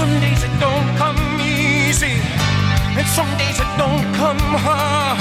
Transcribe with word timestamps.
Some 0.00 0.18
days 0.18 0.42
it 0.42 0.54
don't 0.58 0.96
come 0.96 1.20
easy, 1.42 2.16
and 2.96 3.06
some 3.06 3.28
days 3.36 3.60
it 3.60 3.70
don't 3.76 4.06
come 4.14 4.40
hard. 4.64 5.20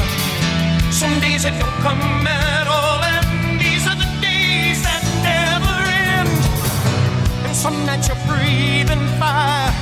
Some 0.90 1.20
days 1.20 1.44
it 1.44 1.52
don't 1.60 1.80
come 1.84 2.26
at 2.26 2.66
all, 2.66 3.04
and 3.04 3.60
these 3.60 3.86
are 3.86 3.98
the 4.04 4.10
days 4.24 4.80
that 4.88 5.04
never 5.28 5.76
end. 6.16 6.32
And 7.46 7.54
some 7.54 7.76
nights 7.86 8.08
you're 8.08 8.24
breathing 8.26 9.06
fire, 9.20 9.74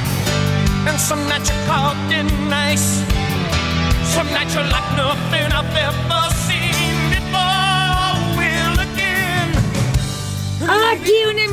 and 0.89 0.99
some 0.99 1.21
nights 1.29 1.49
you're 1.51 1.65
caught 1.69 2.11
in 2.11 2.27
ice. 2.51 3.05
Some 4.15 4.27
nights 4.33 4.55
you're 4.55 4.71
like 4.77 4.89
nothing 4.97 5.47
I've 5.59 5.77
ever 5.77 6.21
seen 6.33 6.46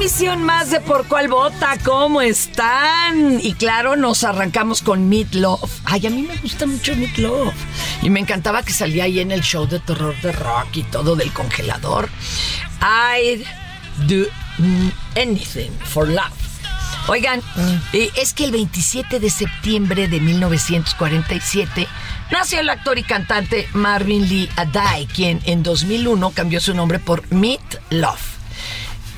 emisión 0.05 0.43
más 0.43 0.71
de 0.71 0.81
Por 0.81 1.09
Cuál 1.09 1.29
Vota. 1.29 1.79
¿Cómo 1.83 2.21
están? 2.21 3.41
Y 3.41 3.55
claro, 3.55 3.97
nos 3.97 4.23
arrancamos 4.23 4.83
con 4.83 5.09
Meat 5.09 5.33
Love. 5.33 5.81
Ay, 5.87 6.07
a 6.07 6.11
mí 6.11 6.21
me 6.21 6.37
gusta 6.37 6.67
mucho 6.67 6.95
Meat 6.95 7.17
Love. 7.17 7.55
Y 8.03 8.11
me 8.11 8.21
encantaba 8.21 8.63
que 8.63 8.75
salía 8.75 9.05
ahí 9.05 9.21
en 9.21 9.33
el 9.33 9.41
show 9.41 9.67
de 9.67 9.81
terror 9.81 10.15
de 10.21 10.33
rock 10.33 10.77
y 10.77 10.83
todo 10.83 11.17
del 11.17 11.33
congelador. 11.33 12.11
I'd 12.83 13.47
do 14.07 14.27
anything 15.17 15.71
for 15.85 16.07
love. 16.07 16.35
Oigan, 17.09 17.41
eh, 17.95 18.11
es 18.15 18.35
que 18.35 18.45
el 18.45 18.53
27 18.53 19.21
de 19.21 19.31
septiembre 19.31 20.07
de 20.07 20.21
1947 20.21 21.89
nació 22.31 22.61
el 22.61 22.69
actor 22.69 22.99
y 22.99 23.05
cantante 23.05 23.71
Marvin 23.73 24.29
Lee 24.29 24.51
Adai, 24.57 25.07
quien 25.07 25.41
en 25.47 25.63
2001 25.63 26.31
cambió 26.33 26.61
su 26.61 26.75
nombre 26.75 26.99
por 26.99 27.27
Meat 27.33 27.77
Love 27.89 28.34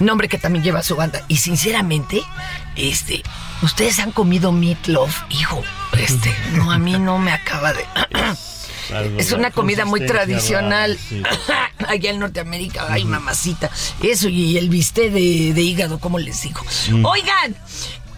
nombre 0.01 0.29
que 0.29 0.39
también 0.39 0.65
lleva 0.65 0.83
su 0.83 0.97
banda. 0.97 1.23
Y 1.29 1.37
sinceramente, 1.37 2.23
este, 2.77 3.23
ustedes 3.63 3.99
han 3.99 4.13
comido 4.13 4.53
meatloaf, 4.53 5.23
hijo, 5.31 5.63
este, 5.99 6.35
no, 6.53 6.71
a 6.71 6.79
mí 6.79 6.99
no 6.99 7.19
me 7.19 7.33
acaba 7.33 7.73
de... 7.73 7.85
Es 9.19 9.33
una 9.33 9.51
comida 9.51 9.85
muy 9.85 10.07
tradicional 10.07 10.97
allá 11.89 12.11
en 12.11 12.21
Norteamérica. 12.21 12.87
Ay, 12.89 13.05
mamacita. 13.05 13.71
Eso 14.03 14.29
y 14.29 14.57
el 14.59 14.69
bistec 14.69 15.13
de, 15.13 15.53
de 15.55 15.63
hígado, 15.63 15.99
como 15.99 16.19
les 16.19 16.43
digo. 16.43 16.63
Oigan, 17.03 17.57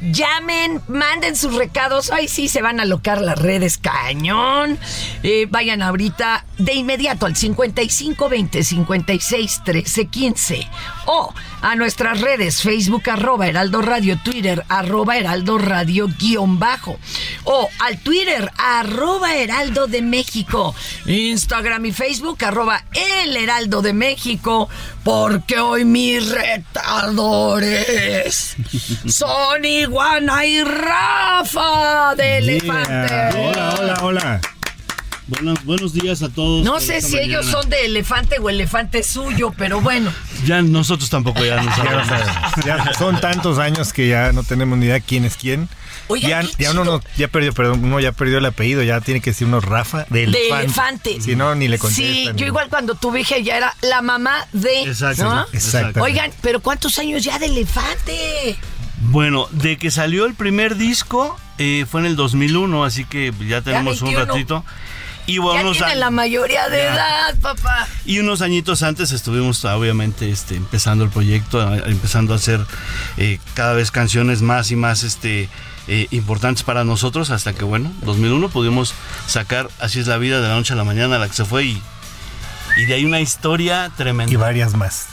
llamen, 0.01 0.83
manden 0.89 1.37
sus 1.37 1.55
recados. 1.55 2.11
Ay, 2.11 2.29
sí, 2.29 2.49
se 2.49 2.63
van 2.63 2.81
a 2.81 2.85
locar 2.85 3.21
las 3.21 3.39
redes 3.39 3.79
cañón. 3.79 4.79
Eh, 5.23 5.47
vayan 5.51 5.83
ahorita 5.83 6.45
de 6.59 6.75
inmediato 6.75 7.27
al 7.27 7.37
5520 7.37 8.63
56 8.63 9.63
13 9.65 10.07
15 10.07 10.69
o 11.07 11.35
a 11.63 11.75
nuestras 11.77 12.21
redes 12.21 12.63
Facebook 12.63 13.11
arroba 13.11 13.47
Heraldo 13.49 13.83
Radio, 13.83 14.19
Twitter 14.23 14.65
arroba 14.69 15.17
Heraldo 15.17 15.59
Radio 15.59 16.09
guion 16.19 16.59
bajo 16.59 16.99
o 17.45 17.69
al 17.81 17.99
Twitter 17.99 18.51
arroba 18.57 19.35
Heraldo 19.37 19.87
de 19.87 20.03
México, 20.03 20.75
Instagram 21.07 21.87
y 21.87 21.93
Facebook 21.93 22.45
arroba 22.45 22.85
El 22.93 23.37
Heraldo 23.37 23.83
de 23.83 23.93
México, 23.93 24.69
porque 25.03 25.59
hoy 25.59 25.85
mis 25.85 26.31
retadores 26.31 27.77
son 29.07 29.65
Iguana 29.65 30.47
y 30.47 30.63
Rafa 30.63 32.15
de 32.17 32.39
Elefante. 32.39 33.37
Hola, 33.37 33.75
hola, 33.79 33.99
hola. 34.03 34.41
Buenos, 35.29 35.63
buenos 35.65 35.93
días 35.93 36.23
a 36.23 36.31
todos. 36.31 36.65
No 36.65 36.81
sé 36.81 37.03
si 37.03 37.19
ellos 37.19 37.45
son 37.47 37.69
de 37.69 37.85
elefante 37.85 38.39
o 38.39 38.49
elefante 38.49 39.03
suyo, 39.03 39.53
pero 39.57 39.81
bueno. 39.83 40.11
Ya 40.47 40.63
nosotros 40.63 41.11
tampoco 41.11 41.45
ya 41.45 41.63
no 41.63 41.71
Ya, 42.65 42.93
son 42.99 43.21
tantos 43.21 43.59
años 43.59 43.93
que 43.93 44.09
ya 44.09 44.33
no 44.33 44.43
tenemos 44.43 44.79
ni 44.79 44.87
idea 44.87 45.01
quién 45.01 45.27
es 45.27 45.37
quién. 45.37 45.69
Oigan, 46.07 46.49
ya, 46.59 46.71
uno 46.71 46.85
no, 46.85 47.03
ya 47.19 47.29
perdió, 47.29 47.53
perdón, 47.53 47.85
uno 47.85 48.01
ya 48.01 48.13
perdió 48.13 48.39
el 48.39 48.47
apellido, 48.47 48.83
ya 48.83 49.03
tiene 49.03 49.21
que 49.21 49.31
decir 49.31 49.47
uno 49.47 49.61
Rafa 49.61 50.07
de 50.09 50.25
elefante. 50.25 50.49
De 50.55 50.65
elefante. 50.65 51.21
Si 51.21 51.37
no, 51.37 51.55
ni 51.55 51.69
le 51.69 51.79
contestan. 51.79 52.07
Sí, 52.07 52.29
ni- 52.33 52.39
yo 52.41 52.47
igual 52.47 52.71
cuando 52.71 52.95
tuve 52.95 53.21
hija 53.21 53.37
ya 53.37 53.59
era 53.59 53.75
la 53.83 54.01
mamá 54.01 54.47
de. 54.55 54.85
Exacto. 54.85 55.25
¿no? 55.25 55.43
Exacto. 55.53 56.03
Oigan, 56.03 56.31
pero 56.41 56.61
¿cuántos 56.61 56.99
años 56.99 57.23
ya 57.23 57.39
de 57.39 57.47
elefante? 57.47 58.57
Bueno, 59.03 59.47
de 59.51 59.77
que 59.77 59.91
salió 59.91 60.25
el 60.25 60.33
primer 60.35 60.77
disco 60.77 61.39
eh, 61.59 61.85
fue 61.89 62.01
en 62.01 62.07
el 62.07 62.17
2001, 62.17 62.85
así 62.85 63.05
que 63.05 63.33
ya 63.47 63.61
tenemos 63.61 64.01
un 64.01 64.09
21. 64.15 64.33
ratito. 64.33 64.65
Y 65.29 65.35
Ya 65.37 65.41
unos, 65.43 65.77
tienen 65.77 65.99
a- 65.99 66.01
la 66.01 66.11
mayoría 66.11 66.69
de 66.71 66.79
Ya. 66.79 66.95
edad, 66.95 67.35
papá. 67.41 67.87
y 68.07 68.19
unos 68.19 68.41
añitos 68.41 68.83
antes 68.83 69.13
estuvimos 69.13 69.63
obviamente 69.67 70.31
este, 70.31 70.57
empezando 70.57 71.05
el 71.05 71.11
proyecto, 71.11 71.61
a- 71.61 71.77
empezando 71.77 72.33
a 72.33 72.37
hacer 72.37 72.65
eh, 73.19 73.39
cada 73.55 73.75
vez 73.75 73.91
canciones 73.91 74.41
más 74.43 74.71
y 74.71 74.77
más 74.77 75.03
este, 75.05 75.49
eh, 75.87 76.07
importantes 76.11 76.63
para 76.65 76.83
nosotros, 76.85 77.31
hasta 77.31 77.53
que 77.53 77.65
bueno, 77.65 77.93
2001 78.03 78.49
pudimos 78.49 78.95
sacar 79.27 79.69
Así 79.81 80.01
es 80.01 80.07
la 80.07 80.17
vida 80.19 80.41
de 80.41 80.49
la 80.49 80.55
noche 80.55 80.73
a 80.73 80.77
la 80.77 80.85
mañana, 80.85 81.19
la 81.19 81.29
que 81.29 81.35
se 81.35 81.45
fue 81.45 81.65
y, 81.67 81.83
y 82.79 82.85
de 82.87 82.95
ahí 82.95 83.05
una 83.05 83.21
historia 83.21 83.91
tremenda. 83.97 84.33
Y 84.33 84.37
varias 84.37 84.75
más. 84.75 85.09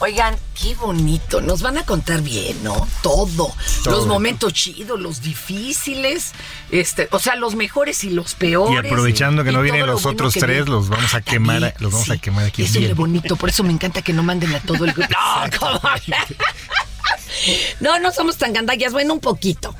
Oigan, 0.00 0.36
qué 0.60 0.74
bonito. 0.76 1.40
Nos 1.40 1.60
van 1.60 1.76
a 1.78 1.84
contar 1.84 2.22
bien, 2.22 2.62
¿no? 2.62 2.86
Todo. 3.02 3.52
Todo. 3.82 3.90
Los 3.96 4.06
momentos 4.06 4.52
chidos, 4.52 5.00
los 5.00 5.20
difíciles, 5.22 6.32
este, 6.70 7.08
o 7.10 7.18
sea, 7.18 7.34
los 7.34 7.56
mejores 7.56 8.04
y 8.04 8.10
los 8.10 8.32
Y 8.34 8.36
peores. 8.36 8.78
aprovechando 8.78 9.42
que 9.42 9.50
Y 9.50 9.52
no 9.54 9.60
vienen 9.62 9.86
lo 9.86 9.94
los 9.94 10.06
otros 10.06 10.34
tres, 10.34 10.46
viene. 10.64 10.70
los 10.70 10.88
vamos 10.88 11.14
a 11.14 11.20
quemar, 11.20 11.56
También, 11.60 11.74
los 11.80 11.92
vamos 11.92 12.10
a 12.10 12.16
quemar 12.16 12.44
aquí. 12.46 12.62
Eso 12.62 12.78
es 12.78 12.88
lo 12.90 12.94
bonito, 12.94 13.34
por 13.36 13.48
eso 13.48 13.64
me 13.64 13.72
encanta 13.72 14.00
que 14.02 14.12
no 14.12 14.22
manden 14.22 14.54
a 14.54 14.60
todo 14.60 14.84
el 14.84 14.92
grupo. 14.92 15.08
No, 15.10 15.58
¿cómo? 15.58 15.80
No, 17.80 17.98
no 18.00 18.12
somos 18.12 18.36
tan 18.36 18.52
gandallas, 18.52 18.92
bueno, 18.92 19.14
un 19.14 19.20
poquito. 19.20 19.74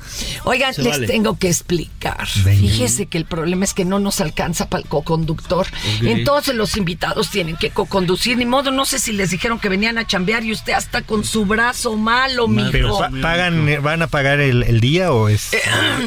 Oigan, 0.45 0.73
Se 0.73 0.81
les 0.81 0.93
vale. 0.93 1.07
tengo 1.07 1.37
que 1.37 1.49
explicar. 1.49 2.27
Venga. 2.43 2.59
Fíjese 2.61 3.05
que 3.07 3.17
el 3.17 3.25
problema 3.25 3.65
es 3.65 3.73
que 3.73 3.83
no 3.85 3.99
nos 3.99 4.21
alcanza 4.21 4.69
para 4.69 4.81
el 4.83 4.87
coconductor. 4.89 5.67
Entonces 6.01 6.55
los 6.55 6.77
invitados 6.77 7.29
tienen 7.29 7.57
que 7.57 7.69
coconducir. 7.71 8.37
Ni 8.37 8.45
modo, 8.45 8.71
no 8.71 8.85
sé 8.85 8.97
si 8.99 9.11
les 9.11 9.31
dijeron 9.31 9.59
que 9.59 9.67
venían 9.69 9.97
a 9.97 10.07
chambear 10.07 10.43
y 10.45 10.53
usted 10.53 10.73
hasta 10.73 11.01
con 11.01 11.23
su 11.25 11.45
brazo 11.45 11.95
malo, 11.97 12.47
mijo. 12.47 12.71
Pero 12.71 12.97
pa- 12.97 13.11
pagan, 13.21 13.67
eh, 13.67 13.79
¿van 13.79 14.01
a 14.01 14.07
pagar 14.07 14.39
el, 14.39 14.63
el 14.63 14.79
día 14.79 15.11
o 15.11 15.27
es, 15.27 15.53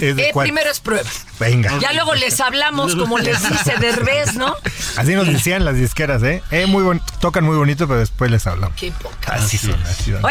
es 0.01 0.17
de 0.17 0.29
Eh, 0.29 0.31
cuánto? 0.33 0.47
primero 0.49 0.71
es 0.71 0.81
prueba. 0.81 1.09
Venga. 1.39 1.79
Ya 1.81 1.93
luego 1.93 2.15
les 2.15 2.41
hablamos, 2.41 2.97
como 2.97 3.19
les 3.19 3.47
dice 3.49 3.75
Derbez, 3.79 4.35
¿no? 4.35 4.57
Así 4.97 5.15
nos 5.15 5.27
decían 5.27 5.65
las 5.65 5.77
disqueras, 5.77 6.23
¿eh? 6.23 6.43
eh 6.51 6.67
muy 6.67 6.83
bon- 6.83 7.03
tocan 7.21 7.45
muy 7.45 7.57
bonito, 7.57 7.87
pero 7.87 8.01
después 8.01 8.31
les 8.31 8.47
hablamos. 8.47 8.77
Qué 8.79 8.91
poca. 8.93 9.35
Así 9.35 9.59
son, 9.59 9.81
así 9.85 10.13
son. 10.13 10.23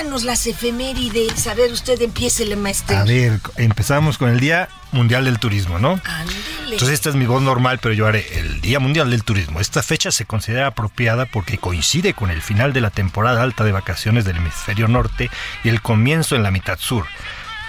Díganos 0.00 0.24
las 0.24 0.46
efemérides. 0.46 1.46
A 1.46 1.52
ver, 1.52 1.70
usted 1.70 2.00
empiece, 2.00 2.56
maestro. 2.56 2.96
A 2.96 3.04
ver, 3.04 3.38
empezamos 3.58 4.16
con 4.16 4.30
el 4.30 4.40
Día 4.40 4.70
Mundial 4.92 5.26
del 5.26 5.38
Turismo, 5.38 5.78
¿no? 5.78 6.00
Ándale. 6.04 6.72
Entonces 6.72 6.90
esta 6.94 7.10
es 7.10 7.16
mi 7.16 7.26
voz 7.26 7.42
normal, 7.42 7.80
pero 7.82 7.92
yo 7.94 8.06
haré 8.06 8.26
el 8.38 8.62
Día 8.62 8.80
Mundial 8.80 9.10
del 9.10 9.24
Turismo. 9.24 9.60
Esta 9.60 9.82
fecha 9.82 10.10
se 10.10 10.24
considera 10.24 10.68
apropiada 10.68 11.26
porque 11.26 11.58
coincide 11.58 12.14
con 12.14 12.30
el 12.30 12.40
final 12.40 12.72
de 12.72 12.80
la 12.80 12.88
temporada 12.88 13.42
alta 13.42 13.62
de 13.62 13.72
vacaciones 13.72 14.24
del 14.24 14.38
hemisferio 14.38 14.88
norte 14.88 15.28
y 15.64 15.68
el 15.68 15.82
comienzo 15.82 16.34
en 16.34 16.44
la 16.44 16.50
mitad 16.50 16.78
sur. 16.78 17.04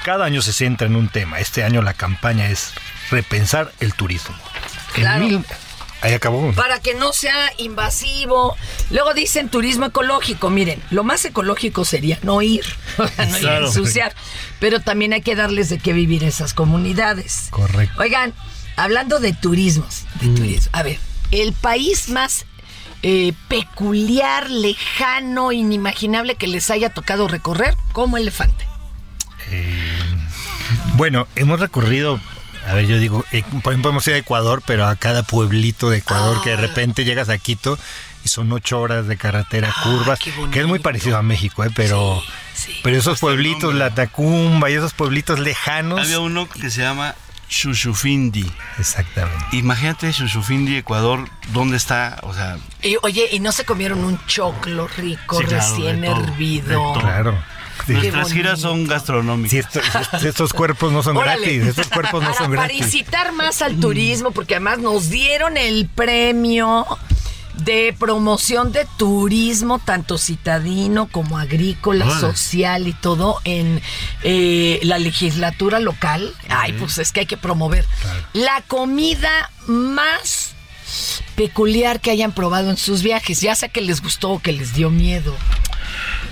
Cada 0.06 0.24
año 0.24 0.42
se 0.42 0.54
centra 0.54 0.88
en 0.88 0.96
un 0.96 1.10
tema. 1.10 1.40
Este 1.40 1.66
año 1.66 1.82
la 1.82 1.94
campaña 1.96 2.48
es 2.48 2.72
repensar 3.10 3.74
el 3.82 3.94
turismo. 3.94 4.38
En 4.96 5.20
mil- 5.20 5.46
ahí 6.02 6.14
acabó. 6.14 6.52
para 6.54 6.80
que 6.80 6.96
no 6.96 7.14
sea 7.14 7.52
invasivo. 7.58 8.56
Luego 8.90 9.14
dicen 9.14 9.50
turismo 9.50 9.86
ecológico. 9.86 10.50
Miren, 10.50 10.82
lo 10.90 11.04
más 11.04 11.24
ecológico 11.26 11.86
sería 11.86 12.20
no 12.24 12.42
ir, 12.42 12.66
no 12.98 13.38
ir 13.38 13.48
ensuciar. 13.48 14.14
Pero 14.60 14.80
también 14.80 15.14
hay 15.14 15.22
que 15.22 15.36
darles 15.36 15.70
de 15.70 15.80
qué 15.80 15.94
vivir 15.94 16.24
esas 16.24 16.54
comunidades. 16.54 17.48
Correcto. 17.52 18.02
Oigan, 18.02 18.34
hablando 18.76 19.20
de 19.20 19.34
turismos, 19.34 20.06
de 20.20 20.36
turismo, 20.36 20.70
a 20.74 20.84
ver, 20.84 21.00
el 21.32 21.54
país 21.54 22.10
más 22.10 22.46
eh, 23.04 23.34
peculiar, 23.48 24.50
lejano, 24.50 25.52
inimaginable 25.52 26.36
que 26.36 26.48
les 26.48 26.70
haya 26.70 26.90
tocado 26.90 27.28
recorrer, 27.28 27.76
como 27.94 28.18
elefante. 28.18 28.68
Bueno, 30.96 31.28
hemos 31.36 31.60
recorrido, 31.60 32.20
a 32.72 32.76
ver, 32.76 32.88
yo 32.88 32.98
digo, 32.98 33.26
eh, 33.32 33.44
por 33.64 33.74
ejemplo, 33.74 33.92
hemos 33.92 34.08
ido 34.08 34.16
a 34.16 34.20
Ecuador, 34.20 34.64
pero 34.66 34.86
a 34.88 34.96
cada 34.96 35.24
pueblito 35.24 35.90
de 35.90 35.98
Ecuador 35.98 36.42
que 36.42 36.50
de 36.52 36.56
Ah. 36.56 36.62
repente 36.62 37.04
llegas 37.06 37.30
a 37.30 37.38
Quito 37.38 37.78
y 38.24 38.30
son 38.30 38.52
ocho 38.52 38.80
horas 38.80 39.08
de 39.08 39.18
carretera, 39.18 39.74
Ah, 39.76 39.84
curvas, 39.84 40.20
que 40.20 40.60
es 40.60 40.66
muy 40.68 40.80
parecido 40.80 41.18
a 41.18 41.22
México, 41.22 41.64
¿eh? 41.64 41.70
pero, 41.76 42.22
Sí, 42.54 42.72
sí. 42.74 42.80
pero 42.84 42.98
esos 42.98 43.20
pueblitos, 43.20 43.74
la 43.76 43.94
Tacumba 43.94 44.70
y 44.70 44.74
esos 44.76 44.94
pueblitos 44.94 45.40
lejanos. 45.40 46.00
Había 46.02 46.20
uno 46.20 46.48
que 46.48 46.70
se 46.70 46.82
llama 46.82 47.16
Chuchufindi. 47.50 48.50
Exactamente. 48.80 49.46
Imagínate 49.58 50.12
Chuchufindi, 50.14 50.78
Ecuador, 50.78 51.28
¿dónde 51.54 51.78
está? 51.78 52.18
O 52.24 52.34
sea, 52.34 52.58
Y, 52.82 52.96
oye, 53.04 53.28
¿y 53.32 53.40
no 53.40 53.52
se 53.52 53.66
comieron 53.66 54.04
un 54.04 54.20
choclo 54.26 54.88
rico, 54.88 55.40
Sí, 55.40 55.46
claro, 55.46 55.64
recién 55.76 56.02
de 56.02 56.08
todo, 56.08 56.24
hervido? 56.24 56.68
de 56.68 56.74
todo. 56.76 56.94
Claro. 57.02 57.44
Sí. 57.86 57.94
nuestras 57.94 58.34
giras 58.34 58.60
son 58.60 58.88
gastronómicas. 58.88 59.66
Si 60.20 60.28
estos, 60.28 60.54
cuerpos 60.54 60.92
no 60.92 61.04
son 61.04 61.18
Órale. 61.18 61.42
gratis, 61.42 61.68
estos 61.68 61.88
cuerpos 61.88 62.22
no 62.22 62.30
para, 62.32 62.38
son 62.38 62.50
para 62.56 62.68
gratis. 62.68 62.82
incitar 62.82 63.32
más 63.34 63.62
al 63.62 63.80
turismo, 63.80 64.32
porque 64.32 64.56
además 64.56 64.80
nos 64.80 65.10
dieron 65.10 65.58
el 65.58 65.88
premio 65.88 66.86
de 67.56 67.96
promoción 68.00 68.72
de 68.72 68.88
turismo, 68.98 69.80
tanto 69.80 70.18
citadino 70.18 71.08
como 71.08 71.38
agrícola, 71.38 72.06
Órale. 72.06 72.22
social 72.22 72.88
y 72.88 72.94
todo 72.94 73.40
en 73.44 73.82
eh, 74.24 74.80
la 74.84 74.98
legislatura 75.00 75.80
local. 75.80 76.34
Ay, 76.50 76.74
pues 76.74 76.98
es 76.98 77.12
que 77.12 77.22
hay 77.22 77.26
que 77.26 77.38
promover 77.38 77.86
la 78.34 78.64
comida 78.68 79.50
más 79.68 80.54
peculiar 81.36 82.00
que 82.02 82.12
hayan 82.12 82.32
probado 82.34 82.70
en 82.70 82.78
sus 82.78 83.02
viajes, 83.04 83.42
ya 83.42 83.56
sea 83.56 83.70
que 83.70 83.82
les 83.82 84.02
gustó 84.02 84.32
o 84.32 84.40
que 84.40 84.52
les 84.52 84.74
dio 84.74 84.90
miedo. 84.90 85.36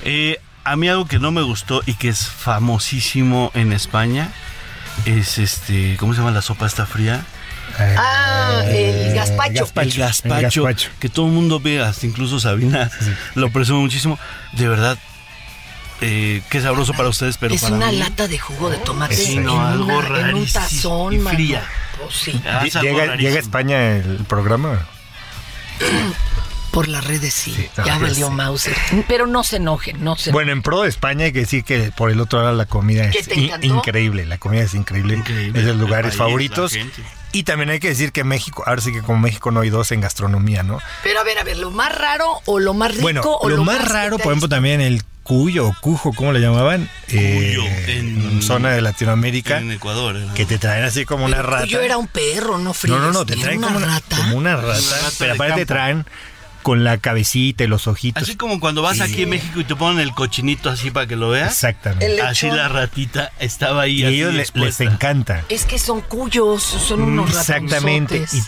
Eh, 0.04 0.40
a 0.72 0.76
mí 0.76 0.88
algo 0.90 1.06
que 1.06 1.20
no 1.20 1.32
me 1.32 1.42
gustó 1.42 1.82
y 1.86 1.94
que 1.96 2.10
es 2.10 2.28
famosísimo 2.28 3.52
en 3.54 3.74
España 3.74 4.30
es 5.06 5.38
este, 5.38 5.96
¿cómo 6.00 6.14
se 6.14 6.20
llama 6.20 6.32
la 6.32 6.42
sopa 6.42 6.66
esta 6.68 6.86
fría? 6.86 7.24
Ah, 7.78 8.64
el 8.68 9.14
gazpacho. 9.14 9.52
El 9.76 9.92
gazpacho, 9.94 10.36
El 10.36 10.42
gazpacho. 10.42 10.90
que 11.00 11.08
todo 11.10 11.28
el 11.28 11.32
mundo 11.32 11.60
ve, 11.60 11.82
hasta 11.82 12.06
incluso 12.06 12.40
Sabina 12.40 12.90
lo 13.36 13.52
presume 13.52 13.80
muchísimo. 13.80 14.18
De 14.54 14.68
verdad, 14.68 14.98
eh, 16.02 16.42
qué 16.50 16.62
sabroso 16.62 16.94
para 16.94 17.10
ustedes, 17.10 17.38
pero 17.38 17.54
es 17.54 17.62
para 17.62 17.76
una 17.76 17.92
mí- 17.92 17.98
lata 18.00 18.28
de 18.28 18.40
jugo 18.40 18.70
de 18.70 18.78
tomate 18.78 19.16
Sí, 19.16 19.38
en, 19.38 19.46
no, 19.46 19.66
algo 19.66 19.86
una- 20.00 20.30
en 20.30 20.36
un 20.36 20.46
tazón, 20.48 21.14
y 21.14 21.18
mano. 21.20 21.36
fría. 21.38 21.64
Pues 22.02 22.16
sí, 22.16 22.42
Ah, 22.46 22.64
es 22.66 22.76
algo 22.76 22.90
Llega, 22.90 23.06
rarísimo. 23.06 23.22
llega 23.30 23.36
a 23.38 23.42
España 23.42 23.96
el 23.98 24.26
programa. 24.28 24.80
por 26.70 26.88
las 26.88 27.04
redes 27.06 27.34
sí. 27.34 27.54
Sí, 27.54 27.70
ya 27.78 27.84
ajá, 27.84 28.00
valió 28.00 28.28
sí. 28.28 28.34
Mauser. 28.34 28.76
Pero 29.08 29.28
no 29.28 29.44
se 29.44 29.58
enojen, 29.58 30.04
no 30.04 30.16
se 30.16 30.32
Bueno, 30.32 30.52
en 30.52 30.62
pro 30.62 30.82
de 30.84 30.90
España 30.90 31.26
hay 31.26 31.32
que 31.34 31.40
decir 31.40 31.64
que 31.64 31.92
por 31.96 32.12
el 32.12 32.20
otro 32.20 32.42
lado 32.42 32.56
la 32.56 32.66
comida 32.66 33.10
¿Qué 33.10 33.20
es 33.20 33.28
in- 33.36 33.52
increíble. 33.64 34.26
La 34.26 34.38
comida 34.38 34.62
es 34.62 34.74
increíble. 34.74 35.16
Increíble. 35.16 35.60
Es 35.60 35.66
de 35.66 35.72
los 35.74 35.82
El 35.82 35.88
lugares 35.88 36.12
país, 36.12 36.18
favoritos. 36.18 36.78
Y 37.32 37.44
también 37.44 37.70
hay 37.70 37.80
que 37.80 37.90
decir 37.90 38.12
que 38.12 38.24
México, 38.24 38.64
ahora 38.66 38.82
sí 38.82 38.92
que 38.92 39.02
como 39.02 39.20
México 39.20 39.52
no 39.52 39.60
hay 39.62 39.70
dos 39.70 39.92
en 39.92 40.02
gastronomía, 40.02 40.64
¿no? 40.64 40.80
Pero 41.04 41.20
a 41.20 41.24
ver, 41.24 41.38
a 41.38 41.44
ver, 41.44 41.58
lo 41.58 41.70
más 41.70 41.96
raro 41.96 42.42
o 42.46 42.60
lo 42.60 42.74
más 42.74 42.90
rico 42.92 43.02
bueno, 43.04 43.22
o 43.22 43.50
lo, 43.50 43.64
más 43.64 43.78
que 43.80 43.86
raro, 43.86 44.18
por 44.18 44.28
ejemplo, 44.32 44.50
también 44.50 44.82
el 44.82 45.04
cuyo 45.22 45.68
o 45.68 45.76
cujo, 45.80 46.12
¿cómo 46.14 46.32
le 46.32 46.40
llamaban? 46.40 46.90
Cuyo, 47.08 47.64
en, 47.86 48.20
en- 48.32 48.42
zona 48.42 48.72
de 48.72 48.82
Latinoamérica. 48.82 49.60
En 49.60 49.72
Ecuador. 49.72 50.18
¿eh? 50.18 50.26
que 50.34 50.48
te 50.48 50.58
traen 50.58 50.84
así 50.86 51.06
como 51.06 51.24
una 51.26 51.44
rata. 51.44 51.66
Yo 51.66 51.82
era 51.82 51.98
un 51.98 52.08
perro, 52.08 52.58
no 52.58 52.74
frío. 52.74 52.98
No, 52.98 53.06
no, 53.06 53.12
no, 53.14 53.26
te 53.28 53.36
traen 53.36 53.62
como 53.62 53.78
una 53.78 53.86
rata. 53.86 54.18
Como 54.18 54.36
una 54.38 54.56
rata. 54.56 54.74
rata 54.74 55.12
pero 55.20 55.34
de 55.34 55.36
aparte 55.36 55.54
te 55.54 55.66
campo. 55.68 55.74
traen 55.74 56.06
con 56.64 56.84
la 56.84 56.98
cabecita 56.98 57.64
y 57.64 57.68
los 57.68 57.88
ojitos. 57.88 58.24
Así 58.24 58.36
como 58.36 58.60
cuando 58.60 58.82
vas 58.82 59.00
aquí 59.02 59.24
en 59.24 59.30
México 59.30 59.60
y 59.60 59.64
te 59.64 59.76
ponen 59.76 60.00
el 60.00 60.14
cochinito 60.14 60.70
así 60.70 60.92
para 60.92 61.08
que 61.08 61.16
lo 61.16 61.30
veas. 61.30 61.52
Exactamente. 61.54 62.22
Así 62.22 62.50
la 62.52 62.68
ratita 62.68 63.32
estaba 63.40 63.84
ahí. 63.84 64.02
y 64.02 64.04
a 64.04 64.08
así 64.08 64.16
ellos 64.18 64.34
le- 64.34 64.66
les 64.66 64.82
encanta. 64.82 65.44
Es 65.50 65.66
que 65.66 65.80
son 65.80 66.02
cuyos, 66.02 66.62
son 66.64 67.02
unos 67.04 67.30
Exactamente. 67.32 68.26
Y 68.32 68.42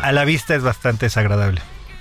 a 0.00 0.12
la 0.12 0.24
vista 0.24 0.54
es 0.54 0.62
bastante 0.62 1.06
desagradable. 1.06 1.60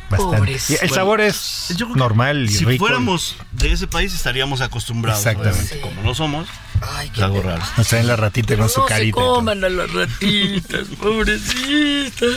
Bastante. 0.09 0.37
Pobres. 0.37 0.69
El 0.81 0.89
sabor 0.89 1.19
es 1.21 1.67
Yo 1.75 1.85
creo 1.87 1.93
que 1.93 1.99
normal 1.99 2.45
y 2.45 2.53
si 2.53 2.63
rico. 2.65 2.85
fuéramos 2.85 3.35
de 3.51 3.73
ese 3.73 3.87
país 3.87 4.13
estaríamos 4.13 4.61
acostumbrados. 4.61 5.19
Exactamente. 5.25 5.59
obviamente. 5.59 5.81
Como 5.81 6.01
no 6.01 6.15
somos, 6.15 6.47
Ay, 6.81 7.07
es 7.07 7.13
qué 7.13 7.23
algo 7.23 7.41
raro. 7.41 7.61
Nos 7.75 7.87
traen 7.87 8.07
la 8.07 8.15
ratita 8.15 8.47
Pero 8.49 8.61
con 8.63 8.69
su 8.69 8.79
no 8.81 8.85
carita. 8.85 9.19
se 9.19 9.25
coman 9.25 9.63
a 9.63 9.69
las 9.69 9.91
ratitas, 9.91 10.87
pobrecitas. 11.01 12.29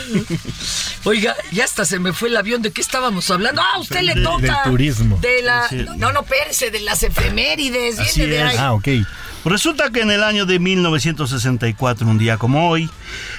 Oiga, 1.04 1.36
ya 1.52 1.64
hasta 1.64 1.84
se 1.84 1.98
me 1.98 2.12
fue 2.12 2.28
el 2.28 2.36
avión. 2.36 2.62
¿De 2.62 2.72
qué 2.72 2.80
estábamos 2.80 3.30
hablando? 3.30 3.62
Ah, 3.62 3.78
usted 3.78 4.00
le 4.02 4.14
De- 4.14 4.22
toca. 4.22 4.40
del 4.40 4.56
turismo. 4.64 5.18
De 5.20 5.42
la... 5.42 5.68
Sí. 5.68 5.86
No, 5.96 6.12
no, 6.12 6.20
espérese, 6.20 6.70
de 6.70 6.80
las 6.80 7.02
efemérides. 7.02 7.98
Así 7.98 8.20
viene 8.20 8.34
de 8.36 8.40
es. 8.42 8.48
ahí. 8.50 8.56
Ah, 8.58 8.72
ok. 8.72 8.88
Resulta 9.44 9.90
que 9.90 10.02
en 10.02 10.10
el 10.10 10.22
año 10.22 10.44
de 10.44 10.58
1964, 10.58 12.06
un 12.06 12.18
día 12.18 12.36
como 12.36 12.68
hoy, 12.68 12.90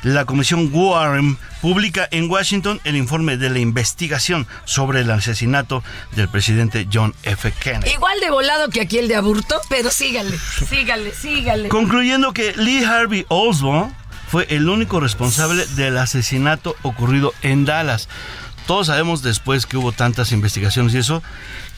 la 0.01 0.25
Comisión 0.25 0.69
Warren 0.73 1.37
publica 1.61 2.07
en 2.09 2.29
Washington 2.29 2.81
el 2.85 2.95
informe 2.95 3.37
de 3.37 3.51
la 3.51 3.59
investigación 3.59 4.47
sobre 4.65 5.01
el 5.01 5.11
asesinato 5.11 5.83
del 6.15 6.27
presidente 6.27 6.87
John 6.91 7.13
F. 7.21 7.53
Kennedy. 7.59 7.91
Igual 7.91 8.19
de 8.19 8.31
volado 8.31 8.69
que 8.69 8.81
aquí 8.81 8.97
el 8.97 9.07
de 9.07 9.15
Aburto, 9.15 9.61
pero 9.69 9.91
sígale, 9.91 10.35
sígale, 10.67 11.13
sígale. 11.13 11.69
Concluyendo 11.69 12.33
que 12.33 12.53
Lee 12.55 12.83
Harvey 12.83 13.25
Oswald 13.29 13.93
fue 14.27 14.47
el 14.49 14.69
único 14.69 14.99
responsable 14.99 15.67
del 15.75 15.97
asesinato 15.97 16.75
ocurrido 16.81 17.33
en 17.43 17.65
Dallas. 17.65 18.09
Todos 18.67 18.87
sabemos 18.87 19.21
después 19.21 19.65
que 19.65 19.75
hubo 19.77 19.91
tantas 19.91 20.31
investigaciones 20.31 20.93
y 20.93 20.99
eso, 20.99 21.21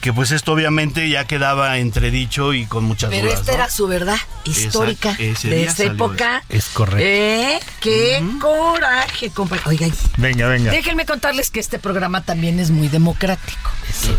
que 0.00 0.12
pues 0.12 0.30
esto 0.30 0.52
obviamente 0.52 1.08
ya 1.08 1.24
quedaba 1.26 1.78
entredicho 1.78 2.52
y 2.52 2.66
con 2.66 2.84
muchas 2.84 3.10
Pero 3.10 3.26
dudas. 3.26 3.40
esta 3.40 3.52
¿no? 3.52 3.58
era 3.58 3.70
su 3.70 3.86
verdad 3.88 4.16
histórica 4.44 5.12
de 5.14 5.64
esa 5.64 5.84
época. 5.84 6.42
Es 6.48 6.66
correcto. 6.66 7.04
¿Eh? 7.04 7.58
¡Qué 7.80 8.22
coraje, 8.40 9.30
compa! 9.30 9.56
Oiga, 9.66 9.86
Venga, 10.18 10.46
venga. 10.46 10.70
déjenme 10.70 11.06
contarles 11.06 11.50
que 11.50 11.58
este 11.60 11.78
programa 11.78 12.20
también 12.22 12.60
es 12.60 12.70
muy 12.70 12.88
democrático. 12.88 13.70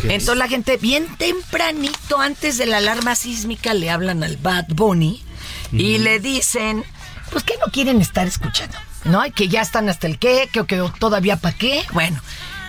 Entonces 0.03 0.37
la 0.37 0.47
gente 0.47 0.77
bien 0.77 1.07
tempranito, 1.17 2.19
antes 2.19 2.57
de 2.57 2.65
la 2.65 2.77
alarma 2.77 3.15
sísmica, 3.15 3.73
le 3.73 3.89
hablan 3.89 4.23
al 4.23 4.37
Bad 4.37 4.65
Bunny 4.69 5.23
y 5.71 5.99
le 5.99 6.19
dicen, 6.19 6.83
pues 7.31 7.43
que 7.43 7.53
no 7.63 7.71
quieren 7.71 8.01
estar 8.01 8.25
escuchando, 8.27 8.77
¿no? 9.03 9.25
Y 9.25 9.31
que 9.31 9.47
ya 9.47 9.61
están 9.61 9.87
hasta 9.89 10.07
el 10.07 10.17
qué, 10.17 10.49
que, 10.51 10.65
que 10.65 10.81
todavía 10.99 11.37
para 11.37 11.55
qué. 11.55 11.83
Bueno, 11.93 12.19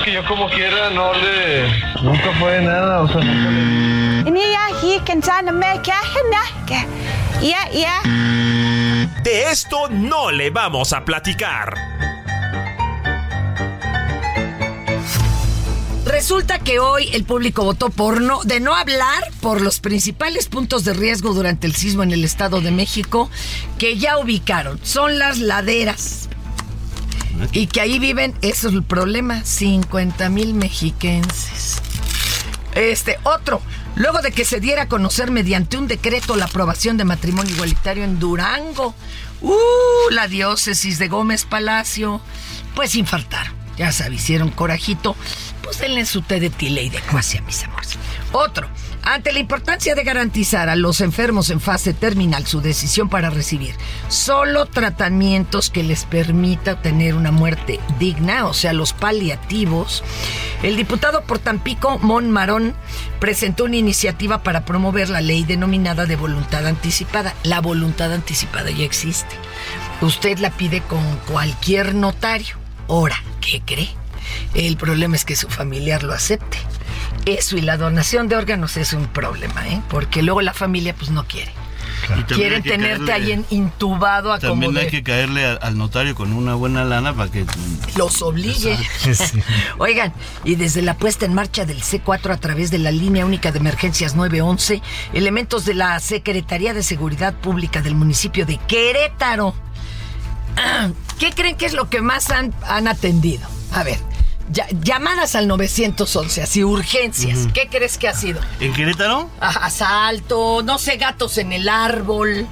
Es 0.00 0.04
que 0.04 0.12
yo 0.12 0.26
como 0.26 0.48
quiera 0.48 0.90
no 0.90 1.12
le... 1.14 1.68
Nunca 2.02 2.32
fue 2.38 2.60
nada, 2.62 3.02
o 3.02 3.08
sea, 3.08 3.20
nunca 3.20 3.50
le... 3.50 4.28
Yeah, 7.40 7.70
yeah. 7.70 8.02
De 9.22 9.50
esto 9.50 9.88
no 9.88 10.30
le 10.30 10.50
vamos 10.50 10.92
a 10.92 11.04
platicar. 11.04 11.74
Resulta 16.06 16.58
que 16.58 16.80
hoy 16.80 17.08
el 17.12 17.24
público 17.24 17.64
votó 17.64 17.90
por 17.90 18.20
no, 18.20 18.42
de 18.42 18.60
no 18.60 18.74
hablar 18.74 19.30
por 19.40 19.60
los 19.60 19.80
principales 19.80 20.48
puntos 20.48 20.84
de 20.84 20.92
riesgo 20.92 21.32
durante 21.32 21.66
el 21.66 21.74
sismo 21.74 22.02
en 22.02 22.12
el 22.12 22.24
Estado 22.24 22.60
de 22.60 22.70
México 22.70 23.30
que 23.78 23.96
ya 23.96 24.18
ubicaron. 24.18 24.80
Son 24.82 25.18
las 25.18 25.38
laderas. 25.38 26.29
Y 27.52 27.66
que 27.66 27.80
ahí 27.80 27.98
viven, 27.98 28.34
eso 28.42 28.68
es 28.68 28.74
el 28.74 28.82
problema, 28.82 29.44
50 29.44 30.28
mil 30.28 30.54
mexiquenses. 30.54 31.80
Este, 32.74 33.18
otro, 33.24 33.60
luego 33.96 34.22
de 34.22 34.30
que 34.30 34.44
se 34.44 34.60
diera 34.60 34.82
a 34.82 34.88
conocer 34.88 35.30
mediante 35.30 35.76
un 35.76 35.88
decreto 35.88 36.36
la 36.36 36.44
aprobación 36.44 36.96
de 36.96 37.04
matrimonio 37.04 37.54
igualitario 37.54 38.04
en 38.04 38.18
Durango, 38.18 38.94
uh, 39.40 40.10
la 40.10 40.28
diócesis 40.28 40.98
de 40.98 41.08
Gómez 41.08 41.44
Palacio, 41.44 42.20
pues 42.74 42.94
infartaron. 42.94 43.54
Ya 43.76 43.92
sabes, 43.92 44.20
hicieron 44.20 44.50
corajito. 44.50 45.16
Pues 45.62 45.78
denle 45.78 46.04
su 46.04 46.22
té 46.22 46.38
de 46.38 46.50
tile 46.50 46.82
y 46.82 46.90
de 46.90 47.00
cuasia, 47.00 47.40
mis 47.42 47.62
amores. 47.64 47.96
Otro. 48.32 48.68
Ante 49.02 49.32
la 49.32 49.38
importancia 49.38 49.94
de 49.94 50.04
garantizar 50.04 50.68
a 50.68 50.76
los 50.76 51.00
enfermos 51.00 51.50
en 51.50 51.60
fase 51.60 51.94
terminal 51.94 52.46
su 52.46 52.60
decisión 52.60 53.08
para 53.08 53.30
recibir 53.30 53.74
solo 54.08 54.66
tratamientos 54.66 55.70
que 55.70 55.82
les 55.82 56.04
permita 56.04 56.82
tener 56.82 57.14
una 57.14 57.30
muerte 57.30 57.80
digna, 57.98 58.46
o 58.46 58.52
sea, 58.52 58.72
los 58.72 58.92
paliativos, 58.92 60.04
el 60.62 60.76
diputado 60.76 61.22
por 61.22 61.38
Tampico, 61.38 61.98
Mon 61.98 62.30
Marón, 62.30 62.74
presentó 63.18 63.64
una 63.64 63.76
iniciativa 63.76 64.42
para 64.42 64.64
promover 64.64 65.08
la 65.08 65.22
ley 65.22 65.44
denominada 65.44 66.04
de 66.04 66.16
voluntad 66.16 66.66
anticipada. 66.66 67.34
La 67.42 67.60
voluntad 67.60 68.12
anticipada 68.12 68.70
ya 68.70 68.84
existe. 68.84 69.34
Usted 70.02 70.38
la 70.38 70.50
pide 70.50 70.82
con 70.82 71.02
cualquier 71.26 71.94
notario. 71.94 72.56
Ahora, 72.88 73.16
¿qué 73.40 73.62
cree? 73.64 73.88
El 74.54 74.76
problema 74.76 75.16
es 75.16 75.24
que 75.24 75.36
su 75.36 75.48
familiar 75.48 76.02
lo 76.02 76.12
acepte. 76.12 76.58
Eso 77.26 77.56
y 77.56 77.60
la 77.60 77.76
donación 77.76 78.28
de 78.28 78.36
órganos 78.36 78.76
es 78.76 78.92
un 78.92 79.06
problema, 79.06 79.66
¿eh? 79.68 79.82
Porque 79.88 80.22
luego 80.22 80.40
la 80.42 80.54
familia 80.54 80.94
pues 80.94 81.10
no 81.10 81.26
quiere. 81.26 81.52
Y 82.04 82.22
también 82.22 82.26
Quieren 82.26 82.62
tenerte 82.62 83.04
caerle- 83.04 83.12
ahí 83.12 83.32
en- 83.32 83.46
intubado 83.50 84.32
a 84.32 84.38
También 84.38 84.74
hay 84.76 84.84
de- 84.86 84.90
que 84.90 85.02
caerle 85.02 85.44
a- 85.46 85.52
al 85.54 85.76
notario 85.76 86.14
con 86.14 86.32
una 86.32 86.54
buena 86.54 86.84
lana 86.84 87.12
para 87.14 87.30
que 87.30 87.44
los 87.96 88.22
obligue. 88.22 88.78
Sí. 88.98 89.12
Oigan, 89.78 90.12
y 90.44 90.54
desde 90.54 90.80
la 90.82 90.94
puesta 90.96 91.26
en 91.26 91.34
marcha 91.34 91.66
del 91.66 91.82
C4 91.82 92.32
a 92.32 92.36
través 92.38 92.70
de 92.70 92.78
la 92.78 92.90
línea 92.90 93.26
única 93.26 93.52
de 93.52 93.58
emergencias 93.58 94.14
911, 94.14 94.80
elementos 95.12 95.64
de 95.66 95.74
la 95.74 96.00
Secretaría 96.00 96.72
de 96.74 96.82
Seguridad 96.82 97.34
Pública 97.34 97.82
del 97.82 97.94
municipio 97.94 98.46
de 98.46 98.56
Querétaro. 98.66 99.54
¿Qué 101.18 101.32
creen 101.32 101.56
que 101.56 101.66
es 101.66 101.74
lo 101.74 101.90
que 101.90 102.00
más 102.00 102.30
han, 102.30 102.54
han 102.66 102.88
atendido? 102.88 103.46
A 103.72 103.82
ver, 103.84 103.98
ya- 104.50 104.66
llamadas 104.82 105.34
al 105.34 105.46
911, 105.48 106.42
así 106.42 106.62
urgencias. 106.64 107.48
¿Qué 107.54 107.68
crees 107.70 107.98
que 107.98 108.08
ha 108.08 108.14
sido? 108.14 108.40
¿En 108.60 108.72
Querétaro? 108.72 109.30
Ah, 109.40 109.60
Asalto, 109.62 110.62
no 110.62 110.78
sé, 110.78 110.96
gatos 110.96 111.38
en 111.38 111.52
el 111.52 111.68
árbol, 111.68 112.46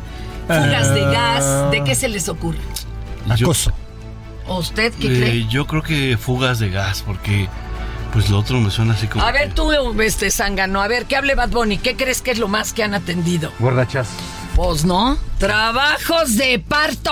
fugas 0.46 0.94
de 0.94 1.00
gas. 1.02 1.70
¿De 1.70 1.84
qué 1.84 1.94
se 1.94 2.08
les 2.08 2.28
ocurre? 2.28 2.58
Acoso. 3.28 3.72
¿O 4.46 4.58
usted 4.58 4.92
qué 4.94 5.06
Eh, 5.08 5.20
cree? 5.20 5.46
yo 5.48 5.66
creo 5.66 5.82
que 5.82 6.16
fugas 6.16 6.58
de 6.58 6.70
gas, 6.70 7.02
porque 7.02 7.48
pues 8.12 8.30
lo 8.30 8.38
otro 8.38 8.58
me 8.60 8.70
suena 8.70 8.94
así 8.94 9.06
como. 9.06 9.22
A 9.22 9.30
ver 9.30 9.48
que- 9.48 9.54
tú, 9.54 9.70
este 10.00 10.30
Zángano, 10.30 10.80
a 10.80 10.88
ver, 10.88 11.04
¿qué 11.04 11.16
hable 11.16 11.34
Bad 11.34 11.50
Bunny? 11.50 11.76
¿Qué 11.76 11.96
crees 11.96 12.22
que 12.22 12.30
es 12.30 12.38
lo 12.38 12.48
más 12.48 12.72
que 12.72 12.82
han 12.82 12.94
atendido? 12.94 13.52
Borrachas. 13.58 14.08
Pues 14.56 14.84
no. 14.86 15.18
Trabajos 15.38 16.36
de 16.36 16.58
parto. 16.58 17.10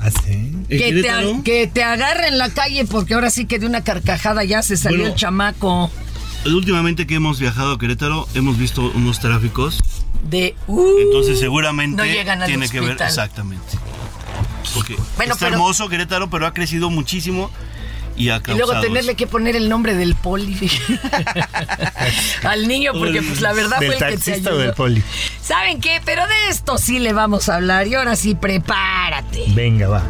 ¿Ah, 0.00 0.10
sí? 0.24 0.49
¿En 0.70 0.78
Que 0.78 0.78
te, 0.78 0.84
Querétaro? 0.94 1.42
que 1.44 1.66
te 1.66 1.82
agarre 1.82 2.28
en 2.28 2.38
la 2.38 2.48
calle 2.50 2.84
porque 2.84 3.14
ahora 3.14 3.30
sí 3.30 3.44
que 3.46 3.58
de 3.58 3.66
una 3.66 3.82
carcajada 3.84 4.44
ya 4.44 4.62
se 4.62 4.76
salió 4.76 4.98
Bueno. 5.00 5.12
el 5.14 5.18
chamaco 5.18 5.90
Últimamente 6.46 7.06
que 7.06 7.16
hemos 7.16 7.38
viajado 7.38 7.72
a 7.74 7.78
Querétaro, 7.78 8.26
hemos 8.34 8.56
visto 8.56 8.90
unos 8.94 9.20
tráficos. 9.20 9.78
de... 10.30 10.54
uh, 10.68 10.98
Entonces 11.00 11.38
seguramente 11.38 11.96
no 11.98 12.04
llegan 12.06 12.40
al 12.40 12.48
tiene 12.48 12.66
que 12.68 12.80
ver 12.80 12.96
exactamente. 13.02 13.78
Porque 14.74 14.96
Bueno, 15.16 15.34
está 15.34 15.46
pero- 15.46 15.56
hermoso 15.56 15.88
Querétaro, 15.90 16.30
pero 16.30 16.46
ha 16.46 16.54
crecido 16.54 16.88
muchísimo 16.88 17.50
y 18.16 18.28
ha 18.30 18.40
Y 18.46 18.52
luego 18.54 18.80
tenerle 18.80 19.14
que 19.16 19.26
poner 19.26 19.54
el 19.56 19.68
nombre 19.68 19.94
del 19.94 20.14
poli 20.14 20.56
al 22.44 22.68
niño 22.68 22.92
porque 22.98 23.22
pues 23.22 23.40
la 23.40 23.52
verdad 23.52 23.78
¿Del 23.80 23.92
fue 23.92 23.96
el 23.96 24.12
que 24.12 24.18
te 24.18 24.24
taxista 24.30 24.50
o 24.50 24.52
ayudó. 24.52 24.64
del 24.66 24.74
poli? 24.74 25.02
¿Saben 25.42 25.80
qué? 25.80 26.00
Pero 26.04 26.26
de 26.26 26.48
esto 26.48 26.78
sí 26.78 26.98
le 26.98 27.12
vamos 27.12 27.48
a 27.48 27.56
hablar 27.56 27.86
y 27.86 27.94
ahora 27.94 28.16
sí 28.16 28.34
prepárate. 28.34 29.44
Venga, 29.48 29.88
va. 29.88 30.02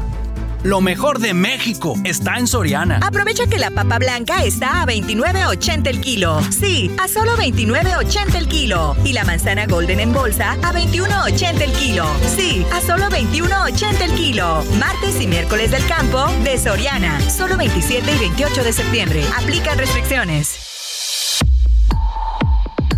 Lo 0.62 0.82
mejor 0.82 1.20
de 1.20 1.32
México 1.32 1.94
está 2.04 2.36
en 2.36 2.46
Soriana. 2.46 3.00
Aprovecha 3.02 3.46
que 3.46 3.58
la 3.58 3.70
papa 3.70 3.98
blanca 3.98 4.44
está 4.44 4.82
a 4.82 4.86
29.80 4.86 5.86
el 5.86 6.00
kilo. 6.02 6.38
Sí, 6.50 6.94
a 7.02 7.08
solo 7.08 7.34
29.80 7.36 8.34
el 8.34 8.46
kilo. 8.46 8.94
Y 9.02 9.14
la 9.14 9.24
manzana 9.24 9.66
golden 9.66 10.00
en 10.00 10.12
bolsa 10.12 10.52
a 10.62 10.72
21.80 10.74 11.62
el 11.62 11.72
kilo. 11.72 12.04
Sí, 12.36 12.66
a 12.74 12.82
solo 12.82 13.06
21.80 13.06 14.02
el 14.02 14.14
kilo. 14.14 14.62
Martes 14.78 15.18
y 15.22 15.26
miércoles 15.26 15.70
del 15.70 15.86
campo 15.86 16.26
de 16.44 16.58
Soriana. 16.58 17.18
Solo 17.30 17.56
27 17.56 18.12
y 18.12 18.18
28 18.18 18.62
de 18.62 18.72
septiembre. 18.74 19.24
Aplican 19.38 19.78
restricciones. 19.78 21.40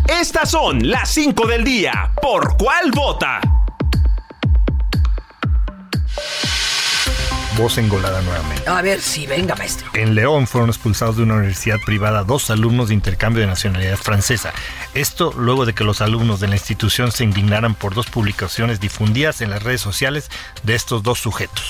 Estas 0.09 0.50
son 0.50 0.90
las 0.90 1.11
5 1.11 1.47
del 1.47 1.62
día. 1.62 2.12
¿Por 2.21 2.57
cuál 2.57 2.90
vota? 2.90 3.62
Voz 7.56 7.76
engolada 7.76 8.23
nuevamente. 8.23 8.68
A 8.68 8.80
ver, 8.80 9.00
sí, 9.00 9.26
venga, 9.26 9.54
maestro. 9.54 9.90
En 9.92 10.14
León 10.14 10.47
fueron 10.47 10.71
expulsados 10.71 11.16
de 11.18 11.23
una 11.25 11.35
universidad 11.35 11.78
privada 11.85 12.25
dos 12.25 12.49
alumnos 12.50 12.88
de 12.88 12.94
intercambio 12.94 13.42
de 13.42 13.47
nacionalidad 13.47 13.99
francesa. 13.99 14.52
Esto 14.94 15.35
luego 15.37 15.66
de 15.66 15.75
que 15.75 15.85
los 15.85 16.00
alumnos 16.00 16.40
de 16.40 16.49
la 16.49 16.54
institución 16.56 17.12
se 17.12 17.25
indignaran 17.25 17.75
por 17.75 17.94
dos 17.94 18.06
publicaciones 18.06 18.80
difundidas 18.80 19.42
en 19.42 19.50
las 19.50 19.62
redes 19.62 19.82
sociales 19.82 20.30
de 20.62 20.75
estos 20.75 21.02
dos 21.02 21.18
sujetos. 21.18 21.62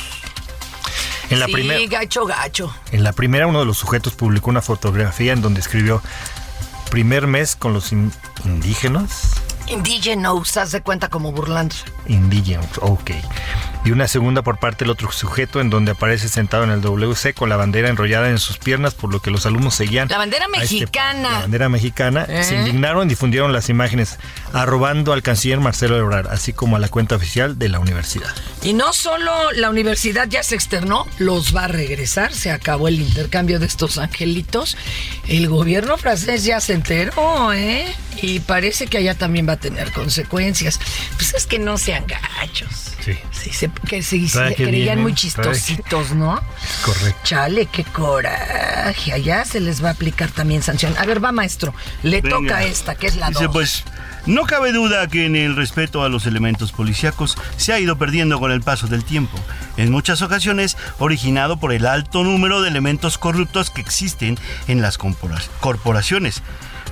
En 1.31 1.41
la, 1.41 1.47
sí, 1.47 1.53
primera, 1.53 1.81
gacho, 1.89 2.27
gacho. 2.27 2.75
en 2.93 3.03
la 3.03 3.13
primera, 3.13 3.47
uno 3.47 3.61
de 3.61 3.65
los 3.67 3.79
sujetos 3.79 4.15
publicó 4.15 4.51
una 4.51 4.63
fotografía 4.63 5.33
en 5.33 5.41
donde 5.43 5.61
escribió 5.61 6.01
primer 6.91 7.27
mes 7.27 7.57
con 7.57 7.73
los 7.73 7.91
in- 7.91 8.13
indígenas. 8.45 9.33
Indígenas, 9.67 10.57
haz 10.59 10.73
de 10.73 10.83
cuenta 10.83 11.09
como 11.09 11.33
burlándose. 11.33 11.85
Indígenas, 12.07 12.67
ok. 12.81 13.13
Y 13.85 13.91
una 13.91 14.07
segunda 14.07 14.43
por 14.43 14.59
parte 14.59 14.85
del 14.85 14.91
otro 14.91 15.11
sujeto 15.11 15.61
en 15.61 15.69
donde 15.69 15.93
aparece 15.93 16.29
sentado 16.29 16.63
en 16.63 16.71
el 16.71 16.81
WC 16.81 17.35
con 17.35 17.49
la 17.49 17.57
bandera 17.57 17.89
enrollada 17.89 18.31
en 18.31 18.39
sus 18.39 18.59
piernas, 18.59 18.95
por 18.95 19.13
lo 19.13 19.21
que 19.21 19.33
los 19.33 19.45
alumnos 19.45 19.75
seguían. 19.75 20.09
La 20.09 20.19
bandera 20.19 20.47
este- 20.47 20.61
mexicana. 20.61 21.31
la 21.33 21.39
bandera 21.41 21.69
mexicana. 21.69 22.27
¿Eh? 22.29 22.45
Se 22.45 22.55
indignaron, 22.55 23.09
difundieron 23.09 23.53
las 23.53 23.69
imágenes, 23.69 24.19
arrobando 24.53 25.13
al 25.13 25.23
canciller 25.23 25.59
Marcelo 25.59 25.99
Ebrard, 25.99 26.29
así 26.29 26.53
como 26.53 26.77
a 26.77 26.79
la 26.79 26.89
cuenta 26.89 27.17
oficial 27.17 27.59
de 27.59 27.69
la 27.69 27.81
universidad. 27.81 28.31
Y 28.63 28.73
no 28.73 28.93
solo 28.93 29.51
la 29.51 29.69
universidad 29.69 30.29
ya 30.29 30.45
se 30.45 30.55
externó, 30.55 31.09
los 31.19 31.55
va 31.55 31.65
a 31.65 31.69
regresar, 31.69 32.33
se 32.33 32.53
acabó 32.53 32.87
el 32.87 33.01
intercambio 33.01 33.59
de 33.59 33.67
estos 33.67 33.99
angelitos. 33.99 34.77
El 35.27 35.49
gobierno 35.49 35.97
francés 35.97 36.45
ya 36.45 36.61
se 36.61 36.75
enteró, 36.75 37.53
¿eh? 37.53 37.93
Y 38.21 38.41
parece 38.41 38.87
que 38.87 38.99
allá 38.99 39.17
también 39.17 39.49
va 39.49 39.55
a 39.55 39.59
tener 39.59 39.91
consecuencias. 39.91 40.79
Pues 41.17 41.35
es 41.35 41.47
que 41.47 41.59
no 41.59 41.79
sean 41.79 42.05
gachos. 42.07 42.93
Sí. 43.05 43.19
Sí, 43.33 43.51
se- 43.53 43.71
que 43.89 44.03
se, 44.03 44.19
creían 44.55 45.01
muy 45.03 45.13
que- 45.13 45.23
chistositos, 45.23 46.13
¿no? 46.13 46.41
Correcto. 46.85 47.19
Chale, 47.25 47.67
qué 47.67 47.83
coraje. 47.85 49.13
Allá 49.13 49.45
se 49.45 49.59
les 49.61 49.83
va 49.83 49.89
a 49.89 49.93
aplicar 49.93 50.31
también 50.31 50.63
sanción. 50.63 50.95
A 50.99 51.05
ver, 51.05 51.23
va, 51.23 51.33
maestro. 51.33 51.75
Le 52.05 52.21
Venga. 52.21 52.37
toca 52.37 52.65
esta, 52.65 52.95
que 52.95 53.09
es 53.09 53.17
la 53.17 53.29
Dice, 53.31 53.45
dos. 53.45 53.53
pues, 53.53 53.85
no 54.27 54.45
cabe 54.45 54.73
duda 54.73 55.09
que 55.09 55.27
en 55.27 55.35
el 55.35 55.57
respeto 55.57 56.05
a 56.05 56.09
los 56.09 56.27
elementos 56.27 56.71
policíacos 56.71 57.37
se 57.57 57.73
ha 57.73 57.81
ido 57.81 57.99
perdiendo 57.99 58.39
con 58.39 58.53
el 58.53 58.61
paso 58.63 58.87
del 58.87 59.05
tiempo, 59.05 59.37
en 59.77 59.91
muchas 59.91 60.23
ocasiones 60.23 60.77
originado 61.01 61.59
por 61.59 61.73
el 61.73 61.87
alto 61.87 62.23
número 62.23 62.63
de 62.63 62.69
elementos 62.69 63.19
corruptos 63.19 63.71
que 63.71 63.81
existen 63.81 64.39
en 64.69 64.81
las 64.81 64.97
corpora- 64.97 65.43
corporaciones. 65.59 66.41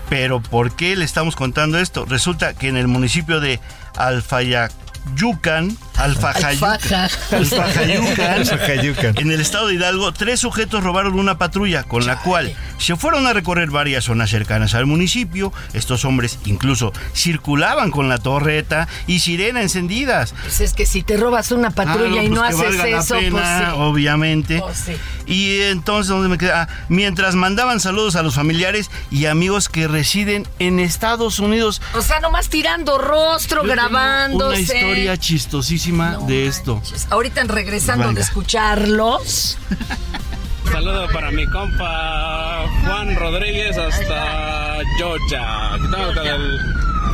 Pero 0.09 0.41
¿por 0.43 0.75
qué 0.75 0.97
le 0.97 1.05
estamos 1.05 1.37
contando 1.37 1.79
esto? 1.79 2.05
Resulta 2.05 2.55
que 2.55 2.67
en 2.67 2.77
el 2.77 2.89
municipio 2.89 3.39
de 3.39 3.61
Alfajayucan, 3.97 5.69
Alfaja. 5.69 5.90
Alfajayucan, 6.01 7.11
Alfajayucan. 7.31 9.15
en 9.19 9.31
el 9.31 9.41
estado 9.41 9.69
de 9.69 9.75
Hidalgo, 9.75 10.13
tres 10.13 10.41
sujetos 10.41 10.83
robaron 10.83 11.19
una 11.19 11.37
patrulla 11.39 11.83
con 11.83 12.07
la 12.07 12.21
cual 12.23 12.55
se 12.79 12.97
fueron 12.97 13.27
a 13.27 13.33
recorrer 13.33 13.71
varias 13.71 14.05
zonas 14.05 14.31
cercanas 14.31 14.75
al 14.75 14.87
municipio. 14.87 15.53
Estos 15.73 16.05
hombres 16.05 16.39
incluso 16.47 16.93
circulaban 17.15 17.91
con 17.91 18.09
la 18.09 18.19
torreta 18.19 18.89
y 19.07 19.21
sirena 19.21 19.61
encendidas. 19.63 20.35
Pues 20.43 20.61
es 20.61 20.73
que 20.73 20.87
si 20.87 21.03
te 21.03 21.17
robas 21.17 21.53
una 21.53 21.71
patrulla 21.71 22.21
Ah, 22.21 22.25
y 22.25 22.29
no 22.31 22.43
pues 22.43 22.57
que 22.57 22.67
haces 22.67 23.05
eso, 23.05 23.15
pena, 23.15 23.31
pues 23.33 23.47
sí. 23.59 23.65
obviamente. 23.77 24.59
Pues 24.61 24.79
sí. 24.79 24.93
Y 25.27 25.61
entonces, 25.63 26.09
¿dónde 26.09 26.29
me 26.29 26.39
queda? 26.39 26.63
Ah, 26.63 26.69
mientras 26.89 27.35
mandaban 27.35 27.79
saludos 27.79 28.17
a 28.17 28.23
los 28.23 28.35
familiares 28.35 28.91
y 29.11 29.27
amigos 29.27 29.69
que 29.69 29.87
residen 29.87 30.47
en 30.59 30.81
Estados 30.81 31.39
Unidos. 31.39 31.81
O 31.95 32.03
sea, 32.03 32.21
nomás 32.21 32.49
tirando 32.49 32.99
rostro, 32.99 33.63
Yo 33.65 33.71
grabándose. 33.71 34.47
Una 34.47 34.59
historia 34.61 35.17
chistosísima 35.17 35.90
No 35.93 36.27
de 36.27 36.47
esto. 36.47 36.77
manches. 36.77 37.07
Ahorita 37.11 37.43
regresando 37.45 38.05
Venga. 38.09 38.19
de 38.19 38.25
escucharlos. 38.25 39.59
Saludo 40.73 41.09
para 41.13 41.31
mi 41.33 41.47
compa 41.49 42.65
Juan 42.85 43.17
Rodríguez 43.17 43.77
hasta 43.77 44.79
Georgia. 44.99 45.75
Aquí 45.75 45.85
estamos 45.85 46.15
con 46.15 46.27
el, 46.27 46.61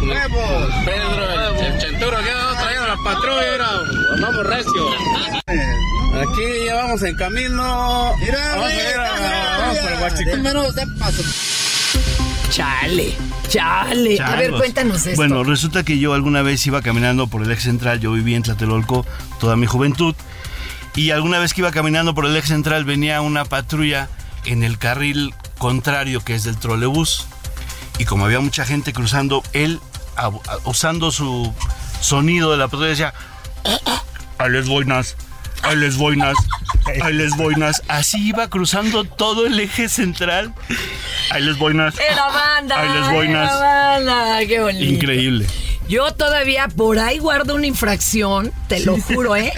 con 0.00 0.11
el 0.11 0.85
Pedro, 0.85 1.59
el, 1.59 1.64
el 1.64 1.78
Chenturo, 1.78 2.18
que 2.23 2.33
vamos 2.35 2.59
trayendo 2.59 2.87
la 2.87 2.97
patrulla, 3.02 3.52
mira, 3.52 3.71
vamos 4.21 4.47
recio. 4.47 4.90
Aquí 6.16 6.64
ya 6.66 6.75
vamos 6.75 7.02
en 7.02 7.16
camino. 7.16 7.62
vamos 7.62 8.66
a 8.66 8.75
ir 8.75 8.97
a, 8.99 9.59
vamos 9.59 9.78
por 9.78 9.92
el. 9.92 11.65
Chale, 12.50 13.14
chale. 13.48 14.20
A 14.22 14.36
ver, 14.36 14.52
cuéntanos 14.52 14.98
esto. 15.06 15.16
Bueno, 15.16 15.44
resulta 15.44 15.82
que 15.84 15.98
yo 15.98 16.14
alguna 16.14 16.42
vez 16.42 16.64
iba 16.66 16.80
caminando 16.82 17.26
por 17.26 17.42
el 17.42 17.50
eje 17.50 17.62
central, 17.62 18.00
yo 18.00 18.12
viví 18.12 18.34
en 18.34 18.42
Tlatelolco 18.42 19.04
toda 19.40 19.56
mi 19.56 19.66
juventud, 19.66 20.14
y 20.94 21.10
alguna 21.10 21.38
vez 21.38 21.52
que 21.52 21.60
iba 21.60 21.70
caminando 21.72 22.14
por 22.14 22.24
el 22.24 22.36
eje 22.36 22.48
central 22.48 22.84
venía 22.84 23.20
una 23.20 23.44
patrulla 23.44 24.08
en 24.44 24.62
el 24.62 24.78
carril 24.78 25.34
contrario 25.58 26.20
que 26.24 26.34
es 26.34 26.44
del 26.44 26.56
trolebús. 26.56 27.26
Y 27.98 28.04
como 28.04 28.24
había 28.24 28.40
mucha 28.40 28.64
gente 28.64 28.92
cruzando, 28.92 29.42
él 29.52 29.80
a- 30.16 30.30
usando 30.64 31.10
su 31.10 31.52
sonido 32.00 32.52
de 32.52 32.58
la 32.58 32.68
patrulla 32.68 32.88
decía, 32.90 33.14
ahí 34.38 34.50
les 34.50 34.68
boinas, 34.68 35.16
ahí 35.62 35.76
les 35.76 35.96
boinas, 35.96 36.34
ahí 37.02 37.12
les 37.14 37.37
boinas. 37.37 37.83
Así 37.88 38.28
iba 38.28 38.49
cruzando 38.49 39.05
todo 39.05 39.47
el 39.47 39.59
eje 39.61 39.88
central. 39.88 40.52
Ahí 41.31 41.43
les 41.43 41.59
boinas. 41.59 41.95
Era 41.99 42.26
banda. 42.28 42.81
Ahí 42.81 43.00
les 43.00 43.11
boinas. 43.12 43.50
Era 43.50 44.00
banda. 44.00 44.47
Qué 44.47 44.61
bonito. 44.61 44.85
Increíble. 44.85 45.47
Yo 45.88 46.11
todavía 46.12 46.66
por 46.66 46.99
ahí 46.99 47.19
guardo 47.19 47.55
una 47.55 47.69
infracción, 47.69 48.50
te 48.69 48.81
lo 48.81 49.00
juro, 49.00 49.37
¿eh? 49.37 49.52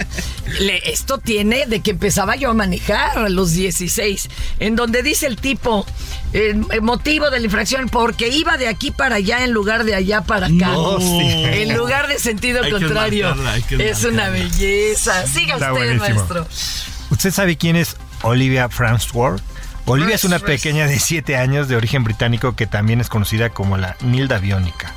Le- 0.59 0.91
esto 0.91 1.17
tiene 1.17 1.65
de 1.65 1.79
que 1.79 1.89
empezaba 1.89 2.35
yo 2.35 2.51
a 2.51 2.53
manejar 2.53 3.17
a 3.17 3.29
los 3.29 3.53
16, 3.53 4.29
en 4.59 4.75
donde 4.75 5.01
dice 5.01 5.25
el 5.25 5.37
tipo, 5.37 5.87
el, 6.31 6.65
el 6.69 6.81
motivo 6.83 7.31
de 7.31 7.39
la 7.39 7.45
infracción, 7.45 7.89
porque 7.89 8.27
iba 8.27 8.57
de 8.57 8.67
aquí 8.67 8.91
para 8.91 9.15
allá 9.15 9.43
en 9.43 9.53
lugar 9.53 9.85
de 9.85 9.95
allá 9.95 10.21
para 10.21 10.45
acá. 10.45 10.53
No, 10.67 10.99
sí. 10.99 11.19
En 11.19 11.75
lugar 11.75 12.07
de 12.07 12.19
sentido 12.19 12.61
Hay 12.63 12.69
contrario. 12.73 13.33
marcarla, 13.35 13.83
es 13.83 14.03
una 14.03 14.29
belleza. 14.29 15.25
Siga 15.25 15.55
Está 15.55 15.73
usted, 15.73 15.97
buenísimo. 15.97 16.15
maestro. 16.27 16.47
¿Usted 17.19 17.31
sabe 17.33 17.57
quién 17.57 17.75
es 17.75 17.97
Olivia 18.21 18.69
Farnsworth? 18.69 19.43
Olivia 19.83 20.15
es 20.15 20.23
una 20.23 20.39
pequeña 20.39 20.87
de 20.87 20.97
7 21.01 21.35
años 21.35 21.67
de 21.67 21.75
origen 21.75 22.05
británico 22.05 22.55
que 22.55 22.65
también 22.65 23.01
es 23.01 23.09
conocida 23.09 23.49
como 23.49 23.75
la 23.75 23.97
Nilda 23.99 24.37
Biónica. 24.37 24.93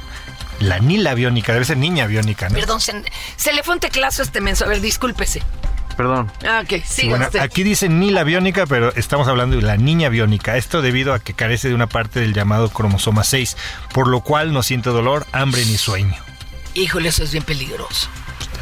La 0.60 0.78
Nilda 0.78 1.14
Biónica, 1.14 1.52
debe 1.52 1.64
ser 1.64 1.78
niña 1.78 2.06
biónica, 2.06 2.48
¿no? 2.48 2.54
Perdón, 2.54 2.80
se, 2.80 3.02
se 3.34 3.52
le 3.52 3.64
fue 3.64 3.74
un 3.74 3.80
teclazo 3.80 4.22
a 4.22 4.24
este 4.24 4.40
menso. 4.40 4.64
A 4.64 4.68
ver, 4.68 4.80
discúlpese. 4.80 5.42
Perdón. 5.96 6.30
Ah, 6.46 6.62
ok, 6.62 6.80
Sí, 6.86 7.08
bueno, 7.08 7.24
usted. 7.24 7.40
aquí 7.40 7.64
dice 7.64 7.88
Nila 7.88 8.22
biónica, 8.22 8.66
pero 8.66 8.94
estamos 8.94 9.26
hablando 9.26 9.56
de 9.56 9.62
la 9.62 9.76
niña 9.76 10.08
biónica. 10.08 10.56
Esto 10.56 10.80
debido 10.80 11.14
a 11.14 11.18
que 11.18 11.34
carece 11.34 11.70
de 11.70 11.74
una 11.74 11.88
parte 11.88 12.20
del 12.20 12.34
llamado 12.34 12.68
cromosoma 12.68 13.24
6, 13.24 13.56
por 13.92 14.06
lo 14.06 14.20
cual 14.20 14.52
no 14.52 14.62
siente 14.62 14.90
dolor, 14.90 15.26
hambre 15.32 15.64
ni 15.66 15.76
sueño. 15.76 16.14
Híjole, 16.74 17.08
eso 17.08 17.24
es 17.24 17.32
bien 17.32 17.42
peligroso. 17.42 18.08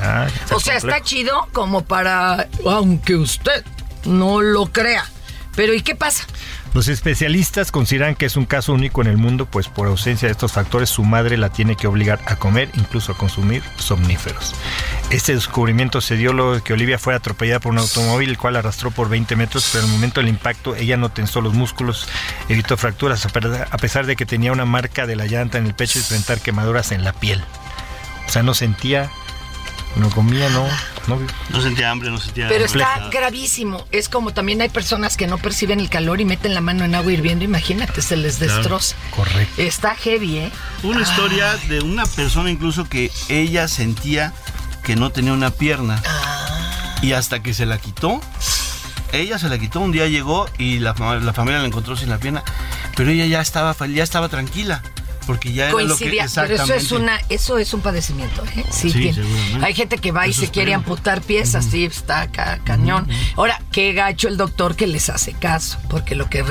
Ah, 0.01 0.27
O 0.53 0.61
sea, 0.61 0.77
está 0.77 1.01
chido 1.03 1.49
como 1.53 1.85
para, 1.85 2.49
aunque 2.67 3.17
usted 3.17 3.65
no 4.05 4.41
lo 4.41 4.67
crea. 4.67 5.05
Pero 5.57 5.75
¿y 5.75 5.83
qué 5.83 5.95
pasa? 5.95 6.25
Los 6.73 6.87
especialistas 6.87 7.73
consideran 7.73 8.15
que 8.15 8.27
es 8.27 8.37
un 8.37 8.47
caso 8.47 8.73
único 8.73 9.01
en 9.03 9.09
el 9.09 9.17
mundo, 9.17 9.47
pues 9.47 9.67
por 9.67 9.89
ausencia 9.89 10.29
de 10.29 10.33
estos 10.33 10.53
factores 10.53 10.89
su 10.89 11.03
madre 11.03 11.37
la 11.37 11.49
tiene 11.49 11.75
que 11.75 11.89
obligar 11.89 12.21
a 12.27 12.37
comer, 12.37 12.71
incluso 12.75 13.11
a 13.11 13.17
consumir 13.17 13.61
somníferos. 13.77 14.55
Este 15.11 15.35
descubrimiento 15.35 16.01
se 16.01 16.17
dio 16.17 16.33
luego 16.33 16.55
de 16.55 16.61
que 16.61 16.73
Olivia 16.73 16.97
fue 17.01 17.17
atropellada 17.17 17.59
por 17.59 17.73
un 17.73 17.79
automóvil, 17.79 18.31
el 18.31 18.39
cual 18.39 18.55
arrastró 18.55 18.93
por 18.93 19.09
20 19.09 19.35
metros, 19.35 19.69
pero 19.73 19.85
al 19.85 19.91
momento 19.91 20.21
del 20.21 20.29
impacto 20.29 20.77
ella 20.77 20.97
no 20.97 21.09
tensó 21.09 21.41
los 21.41 21.55
músculos, 21.55 22.07
evitó 22.49 22.77
fracturas, 22.77 23.27
a 23.27 23.79
pesar 23.79 24.07
de 24.07 24.15
que 24.15 24.25
tenía 24.25 24.53
una 24.53 24.65
marca 24.65 25.07
de 25.09 25.17
la 25.17 25.27
llanta 25.27 25.59
en 25.59 25.67
el 25.67 25.75
pecho 25.75 25.99
y 25.99 26.03
presentar 26.03 26.41
quemaduras 26.41 26.93
en 26.93 27.03
la 27.03 27.13
piel. 27.13 27.43
O 28.29 28.31
sea, 28.31 28.45
no 28.45 28.55
sentía, 28.55 29.11
no 29.97 30.09
comía, 30.11 30.49
no, 30.51 30.67
no 31.09 31.19
No 31.51 31.61
sentía 31.61 31.91
hambre, 31.91 32.11
no 32.11 32.19
sentía 32.19 32.49
Pero 32.49 32.65
está 32.65 33.09
gravísimo. 33.11 33.85
Es 33.91 34.09
como 34.09 34.33
también 34.33 34.61
hay 34.63 34.69
personas 34.69 35.17
que 35.17 35.27
no 35.27 35.39
perciben 35.39 35.81
el 35.81 35.89
calor 35.91 36.21
y 36.21 36.25
meten 36.25 36.55
la 36.55 36.61
mano 36.61 36.85
en 36.85 36.95
agua 36.95 37.13
hirviendo. 37.13 37.45
Imagínate, 37.45 38.01
se 38.03 38.17
les 38.17 38.37
Claro. 38.37 38.55
destroza. 38.57 38.97
Correcto. 39.15 39.61
Está 39.63 39.95
heavy, 39.95 40.39
¿eh? 40.39 40.53
Una 40.83 41.03
historia 41.03 41.57
de 41.69 41.81
una 41.81 42.07
persona 42.07 42.51
incluso 42.51 42.89
que 42.89 43.11
ella 43.29 43.69
sentía 43.69 44.33
que 44.85 44.97
no 44.97 45.11
tenía 45.11 45.33
una 45.33 45.51
pierna. 45.51 46.01
Y 47.03 47.13
hasta 47.13 47.43
que 47.43 47.55
se 47.55 47.67
la 47.67 47.79
quitó, 47.79 48.21
ella 49.13 49.39
se 49.39 49.49
la 49.49 49.59
quitó, 49.59 49.81
un 49.81 49.91
día 49.91 50.07
llegó 50.07 50.49
y 50.59 50.79
la, 50.79 50.95
la 51.21 51.33
familia 51.33 51.61
la 51.61 51.67
encontró 51.67 51.97
sin 51.97 52.11
la 52.11 52.19
pierna, 52.19 52.45
pero 52.95 53.11
ella 53.11 53.25
ya 53.27 53.41
estaba, 53.41 53.75
ya 53.87 54.03
estaba 54.05 54.29
tranquila. 54.29 54.83
Porque 55.27 55.53
ya 55.53 55.65
era 55.65 55.73
lo 55.73 55.79
que 55.79 55.85
Coincidía, 55.87 56.27
pero 56.35 56.55
eso 56.57 56.75
es 56.75 56.93
una, 56.93 57.21
eso 57.29 57.59
es 57.59 57.73
un 57.75 57.81
padecimiento, 57.81 58.43
¿eh? 58.57 58.65
Sí, 58.71 58.91
Sí, 58.91 59.13
seguramente. 59.13 59.67
hay 59.67 59.75
gente 59.75 59.99
que 59.99 60.13
va 60.13 60.27
y 60.27 60.31
Eso 60.31 60.41
se 60.43 60.51
quiere 60.51 60.73
espero. 60.73 60.91
amputar 60.91 61.21
piezas, 61.23 61.65
sí, 61.67 61.85
está 61.85 62.27
ca- 62.29 62.59
cañón. 62.65 63.09
Ahora, 63.37 63.61
qué 63.71 63.93
gacho 63.93 64.29
el 64.29 64.37
doctor 64.37 64.77
que 64.77 64.87
les 64.87 65.09
hace 65.11 65.33
caso, 65.33 65.79
porque 65.89 66.15
lo 66.15 66.29
que 66.29 66.45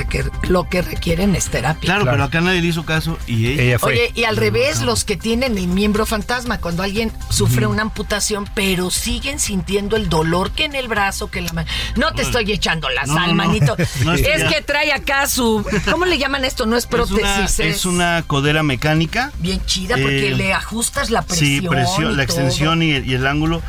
lo 0.47 0.69
que 0.69 0.82
requieren 0.82 1.36
es 1.36 1.49
terapia. 1.49 1.82
Claro, 1.82 2.05
pero 2.10 2.23
acá 2.23 2.41
nadie 2.41 2.62
le 2.62 2.67
hizo 2.67 2.86
caso 2.86 3.17
y 3.27 3.47
ella, 3.47 3.63
Ella 3.63 3.79
fue. 3.79 3.93
Oye, 3.93 4.12
y 4.15 4.23
al 4.23 4.38
revés, 4.38 4.82
los 4.82 5.03
que 5.03 5.17
tienen 5.17 5.58
el 5.58 5.67
miembro 5.67 6.05
fantasma, 6.05 6.60
cuando 6.60 6.84
alguien 6.84 7.12
sufre 7.29 7.67
una 7.67 7.82
amputación, 7.82 8.47
pero 8.55 8.89
siguen 8.91 9.39
sintiendo 9.39 9.95
el 9.95 10.10
dolor 10.10 10.51
que 10.51 10.65
en 10.65 10.75
el 10.75 10.88
brazo, 10.88 11.29
que 11.29 11.39
en 11.39 11.45
la 11.45 11.53
mano. 11.53 11.69
No 11.95 12.13
te 12.13 12.21
estoy 12.21 12.51
echando 12.51 12.88
la 12.89 13.03
No, 13.05 13.13
sal, 13.15 13.21
no, 13.23 13.27
no. 13.29 13.36
manito. 13.36 13.75
No, 14.05 14.13
es 14.13 14.21
es 14.25 14.43
que 14.45 14.62
trae 14.62 14.91
acá 14.93 15.27
su. 15.27 15.65
¿Cómo 15.91 16.05
le 16.05 16.17
llaman 16.17 16.45
esto? 16.45 16.65
No 16.65 16.77
es 16.77 16.86
es 16.86 16.91
una, 16.91 16.97
prótesis, 17.05 17.60
es 17.60 17.86
una 17.86 18.23
codera 18.25 18.58
mecánica. 18.63 19.31
bien 19.39 19.63
chida 19.65 19.95
porque 19.95 20.29
Eh, 20.29 20.35
le 20.35 20.53
ajustas 20.53 21.09
la 21.09 21.21
presión. 21.21 21.61
Sí, 21.61 21.67
presión, 21.67 22.13
y 22.13 22.15
la 22.15 22.23
extensión 22.23 22.83
y, 22.83 22.91
y 22.97 23.13
el 23.13 23.25
ángulo. 23.27 23.61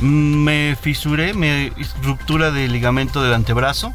Me 0.00 0.76
fisuré, 0.80 1.32
me 1.32 1.72
ruptura 2.02 2.50
del 2.50 2.70
ligamento 2.72 3.22
del 3.22 3.32
antebrazo 3.32 3.94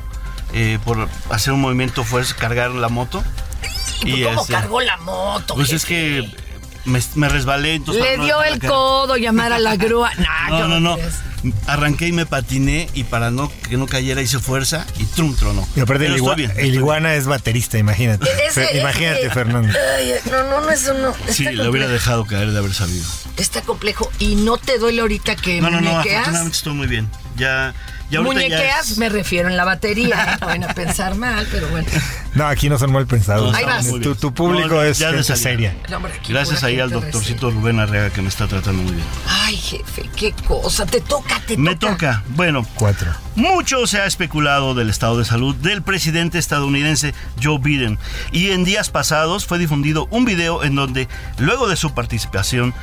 eh, 0.54 0.80
por 0.84 1.08
hacer 1.30 1.54
un 1.54 1.62
movimiento 1.62 2.04
fuerte, 2.04 2.34
cargar 2.38 2.72
la 2.72 2.90
moto. 2.90 3.24
¿Y 4.04 4.24
cómo 4.24 4.42
este, 4.42 4.54
cargó 4.54 4.82
la 4.82 4.98
moto? 4.98 5.54
Pues 5.54 5.72
es 5.74 5.86
que 5.86 6.28
me, 6.86 7.00
me 7.16 7.30
resbalé, 7.30 7.76
entonces. 7.76 8.04
Le 8.04 8.18
no 8.18 8.26
dio 8.26 8.44
el 8.44 8.60
codo, 8.60 9.16
llamar 9.18 9.54
a 9.54 9.60
la 9.60 9.76
grúa. 9.78 10.12
Nah, 10.16 10.50
No, 10.50 10.58
¿qué 10.58 10.68
no, 10.68 10.80
no. 10.80 10.96
crees? 10.98 11.16
Arranqué 11.66 12.08
y 12.08 12.12
me 12.12 12.28
patiné 12.28 12.88
y 12.94 13.04
para 13.04 13.32
no 13.32 13.52
que 13.68 13.76
no 13.76 13.88
cayera 13.88 14.22
hice 14.22 14.38
fuerza 14.38 14.86
y 15.00 15.06
trum 15.06 15.36
tronó. 15.36 15.68
Y 15.76 15.80
aparte 15.80 16.06
el, 16.06 16.16
igua- 16.18 16.36
bien, 16.36 16.54
el 16.56 16.76
iguana 16.76 17.16
es 17.16 17.26
baterista, 17.26 17.80
imagínate. 17.80 18.28
Ese- 18.48 18.78
imagínate, 18.78 19.22
ese- 19.26 19.32
Fernando. 19.32 19.74
Ay, 19.98 20.14
no, 20.30 20.44
no, 20.44 20.62
no 20.62 20.70
es 20.70 20.88
uno. 20.88 21.14
bien. 21.14 21.34
Sí, 21.34 21.46
está 21.48 21.64
lo 21.64 21.70
hubiera 21.72 21.88
complejo. 21.88 21.92
dejado 21.94 22.26
caer 22.28 22.52
de 22.52 22.58
haber 22.60 22.74
sabido. 22.76 23.06
Está 23.38 23.62
complejo. 23.64 24.12
¿Y 24.20 24.36
no 24.36 24.58
te 24.58 24.78
duele 24.78 25.02
ahorita 25.02 25.36
que 25.36 25.60
No, 25.62 25.72
no, 25.72 25.82
no, 25.82 25.98
afortunadamente 25.98 26.58
estoy 26.58 26.74
muy 26.74 26.86
bien. 26.88 27.10
Ya 27.38 27.74
Muñequeas, 28.20 28.92
es- 28.92 28.98
me 28.98 29.10
refiero 29.10 29.48
en 29.50 29.58
la 29.58 29.64
batería. 29.66 30.34
¿eh? 30.34 30.38
No 30.42 30.48
van 30.48 30.64
a 30.64 30.74
pensar 30.74 31.16
mal, 31.16 31.48
pero 31.52 31.68
bueno. 31.70 31.88
No, 32.34 32.46
aquí 32.48 32.70
no 32.70 32.78
son 32.78 32.92
mal 32.92 33.08
pensados. 33.08 33.54
Ahí 33.56 33.66
vas. 33.66 33.86
Tu, 34.20 34.34
público 34.34 34.70
No, 34.76 34.84
es 34.84 35.00
gente 35.00 35.24
seria. 35.36 35.76
No, 35.90 35.98
hombre, 35.98 36.14
Gracias 36.28 36.64
ahí 36.64 36.80
al 36.80 36.90
doctorcito 36.90 37.52
Rubén 37.52 37.80
Arreaga 37.80 38.10
que 38.10 38.22
me 38.22 38.30
está 38.30 38.48
tratando 38.48 38.84
muy 38.84 38.94
bien. 38.94 39.06
Ay, 39.28 39.56
jefe, 39.58 40.10
qué 40.16 40.34
cosa. 40.48 40.86
Te 40.86 41.02
toca, 41.02 41.42
te 41.46 41.58
Me 41.58 41.76
toca. 41.76 41.92
toca. 41.94 42.24
Bueno, 42.30 42.66
Cuatro. 42.76 43.12
mucho 43.36 43.86
se 43.88 44.00
ha 44.00 44.06
especulado 44.06 44.74
del 44.76 44.90
estado 44.90 45.18
de 45.18 45.26
salud 45.26 45.56
del 45.56 45.82
presidente 45.82 46.38
estadounidense 46.40 47.14
Joe 47.42 47.60
Biden. 47.60 48.00
Y 48.32 48.52
en 48.52 48.64
días 48.64 48.90
pasados 48.90 49.46
fue 49.46 49.60
difundido 49.60 50.08
un 50.12 50.24
video 50.26 50.64
en 50.64 50.76
donde, 50.76 51.08
luego 51.38 51.68
de 51.68 51.76
su 51.76 51.94
participación 51.94 52.74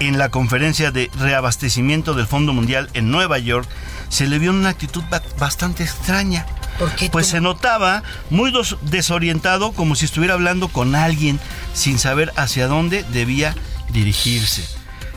en 0.00 0.18
la 0.18 0.30
conferencia 0.30 0.90
de 0.90 1.10
reabastecimiento 1.18 2.14
del 2.14 2.26
Fondo 2.26 2.52
Mundial 2.52 2.90
en 2.94 3.10
Nueva 3.10 3.38
York, 3.38 3.68
se 4.08 4.26
le 4.26 4.38
vio 4.38 4.50
una 4.50 4.68
actitud 4.70 5.02
ba- 5.10 5.22
bastante 5.38 5.82
extraña. 5.82 6.46
¿Por 6.78 6.90
qué 6.94 7.08
Pues 7.10 7.26
se 7.28 7.40
notaba 7.40 8.02
muy 8.30 8.52
desorientado, 8.82 9.72
como 9.72 9.94
si 9.94 10.04
estuviera 10.04 10.34
hablando 10.34 10.68
con 10.68 10.94
alguien 10.94 11.40
sin 11.72 11.98
saber 11.98 12.32
hacia 12.36 12.66
dónde 12.68 13.04
debía 13.12 13.54
dirigirse. 13.90 14.64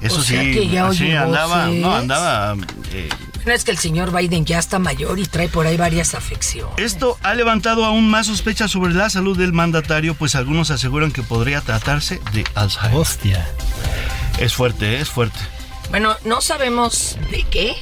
Eso 0.01 0.19
O 0.19 0.23
sea 0.23 0.41
sí, 0.41 0.51
que 0.53 0.67
ya 0.69 0.87
así 0.87 1.11
andaba, 1.11 1.67
no, 1.67 1.93
andaba 1.93 2.55
eh, 2.93 3.09
No 3.45 3.51
es 3.51 3.65
que 3.65 3.71
el 3.71 3.77
señor 3.77 4.15
Biden 4.17 4.45
ya 4.45 4.57
está 4.57 4.79
mayor 4.79 5.19
y 5.19 5.25
trae 5.25 5.49
por 5.49 5.67
ahí 5.67 5.75
varias 5.75 6.15
afecciones. 6.15 6.71
Esto 6.77 7.17
ha 7.21 7.33
levantado 7.33 7.83
aún 7.83 8.09
más 8.09 8.27
sospechas 8.27 8.71
sobre 8.71 8.93
la 8.93 9.09
salud 9.09 9.37
del 9.37 9.51
mandatario, 9.51 10.13
pues 10.15 10.35
algunos 10.35 10.71
aseguran 10.71 11.11
que 11.11 11.21
podría 11.23 11.59
tratarse 11.59 12.21
de 12.31 12.45
Alzheimer. 12.55 12.95
Hostia. 12.95 13.45
Es 14.39 14.53
fuerte, 14.53 14.95
¿eh? 14.95 15.01
es 15.01 15.09
fuerte. 15.09 15.37
Bueno, 15.89 16.15
no 16.23 16.39
sabemos 16.39 17.17
de 17.29 17.43
qué, 17.43 17.75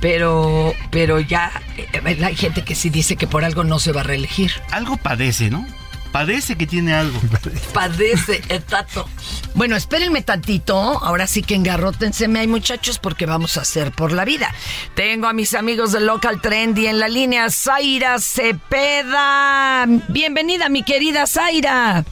pero, 0.00 0.74
pero 0.90 1.20
ya 1.20 1.50
eh, 1.76 2.16
hay 2.22 2.36
gente 2.36 2.64
que 2.64 2.74
sí 2.74 2.90
dice 2.90 3.16
que 3.16 3.26
por 3.26 3.44
algo 3.44 3.64
no 3.64 3.78
se 3.78 3.92
va 3.92 4.02
a 4.02 4.04
reelegir. 4.04 4.52
Algo 4.70 4.98
padece, 4.98 5.48
¿no? 5.48 5.66
Parece 6.12 6.56
que 6.56 6.66
tiene 6.66 6.94
algo. 6.94 7.20
Padece 7.74 8.42
el 8.48 8.62
tato. 8.62 9.08
Bueno, 9.54 9.76
espérenme 9.76 10.22
tantito. 10.22 10.74
Ahora 10.74 11.26
sí 11.26 11.42
que 11.42 11.54
engarrótenseme, 11.54 12.40
hay 12.40 12.46
muchachos, 12.46 12.98
porque 12.98 13.26
vamos 13.26 13.56
a 13.56 13.60
hacer 13.60 13.92
por 13.92 14.12
la 14.12 14.24
vida. 14.24 14.52
Tengo 14.94 15.26
a 15.26 15.32
mis 15.32 15.54
amigos 15.54 15.92
de 15.92 16.00
Local 16.00 16.40
Trendy 16.40 16.86
en 16.86 16.98
la 16.98 17.08
línea, 17.08 17.50
Zaira 17.50 18.18
Cepeda. 18.20 19.84
Bienvenida, 20.08 20.68
mi 20.70 20.82
querida 20.82 21.26
Zaira. 21.26 22.04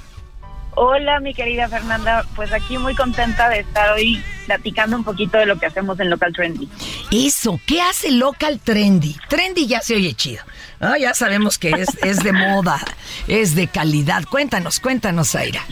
Hola, 0.79 1.21
mi 1.21 1.33
querida 1.33 1.69
Fernanda. 1.69 2.27
Pues 2.37 2.53
aquí 2.53 2.77
muy 2.77 2.95
contenta 2.95 3.49
de 3.49 3.61
estar 3.61 3.93
hoy 3.93 4.23
platicando 4.45 4.95
un 4.99 5.05
poquito 5.05 5.39
de 5.39 5.47
lo 5.47 5.59
que 5.59 5.65
hacemos 5.65 5.99
en 6.01 6.11
Local 6.11 6.35
Trendy. 6.35 6.69
Eso, 7.11 7.59
¿qué 7.67 7.81
hace 7.81 8.11
Local 8.11 8.61
Trendy? 8.63 9.17
Trendy 9.27 9.67
ya 9.67 9.81
se 9.81 9.95
oye 9.95 10.13
chido. 10.13 10.45
Ah, 10.79 10.99
ya 11.01 11.15
sabemos 11.15 11.57
que 11.57 11.71
es, 11.71 11.89
es 12.05 12.23
de 12.23 12.35
moda, 12.35 12.79
es 13.27 13.55
de 13.55 13.69
calidad. 13.69 14.25
Cuéntanos, 14.25 14.79
cuéntanos, 14.79 15.31
Zaira. 15.31 15.63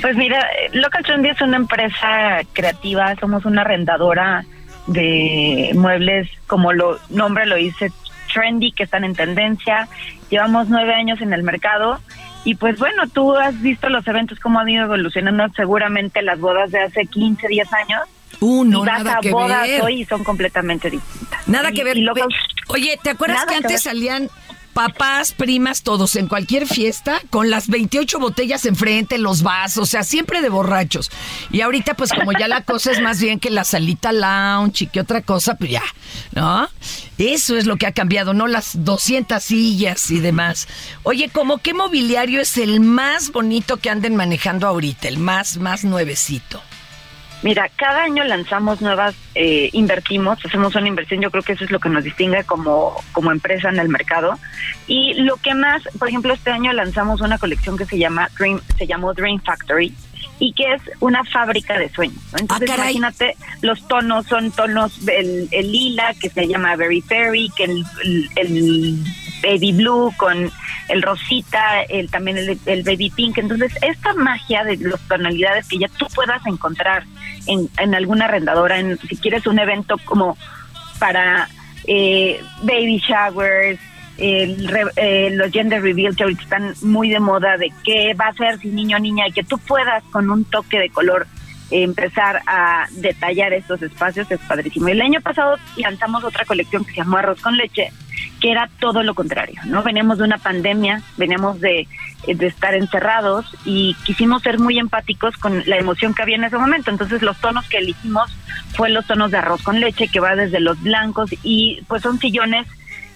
Pues 0.00 0.14
mira, 0.14 0.46
Local 0.72 1.02
Trendy 1.02 1.30
es 1.30 1.40
una 1.40 1.56
empresa 1.56 2.38
creativa, 2.52 3.16
somos 3.16 3.44
una 3.44 3.62
arrendadora 3.62 4.44
de 4.86 5.72
muebles, 5.74 6.30
como 6.46 6.72
lo 6.72 7.00
nombre 7.08 7.44
lo 7.44 7.56
dice, 7.56 7.90
trendy, 8.32 8.70
que 8.70 8.84
están 8.84 9.02
en 9.02 9.16
tendencia. 9.16 9.88
Llevamos 10.30 10.68
nueve 10.68 10.94
años 10.94 11.20
en 11.20 11.32
el 11.32 11.42
mercado 11.42 11.98
y 12.44 12.54
pues 12.54 12.78
bueno, 12.78 13.02
tú 13.12 13.34
has 13.36 13.60
visto 13.60 13.88
los 13.88 14.06
eventos 14.06 14.38
cómo 14.40 14.58
han 14.60 14.68
ido 14.68 14.84
evolucionando, 14.84 15.46
seguramente 15.54 16.22
las 16.22 16.38
bodas 16.40 16.70
de 16.70 16.80
hace 16.80 17.06
15, 17.06 17.46
10 17.48 17.72
años. 17.72 18.00
Uh, 18.40 18.64
no, 18.64 18.82
y 18.84 18.86
vas 18.86 19.02
nada 19.04 19.18
a 19.18 19.20
que 19.20 19.30
bodas 19.30 19.62
ver. 19.66 19.82
hoy 19.82 20.02
y 20.02 20.04
son 20.04 20.22
completamente 20.22 20.90
distintas. 20.90 21.48
Nada 21.48 21.70
Y- 21.70 21.74
que 21.74 21.84
ver. 21.84 21.96
Oye, 22.68 22.98
¿te 23.02 23.10
acuerdas 23.10 23.38
Nada 23.38 23.48
que 23.50 23.56
antes 23.56 23.82
salían 23.82 24.28
papás, 24.78 25.32
primas, 25.32 25.82
todos 25.82 26.14
en 26.14 26.28
cualquier 26.28 26.64
fiesta 26.64 27.20
con 27.30 27.50
las 27.50 27.66
28 27.66 28.20
botellas 28.20 28.64
enfrente, 28.64 29.18
los 29.18 29.42
vasos, 29.42 29.82
o 29.82 29.86
sea, 29.86 30.04
siempre 30.04 30.40
de 30.40 30.50
borrachos? 30.50 31.10
Y 31.50 31.62
ahorita, 31.62 31.94
pues 31.94 32.12
como 32.12 32.30
ya 32.30 32.46
la 32.46 32.62
cosa 32.62 32.92
es 32.92 33.00
más 33.00 33.20
bien 33.20 33.40
que 33.40 33.50
la 33.50 33.64
salita 33.64 34.12
lounge 34.12 34.84
y 34.84 34.86
que 34.86 35.00
otra 35.00 35.22
cosa, 35.22 35.56
pues 35.56 35.72
ya, 35.72 35.82
¿no? 36.30 36.68
Eso 37.18 37.56
es 37.56 37.66
lo 37.66 37.76
que 37.76 37.88
ha 37.88 37.92
cambiado, 37.92 38.34
no 38.34 38.46
las 38.46 38.84
200 38.84 39.42
sillas 39.42 40.12
y 40.12 40.20
demás. 40.20 40.68
Oye, 41.02 41.28
¿cómo 41.28 41.58
qué 41.58 41.74
mobiliario 41.74 42.40
es 42.40 42.56
el 42.56 42.78
más 42.78 43.32
bonito 43.32 43.78
que 43.78 43.90
anden 43.90 44.14
manejando 44.14 44.68
ahorita, 44.68 45.08
el 45.08 45.18
más, 45.18 45.56
más 45.56 45.82
nuevecito? 45.82 46.62
Mira, 47.42 47.70
cada 47.76 48.02
año 48.02 48.24
lanzamos 48.24 48.80
nuevas, 48.80 49.14
eh, 49.36 49.70
invertimos, 49.72 50.44
hacemos 50.44 50.74
una 50.74 50.88
inversión, 50.88 51.20
yo 51.20 51.30
creo 51.30 51.44
que 51.44 51.52
eso 51.52 51.64
es 51.64 51.70
lo 51.70 51.78
que 51.78 51.88
nos 51.88 52.02
distingue 52.02 52.42
como, 52.44 52.96
como 53.12 53.30
empresa 53.30 53.68
en 53.68 53.78
el 53.78 53.88
mercado. 53.88 54.34
Y 54.88 55.14
lo 55.14 55.36
que 55.36 55.54
más, 55.54 55.82
por 55.98 56.08
ejemplo, 56.08 56.34
este 56.34 56.50
año 56.50 56.72
lanzamos 56.72 57.20
una 57.20 57.38
colección 57.38 57.78
que 57.78 57.84
se 57.84 57.96
llama 57.96 58.28
Dream, 58.36 58.60
se 58.76 58.86
llamó 58.86 59.14
Dream 59.14 59.40
Factory 59.40 59.94
y 60.40 60.52
que 60.52 60.72
es 60.74 60.82
una 61.00 61.24
fábrica 61.24 61.76
de 61.78 61.88
sueños. 61.90 62.22
¿no? 62.32 62.38
Entonces, 62.38 62.68
imagínate, 62.84 63.36
los 63.62 63.86
tonos 63.88 64.26
son 64.26 64.50
tonos, 64.52 64.96
el, 65.08 65.48
el 65.50 65.72
lila, 65.72 66.14
que 66.20 66.30
se 66.30 66.46
llama 66.46 66.76
Berry 66.76 67.00
Fairy, 67.02 67.50
que 67.56 67.64
el, 67.64 67.84
el- 68.04 68.30
el 68.36 68.98
baby 69.42 69.72
blue 69.72 70.12
con 70.16 70.50
el 70.88 71.02
rosita, 71.02 71.82
el, 71.82 72.10
también 72.10 72.38
el, 72.38 72.58
el 72.66 72.82
baby 72.82 73.10
pink. 73.10 73.38
Entonces, 73.38 73.72
esta 73.82 74.12
magia 74.14 74.64
de 74.64 74.76
las 74.78 75.00
tonalidades 75.08 75.68
que 75.68 75.78
ya 75.78 75.88
tú 75.96 76.06
puedas 76.14 76.44
encontrar 76.46 77.04
en, 77.46 77.68
en 77.78 77.94
alguna 77.94 78.24
arrendadora, 78.26 78.78
en, 78.80 78.98
si 79.08 79.16
quieres 79.16 79.46
un 79.46 79.58
evento 79.58 79.96
como 80.04 80.36
para 80.98 81.48
eh, 81.86 82.40
baby 82.62 82.98
showers, 82.98 83.78
el 84.18 84.68
eh, 84.96 85.30
los 85.32 85.50
gender 85.52 85.80
reveal 85.80 86.16
que 86.16 86.24
ahorita 86.24 86.42
están 86.42 86.74
muy 86.82 87.08
de 87.08 87.20
moda 87.20 87.56
de 87.56 87.72
qué 87.84 88.14
va 88.14 88.26
a 88.26 88.34
ser 88.34 88.58
si 88.58 88.68
niño 88.68 88.96
o 88.96 89.00
niña 89.00 89.28
y 89.28 89.32
que 89.32 89.44
tú 89.44 89.58
puedas 89.58 90.02
con 90.10 90.28
un 90.30 90.44
toque 90.44 90.78
de 90.78 90.90
color 90.90 91.26
empezar 91.70 92.40
a 92.46 92.86
detallar 92.92 93.52
estos 93.52 93.82
espacios 93.82 94.30
es 94.30 94.40
padrísimo. 94.40 94.88
El 94.88 95.00
año 95.00 95.20
pasado 95.20 95.56
lanzamos 95.76 96.24
otra 96.24 96.44
colección 96.44 96.84
que 96.84 96.92
se 96.92 96.96
llamó 96.98 97.18
Arroz 97.18 97.40
con 97.40 97.56
Leche, 97.56 97.92
que 98.40 98.50
era 98.50 98.70
todo 98.80 99.02
lo 99.02 99.14
contrario, 99.14 99.60
¿no? 99.66 99.82
Veníamos 99.82 100.18
de 100.18 100.24
una 100.24 100.38
pandemia, 100.38 101.02
veníamos 101.16 101.60
de, 101.60 101.86
de 102.26 102.46
estar 102.46 102.74
encerrados 102.74 103.46
y 103.64 103.94
quisimos 104.04 104.42
ser 104.42 104.58
muy 104.58 104.78
empáticos 104.78 105.36
con 105.36 105.62
la 105.66 105.76
emoción 105.76 106.14
que 106.14 106.22
había 106.22 106.36
en 106.36 106.44
ese 106.44 106.56
momento. 106.56 106.90
Entonces 106.90 107.20
los 107.22 107.36
tonos 107.38 107.68
que 107.68 107.78
elegimos 107.78 108.30
fue 108.74 108.88
los 108.90 109.06
tonos 109.06 109.30
de 109.30 109.38
arroz 109.38 109.62
con 109.62 109.78
leche, 109.78 110.08
que 110.08 110.20
va 110.20 110.36
desde 110.36 110.60
los 110.60 110.80
blancos 110.82 111.30
y 111.42 111.82
pues 111.86 112.02
son 112.02 112.18
sillones 112.18 112.66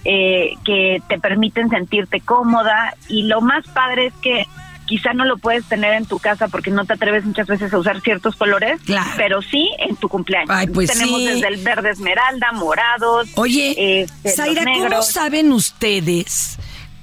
eh, 0.05 0.55
que 0.65 1.03
te 1.09 1.19
permiten 1.19 1.69
sentirte 1.71 2.21
cómoda 2.21 2.95
y 3.09 3.25
lo 3.25 3.41
más 3.41 3.67
padre 3.69 4.07
es 4.07 4.15
que 4.15 4.47
quizá 4.87 5.15
no 5.15 5.25
lo 5.25 5.39
puedes 5.39 5.65
tener 5.67 5.95
en 5.95 6.07
tu 6.07 6.19
casa 6.19 6.49
porque 6.49 6.71
no 6.71 6.85
te 6.85 6.95
atreves 6.95 7.25
muchas 7.25 7.47
veces 7.47 7.73
a 7.73 7.79
usar 7.79 8.01
ciertos 8.01 8.37
colores, 8.37 8.81
pero 9.17 9.41
sí 9.41 9.71
en 9.79 9.97
tu 9.97 10.09
cumpleaños. 10.09 10.51
Ay, 10.51 10.67
pues 10.67 10.91
Tenemos 10.91 11.21
sí. 11.21 11.27
desde 11.27 11.49
el 11.49 11.63
verde 11.63 11.91
esmeralda, 11.91 12.53
morados. 12.53 13.29
Oye, 13.37 14.07
los 14.25 14.35
Zaira, 14.35 14.65
¿cómo 14.65 15.03
saben 15.03 15.53
ustedes 15.53 16.59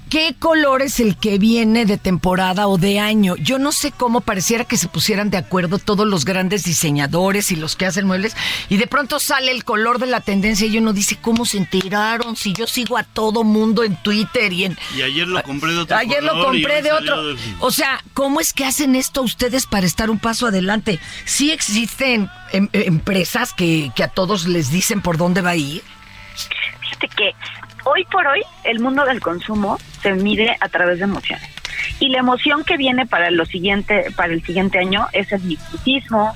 qué 0.09 0.35
color 0.37 0.81
es 0.81 0.99
el 0.99 1.15
que 1.17 1.37
viene 1.37 1.85
de 1.85 1.97
temporada 1.97 2.67
o 2.67 2.77
de 2.77 2.99
año? 2.99 3.35
Yo 3.37 3.59
no 3.59 3.71
sé 3.71 3.91
cómo 3.91 4.21
pareciera 4.21 4.65
que 4.65 4.75
se 4.77 4.87
pusieran 4.87 5.29
de 5.29 5.37
acuerdo 5.37 5.77
todos 5.79 6.07
los 6.07 6.25
grandes 6.25 6.63
diseñadores 6.63 7.51
y 7.51 7.55
los 7.55 7.75
que 7.75 7.85
hacen 7.85 8.07
muebles 8.07 8.35
y 8.69 8.77
de 8.77 8.87
pronto 8.87 9.19
sale 9.19 9.51
el 9.51 9.63
color 9.63 9.99
de 9.99 10.07
la 10.07 10.21
tendencia 10.21 10.67
y 10.67 10.77
uno 10.77 10.93
dice, 10.93 11.17
¿cómo 11.21 11.45
se 11.45 11.57
enteraron? 11.57 12.35
Si 12.35 12.53
yo 12.53 12.67
sigo 12.67 12.97
a 12.97 13.03
todo 13.03 13.43
mundo 13.43 13.83
en 13.83 13.95
Twitter 14.03 14.51
y 14.51 14.65
en... 14.65 14.77
Y 14.97 15.01
ayer 15.03 15.27
lo 15.27 15.41
compré 15.43 15.71
de 15.73 15.77
otro 15.79 15.95
Ayer 15.97 16.23
lo 16.23 16.31
color 16.31 16.45
compré 16.47 16.81
de 16.81 16.91
otro. 16.91 17.23
de- 17.35 17.39
O 17.59 17.71
sea, 17.71 18.03
¿cómo 18.13 18.39
es 18.41 18.51
que 18.53 18.65
hacen 18.65 18.95
esto 18.95 19.21
ustedes 19.21 19.65
para 19.65 19.85
estar 19.85 20.09
un 20.09 20.19
paso 20.19 20.47
adelante? 20.47 20.99
¿Sí 21.25 21.51
existen 21.51 22.29
em- 22.51 22.69
empresas 22.73 23.53
que, 23.53 23.91
que 23.95 24.03
a 24.03 24.07
todos 24.07 24.47
les 24.47 24.71
dicen 24.71 25.01
por 25.01 25.17
dónde 25.17 25.41
va 25.41 25.51
a 25.51 25.55
ir? 25.55 25.83
Fíjate 26.81 27.07
que 27.09 27.31
hoy 27.85 28.05
por 28.05 28.25
hoy 28.27 28.41
el 28.63 28.79
mundo 28.79 29.05
del 29.05 29.19
consumo 29.21 29.77
se 30.01 30.13
mide 30.13 30.55
a 30.59 30.69
través 30.69 30.97
de 30.99 31.03
emociones. 31.05 31.47
Y 31.99 32.09
la 32.09 32.19
emoción 32.19 32.63
que 32.63 32.77
viene 32.77 33.05
para 33.05 33.29
lo 33.31 33.45
siguiente, 33.45 34.07
para 34.15 34.33
el 34.33 34.43
siguiente 34.45 34.79
año 34.79 35.07
es 35.11 35.31
el 35.31 35.41
misticismo, 35.41 36.35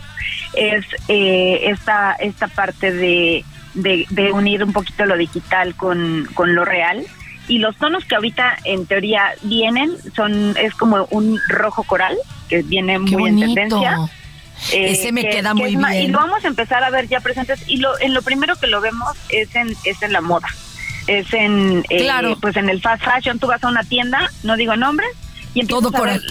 es 0.54 0.86
eh, 1.08 1.62
esta, 1.70 2.14
esta 2.14 2.48
parte 2.48 2.92
de, 2.92 3.46
de, 3.74 4.06
de 4.10 4.32
unir 4.32 4.64
un 4.64 4.74
poquito 4.74 5.06
lo 5.06 5.18
digital 5.18 5.76
con, 5.76 6.28
con 6.34 6.54
lo 6.56 6.66
real. 6.66 7.06
Y 7.48 7.58
los 7.60 7.76
tonos 7.78 8.06
que 8.06 8.16
ahorita 8.16 8.58
en 8.64 8.86
teoría 8.86 9.34
vienen 9.42 9.92
son, 10.16 10.56
es 10.58 10.74
como 10.76 11.06
un 11.12 11.40
rojo 11.50 11.84
coral, 11.84 12.16
que 12.50 12.62
viene 12.64 12.94
Qué 12.94 13.00
muy 13.18 13.30
en 13.30 13.36
bonito. 13.40 13.54
tendencia. 13.54 13.98
Eh, 14.72 14.92
Ese 14.92 15.12
me 15.12 15.24
que- 15.24 15.30
queda 15.30 15.50
que 15.50 15.56
muy 15.56 15.76
bien. 15.76 15.94
Y 16.04 16.08
lo 16.08 16.20
vamos 16.20 16.44
a 16.46 16.48
empezar 16.48 16.84
a 16.84 16.90
ver 16.90 17.08
ya 17.10 17.20
presentes. 17.20 17.64
Y 17.68 17.78
lo, 17.78 18.00
en 18.00 18.14
lo 18.14 18.22
primero 18.22 18.56
que 18.56 18.68
lo 18.68 18.80
vemos 18.80 19.10
es 19.30 19.54
en, 19.56 19.76
es 19.84 20.02
en 20.02 20.14
la 20.14 20.22
moda. 20.22 20.48
Es 21.08 21.34
en, 21.34 21.84
eh, 21.89 22.00
Claro. 22.04 22.38
pues 22.39 22.56
en 22.56 22.70
el 22.70 22.82
fast 22.82 23.04
fashion. 23.04 23.39
Tú 23.39 23.48
vas 23.48 23.63
a 23.63 23.68
una 23.68 23.84
tienda, 23.84 24.30
no 24.44 24.56
digo 24.56 24.76
nombres, 24.76 25.10
y 25.54 25.66
Todo 25.66 25.92
a 25.96 26.02
ver 26.02 26.22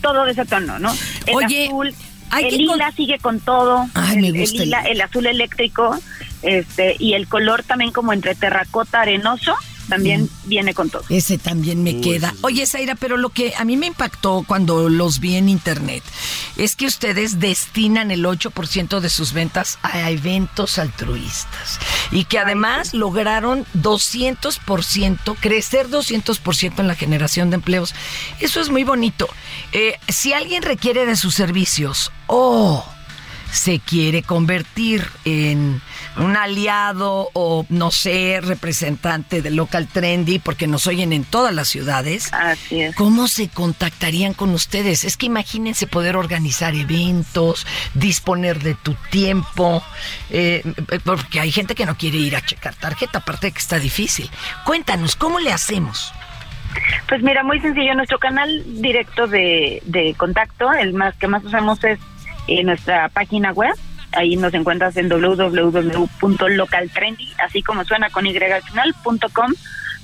todo 0.00 0.24
de 0.24 0.32
ese 0.32 0.44
tono, 0.44 0.78
¿no? 0.80 0.92
El 1.26 1.34
Oye, 1.36 1.66
azul, 1.66 1.94
hay 2.30 2.46
el 2.46 2.56
lila 2.58 2.86
con- 2.86 2.96
sigue 2.96 3.18
con 3.18 3.38
todo. 3.40 3.86
Ay, 3.94 4.16
el, 4.16 4.20
me 4.22 4.28
el 4.28 4.38
gusta 4.40 4.56
el 4.62 4.64
lila, 4.64 4.78
lila. 4.80 4.90
el 4.90 5.00
azul 5.00 5.26
eléctrico, 5.26 5.98
este, 6.42 6.96
y 6.98 7.14
el 7.14 7.28
color 7.28 7.62
también 7.62 7.92
como 7.92 8.12
entre 8.12 8.34
terracota 8.34 9.02
arenoso, 9.02 9.54
también 9.96 10.30
viene 10.44 10.74
con 10.74 10.88
todo. 10.90 11.04
Ese 11.08 11.38
también 11.38 11.82
me 11.82 11.94
Uy, 11.94 12.00
queda. 12.00 12.30
sí. 12.30 12.38
Oye, 12.42 12.66
Zaira, 12.66 12.94
pero 12.94 13.16
lo 13.16 13.28
que 13.28 13.54
a 13.56 13.64
mí 13.64 13.76
me 13.76 13.86
impactó 13.86 14.44
cuando 14.46 14.88
los 14.88 15.20
vi 15.20 15.36
en 15.36 15.48
internet 15.48 16.02
es 16.56 16.76
que 16.76 16.86
ustedes 16.86 17.40
destinan 17.40 18.10
el 18.10 18.24
8% 18.24 19.00
de 19.00 19.10
sus 19.10 19.32
ventas 19.32 19.78
a 19.82 20.10
eventos 20.10 20.78
altruistas 20.78 21.78
y 22.10 22.24
que 22.24 22.38
además 22.38 22.94
lograron 22.94 23.66
200%, 23.74 25.36
crecer 25.40 25.88
200% 25.88 26.80
en 26.80 26.88
la 26.88 26.94
generación 26.94 27.50
de 27.50 27.56
empleos. 27.56 27.94
Eso 28.40 28.60
es 28.60 28.70
muy 28.70 28.84
bonito. 28.84 29.28
Eh, 29.72 29.98
si 30.08 30.32
alguien 30.32 30.62
requiere 30.62 31.06
de 31.06 31.16
sus 31.16 31.34
servicios, 31.34 32.12
oh, 32.26 32.84
se 33.52 33.80
quiere 33.80 34.22
convertir 34.22 35.06
en 35.26 35.82
un 36.16 36.36
aliado 36.36 37.28
o 37.34 37.66
no 37.68 37.90
sé, 37.90 38.40
representante 38.42 39.42
de 39.42 39.50
local 39.50 39.88
trendy 39.88 40.38
porque 40.38 40.66
nos 40.66 40.86
oyen 40.86 41.12
en 41.12 41.24
todas 41.24 41.54
las 41.54 41.68
ciudades. 41.68 42.32
Así 42.32 42.80
es. 42.80 42.96
¿Cómo 42.96 43.28
se 43.28 43.48
contactarían 43.48 44.32
con 44.32 44.50
ustedes? 44.50 45.04
Es 45.04 45.18
que 45.18 45.26
imagínense 45.26 45.86
poder 45.86 46.16
organizar 46.16 46.74
eventos, 46.74 47.66
disponer 47.92 48.60
de 48.60 48.74
tu 48.74 48.94
tiempo, 49.10 49.82
eh, 50.30 50.62
porque 51.04 51.38
hay 51.38 51.52
gente 51.52 51.74
que 51.74 51.84
no 51.84 51.96
quiere 51.96 52.16
ir 52.16 52.34
a 52.36 52.44
checar 52.44 52.74
tarjeta, 52.74 53.18
aparte 53.18 53.48
de 53.48 53.52
que 53.52 53.58
está 53.58 53.78
difícil. 53.78 54.30
Cuéntanos, 54.64 55.14
¿cómo 55.14 55.38
le 55.40 55.52
hacemos? 55.52 56.12
Pues 57.06 57.22
mira, 57.22 57.44
muy 57.44 57.60
sencillo. 57.60 57.94
Nuestro 57.94 58.18
canal 58.18 58.62
directo 58.80 59.26
de, 59.26 59.82
de 59.84 60.14
contacto, 60.16 60.72
el 60.72 60.94
más 60.94 61.14
que 61.16 61.28
más 61.28 61.44
usamos 61.44 61.84
es 61.84 61.98
eh, 62.48 62.64
nuestra 62.64 63.08
página 63.08 63.52
web. 63.52 63.72
Ahí 64.12 64.36
nos 64.36 64.52
encuentras 64.52 64.94
en 64.96 65.08
www.localtrendy, 65.08 67.32
así 67.44 67.62
como 67.62 67.84
suena 67.84 68.10
con 68.10 68.26
y 68.26 68.36
al 68.36 68.62
final, 68.62 68.94
punto 69.02 69.28
com, 69.30 69.50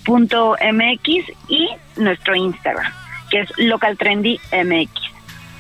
punto 0.05 0.57
mx 0.73 1.07
y 1.49 1.69
nuestro 1.97 2.35
Instagram, 2.35 2.91
que 3.31 3.41
es 3.41 3.51
localtrendymx. 3.59 4.91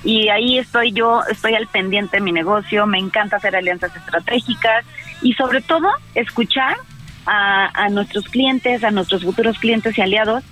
Y 0.05 0.31
ahí 0.31 0.59
estoy 0.59 0.93
yo, 0.93 1.23
estoy 1.31 1.55
al 1.55 1.67
pendiente 1.67 2.17
de 2.19 2.23
mi 2.23 2.33
negocio, 2.33 2.87
me 2.87 2.99
encanta 2.99 3.37
hacer 3.37 3.55
alianzas 3.55 3.95
estratégicas 3.95 4.87
y 5.21 5.35
sobre 5.35 5.61
todo 5.61 5.91
escuchar 6.15 6.79
a, 7.27 7.69
a 7.75 7.91
nuestros 7.91 8.25
clientes, 8.27 8.83
a 8.85 8.91
nuestros 8.91 9.25
futuros 9.25 9.59
clientes 9.59 9.99
y 9.99 10.01
aliados, 10.01 10.43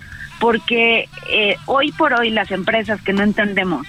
porque 0.41 1.09
eh, 1.31 1.57
hoy 1.65 1.93
por 1.93 2.13
hoy 2.13 2.29
las 2.31 2.51
empresas 2.51 3.01
que 3.01 3.15
no 3.15 3.23
entendemos 3.23 3.87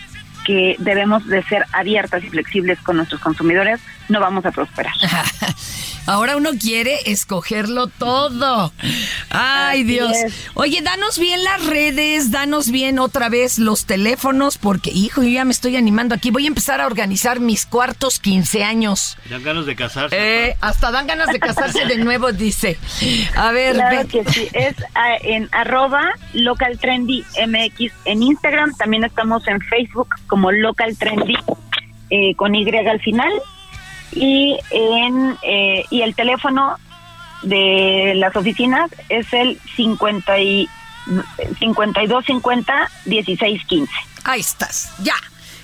que 0.48 0.78
debemos 0.80 1.28
de 1.28 1.44
ser 1.44 1.66
abiertas 1.74 2.24
y 2.24 2.30
flexibles 2.30 2.80
con 2.80 2.96
nuestros 2.96 3.20
consumidores, 3.20 3.82
no 4.08 4.22
vamos 4.22 4.46
a 4.46 4.52
prosperar. 4.52 4.94
Ahora 6.08 6.36
uno 6.38 6.52
quiere 6.60 6.98
escogerlo 7.06 7.88
todo. 7.88 8.74
Ay, 9.30 9.82
Así 9.82 9.84
Dios. 9.84 10.12
es. 10.16 10.50
Oye, 10.56 10.82
danos 10.82 11.20
bien 11.20 11.44
las 11.44 11.66
redes, 11.66 12.32
danos 12.32 12.72
bien 12.72 12.98
otra 12.98 13.30
vez 13.30 13.60
los 13.60 13.86
teléfonos, 13.86 14.58
porque, 14.58 14.90
hijo, 14.90 15.22
yo 15.22 15.30
ya 15.30 15.46
me 15.46 15.52
estoy 15.52 15.76
animando 15.76 16.16
aquí. 16.16 16.32
Voy 16.32 16.46
a 16.46 16.48
empezar 16.48 16.82
a 16.82 16.86
organizar 16.88 17.40
mis 17.40 17.66
cuartos 17.66 18.20
15 18.20 18.64
años. 18.64 19.18
Dan 19.30 19.44
ganas 19.44 19.66
de 19.66 19.76
casarse. 19.76 20.16
Eh, 20.18 20.56
hasta 20.62 20.92
dan 20.92 21.08
ganas 21.08 21.28
de 21.28 21.40
casarse 21.40 21.86
de 21.86 21.98
nuevo, 21.98 22.32
dice. 22.32 22.78
A 23.36 23.52
ver, 23.52 23.76
Claro 23.76 23.98
ven. 23.98 24.08
que 24.08 24.32
sí, 24.32 24.48
es 24.54 24.76
ah, 24.96 25.16
en 25.22 25.50
arroba 25.52 26.14
local 26.34 26.80
trendy 26.80 27.24
mx 27.48 27.92
en 28.06 28.24
Instagram, 28.24 28.74
también 28.78 29.04
estamos 29.04 29.48
en 29.48 29.60
Facebook 29.62 30.10
como 30.28 30.52
local 30.52 30.98
trendy 30.98 31.36
eh, 32.10 32.34
con 32.36 32.56
Y 32.56 32.68
al 32.70 33.02
final 33.02 33.30
y 34.12 34.58
en 34.72 35.38
eh, 35.44 35.86
y 35.90 36.02
el 36.02 36.16
teléfono 36.16 36.78
de 37.44 38.14
las 38.16 38.36
oficinas 38.36 38.90
es 39.10 39.32
el 39.34 39.60
50 39.76 40.40
y 40.40 40.70
5250 41.60 42.92
1615. 43.06 43.92
Ahí 44.24 44.40
estás, 44.42 44.92
ya. 45.00 45.16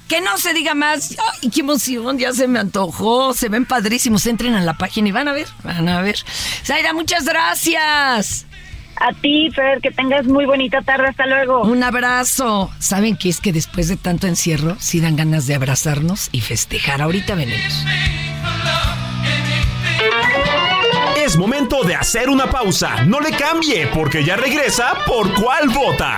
Que 0.07 0.21
no 0.21 0.37
se 0.37 0.53
diga 0.53 0.75
más. 0.75 1.15
Ay, 1.41 1.49
qué 1.49 1.61
emoción, 1.61 2.17
ya 2.19 2.33
se 2.33 2.47
me 2.47 2.59
antojó. 2.59 3.33
Se 3.33 3.49
ven 3.49 3.65
padrísimos. 3.65 4.25
Entren 4.25 4.53
a 4.53 4.61
la 4.61 4.73
página 4.77 5.09
y 5.09 5.11
van 5.11 5.27
a 5.27 5.33
ver, 5.33 5.47
van 5.63 5.87
a 5.89 6.01
ver. 6.01 6.17
Zaira, 6.63 6.93
muchas 6.93 7.25
gracias. 7.25 8.45
A 8.95 9.11
ti, 9.13 9.49
Fer, 9.51 9.81
que 9.81 9.91
tengas 9.91 10.25
muy 10.25 10.45
bonita 10.45 10.81
tarde. 10.81 11.07
Hasta 11.07 11.25
luego. 11.25 11.61
Un 11.63 11.83
abrazo. 11.83 12.71
¿Saben 12.79 13.17
qué 13.17 13.29
es 13.29 13.41
que 13.41 13.51
después 13.51 13.87
de 13.87 13.97
tanto 13.97 14.27
encierro, 14.27 14.75
sí 14.79 14.99
dan 14.99 15.15
ganas 15.15 15.47
de 15.47 15.55
abrazarnos 15.55 16.29
y 16.31 16.41
festejar? 16.41 17.01
Ahorita 17.01 17.35
venimos. 17.35 17.85
Es 21.17 21.37
momento 21.37 21.83
de 21.83 21.95
hacer 21.95 22.29
una 22.29 22.49
pausa. 22.49 23.03
No 23.05 23.19
le 23.19 23.31
cambie, 23.31 23.87
porque 23.87 24.23
ya 24.23 24.35
regresa 24.35 24.93
por 25.05 25.33
cuál 25.33 25.69
vota. 25.69 26.17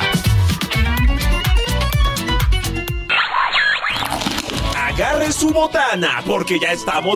Agarre 4.77 5.31
su 5.31 5.51
botana, 5.51 6.23
porque 6.25 6.59
ya 6.59 6.71
estamos. 6.71 7.15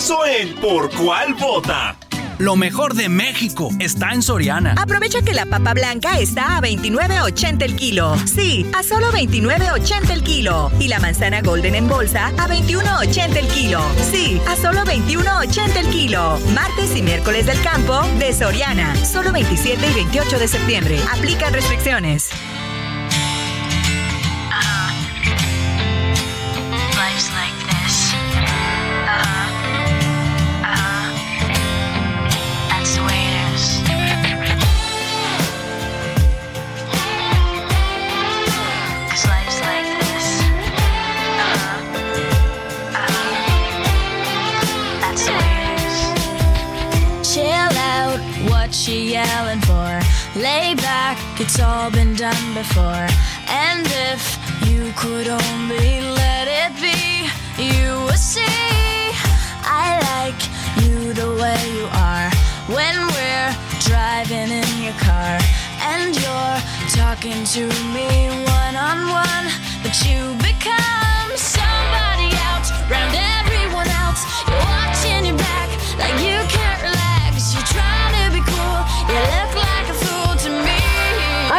Regresó 0.00 0.24
en 0.24 0.54
por 0.54 0.90
cuál 0.96 1.34
vota. 1.34 1.94
Lo 2.38 2.56
mejor 2.56 2.94
de 2.94 3.10
México 3.10 3.68
está 3.80 4.12
en 4.12 4.22
Soriana. 4.22 4.74
Aprovecha 4.78 5.20
que 5.20 5.34
la 5.34 5.44
papa 5.44 5.74
blanca 5.74 6.18
está 6.18 6.56
a 6.56 6.62
29.80 6.62 7.62
el 7.62 7.76
kilo. 7.76 8.16
Sí, 8.24 8.64
a 8.74 8.82
solo 8.82 9.12
29.80 9.12 10.08
el 10.08 10.22
kilo. 10.22 10.72
Y 10.80 10.88
la 10.88 11.00
manzana 11.00 11.42
golden 11.42 11.74
en 11.74 11.86
bolsa 11.86 12.28
a 12.28 12.48
21.80 12.48 13.36
el 13.36 13.48
kilo. 13.48 13.82
Sí, 14.10 14.40
a 14.48 14.56
solo 14.56 14.84
21.80 14.86 15.76
el 15.76 15.88
kilo. 15.88 16.38
Martes 16.54 16.96
y 16.96 17.02
miércoles 17.02 17.44
del 17.44 17.60
campo 17.60 18.00
de 18.18 18.32
Soriana. 18.32 18.96
Solo 19.04 19.32
27 19.32 19.86
y 19.86 19.92
28 19.92 20.38
de 20.38 20.48
septiembre. 20.48 20.98
Aplican 21.12 21.52
restricciones. 21.52 22.30
Back, 51.14 51.40
it's 51.40 51.58
all 51.60 51.90
been 51.90 52.14
done 52.14 52.46
before. 52.54 53.06
And 53.48 53.86
if 54.12 54.22
you 54.68 54.92
could 54.96 55.28
only 55.28 55.90
let 56.22 56.46
it 56.62 56.72
be, 56.86 57.00
you 57.58 58.04
would 58.06 58.22
see 58.32 58.46
I 59.62 59.86
like 60.12 60.40
you 60.82 61.12
the 61.12 61.30
way 61.40 61.60
you 61.78 61.86
are. 62.10 62.28
When 62.76 62.96
we're 63.14 63.52
driving 63.88 64.50
in 64.60 64.70
your 64.86 64.98
car 65.08 65.34
and 65.90 66.14
you're 66.22 66.58
talking 67.00 67.40
to 67.56 67.62
me 67.94 68.08
one 68.60 68.76
on 68.76 68.98
one, 69.26 69.46
but 69.82 69.94
you 70.06 70.20
become 70.38 71.30
somebody 71.34 72.30
else, 72.50 72.70
round 72.90 73.14
everyone 73.40 73.90
else. 74.02 74.22
You're 74.46 74.64
watching 74.74 75.22
your 75.28 75.38
back 75.38 75.68
like 75.98 76.16
you 76.22 76.38
can't 76.56 76.80
relax. 76.88 77.54
You're 77.54 77.70
trying 77.76 78.14
to 78.20 78.26
be 78.36 78.42
cool, 78.52 78.80
you 79.10 79.49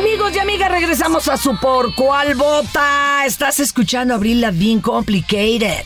Amigos 0.01 0.35
y 0.35 0.39
amigas, 0.39 0.71
regresamos 0.71 1.27
a 1.27 1.37
su 1.37 1.55
por 1.57 1.93
cuál 1.93 2.33
vota. 2.33 3.23
Estás 3.23 3.59
escuchando 3.59 4.15
Abril 4.15 4.41
Lavigne 4.41 4.81
Complicated. 4.81 5.85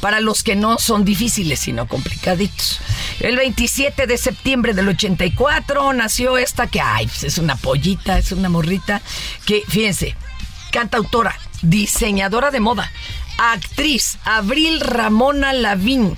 Para 0.00 0.20
los 0.20 0.42
que 0.42 0.56
no 0.56 0.78
son 0.78 1.04
difíciles, 1.04 1.60
sino 1.60 1.86
complicaditos. 1.86 2.80
El 3.20 3.36
27 3.36 4.06
de 4.06 4.16
septiembre 4.16 4.72
del 4.72 4.88
84 4.88 5.92
nació 5.92 6.38
esta 6.38 6.66
que, 6.66 6.80
ay, 6.80 7.06
pues 7.08 7.24
es 7.24 7.36
una 7.36 7.56
pollita, 7.56 8.16
es 8.16 8.32
una 8.32 8.48
morrita, 8.48 9.02
que, 9.44 9.62
fíjense, 9.68 10.16
cantautora, 10.70 11.38
diseñadora 11.60 12.50
de 12.50 12.60
moda, 12.60 12.90
actriz, 13.36 14.16
Abril 14.24 14.80
Ramona 14.80 15.52
Lavín. 15.52 16.16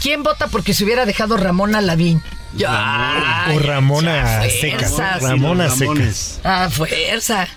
¿Quién 0.00 0.22
vota 0.22 0.46
porque 0.46 0.74
se 0.74 0.84
hubiera 0.84 1.06
dejado 1.06 1.36
Ramona 1.36 1.80
Lavín? 1.80 2.22
Ya, 2.54 3.46
o 3.54 3.58
Ramona 3.58 4.42
Secas. 4.60 4.96
Ramona 5.20 5.70
Secas. 5.70 6.40
Ah, 6.44 6.68
fuerza. 6.70 7.48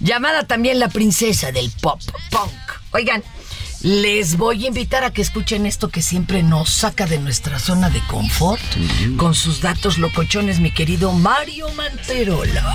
Llamada 0.00 0.44
también 0.44 0.78
la 0.78 0.88
princesa 0.88 1.52
del 1.52 1.70
pop 1.80 2.00
punk. 2.30 2.52
Oigan, 2.92 3.22
les 3.82 4.36
voy 4.36 4.64
a 4.64 4.68
invitar 4.68 5.04
a 5.04 5.10
que 5.10 5.20
escuchen 5.20 5.66
esto 5.66 5.90
que 5.90 6.00
siempre 6.00 6.42
nos 6.42 6.70
saca 6.70 7.06
de 7.06 7.18
nuestra 7.18 7.58
zona 7.58 7.90
de 7.90 8.00
confort. 8.06 8.62
Con 9.16 9.34
sus 9.34 9.60
datos 9.60 9.98
locochones, 9.98 10.60
mi 10.60 10.70
querido 10.70 11.12
Mario 11.12 11.68
Manterola. 11.74 12.74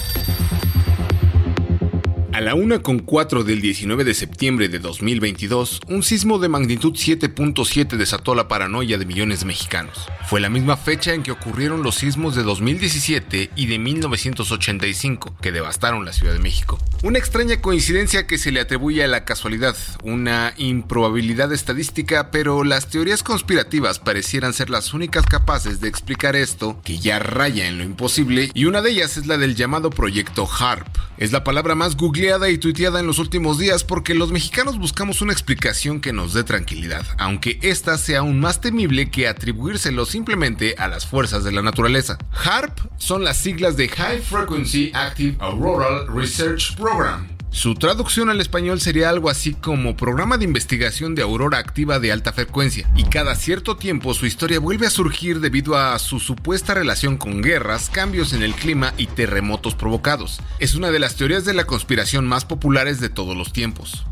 A 2.33 2.39
la 2.39 2.55
una 2.55 2.79
con 2.79 2.99
cuatro 2.99 3.43
del 3.43 3.59
19 3.59 4.05
de 4.05 4.13
septiembre 4.13 4.69
de 4.69 4.79
2022, 4.79 5.81
un 5.89 6.01
sismo 6.01 6.39
de 6.39 6.47
magnitud 6.47 6.93
7.7 6.93 7.97
desató 7.97 8.35
la 8.35 8.47
paranoia 8.47 8.97
de 8.97 9.05
millones 9.05 9.41
de 9.41 9.47
mexicanos. 9.47 10.07
Fue 10.27 10.39
la 10.39 10.47
misma 10.47 10.77
fecha 10.77 11.13
en 11.13 11.23
que 11.23 11.33
ocurrieron 11.33 11.83
los 11.83 11.95
sismos 11.95 12.33
de 12.33 12.43
2017 12.43 13.49
y 13.53 13.65
de 13.65 13.79
1985, 13.79 15.35
que 15.41 15.51
devastaron 15.51 16.05
la 16.05 16.13
Ciudad 16.13 16.31
de 16.31 16.39
México. 16.39 16.79
Una 17.03 17.19
extraña 17.19 17.59
coincidencia 17.59 18.25
que 18.25 18.37
se 18.37 18.53
le 18.53 18.61
atribuye 18.61 19.03
a 19.03 19.09
la 19.09 19.25
casualidad, 19.25 19.75
una 20.01 20.53
improbabilidad 20.55 21.51
estadística, 21.51 22.31
pero 22.31 22.63
las 22.63 22.87
teorías 22.89 23.23
conspirativas 23.23 23.99
parecieran 23.99 24.53
ser 24.53 24.69
las 24.69 24.93
únicas 24.93 25.25
capaces 25.25 25.81
de 25.81 25.89
explicar 25.89 26.37
esto, 26.37 26.79
que 26.85 26.97
ya 26.97 27.19
raya 27.19 27.67
en 27.67 27.77
lo 27.77 27.83
imposible, 27.83 28.51
y 28.53 28.65
una 28.65 28.81
de 28.81 28.91
ellas 28.91 29.17
es 29.17 29.27
la 29.27 29.37
del 29.37 29.55
llamado 29.55 29.89
proyecto 29.89 30.47
HARP. 30.47 30.87
Es 31.17 31.33
la 31.33 31.43
palabra 31.43 31.75
más 31.75 31.97
googleada 31.97 32.20
y 32.21 32.57
tuiteada 32.59 32.99
en 32.99 33.07
los 33.07 33.17
últimos 33.17 33.57
días 33.57 33.83
porque 33.83 34.13
los 34.13 34.31
mexicanos 34.31 34.77
buscamos 34.77 35.23
una 35.23 35.33
explicación 35.33 35.99
que 35.99 36.13
nos 36.13 36.35
dé 36.35 36.43
tranquilidad, 36.43 37.03
aunque 37.17 37.57
esta 37.63 37.97
sea 37.97 38.19
aún 38.19 38.39
más 38.39 38.61
temible 38.61 39.09
que 39.09 39.27
atribuírselo 39.27 40.05
simplemente 40.05 40.75
a 40.77 40.87
las 40.87 41.07
fuerzas 41.07 41.43
de 41.43 41.51
la 41.51 41.63
naturaleza. 41.63 42.19
HARP 42.31 42.77
son 42.97 43.23
las 43.23 43.37
siglas 43.37 43.75
de 43.75 43.89
High 43.89 44.21
Frequency 44.21 44.91
Active 44.93 45.35
Auroral 45.39 46.07
Research 46.15 46.75
Program. 46.75 47.27
Su 47.51 47.75
traducción 47.75 48.29
al 48.29 48.39
español 48.39 48.79
sería 48.79 49.09
algo 49.09 49.29
así 49.29 49.53
como 49.53 49.97
programa 49.97 50.37
de 50.37 50.45
investigación 50.45 51.15
de 51.15 51.21
aurora 51.21 51.57
activa 51.57 51.99
de 51.99 52.13
alta 52.13 52.31
frecuencia, 52.31 52.89
y 52.95 53.03
cada 53.03 53.35
cierto 53.35 53.75
tiempo 53.75 54.13
su 54.13 54.25
historia 54.25 54.61
vuelve 54.61 54.87
a 54.87 54.89
surgir 54.89 55.41
debido 55.41 55.77
a 55.77 55.99
su 55.99 56.21
supuesta 56.21 56.73
relación 56.73 57.17
con 57.17 57.41
guerras, 57.41 57.89
cambios 57.89 58.31
en 58.31 58.41
el 58.41 58.53
clima 58.53 58.93
y 58.97 59.07
terremotos 59.07 59.75
provocados. 59.75 60.39
Es 60.59 60.75
una 60.75 60.91
de 60.91 60.99
las 60.99 61.17
teorías 61.17 61.43
de 61.43 61.53
la 61.53 61.65
conspiración 61.65 62.25
más 62.25 62.45
populares 62.45 63.01
de 63.01 63.09
todos 63.09 63.35
los 63.35 63.51
tiempos. 63.51 64.05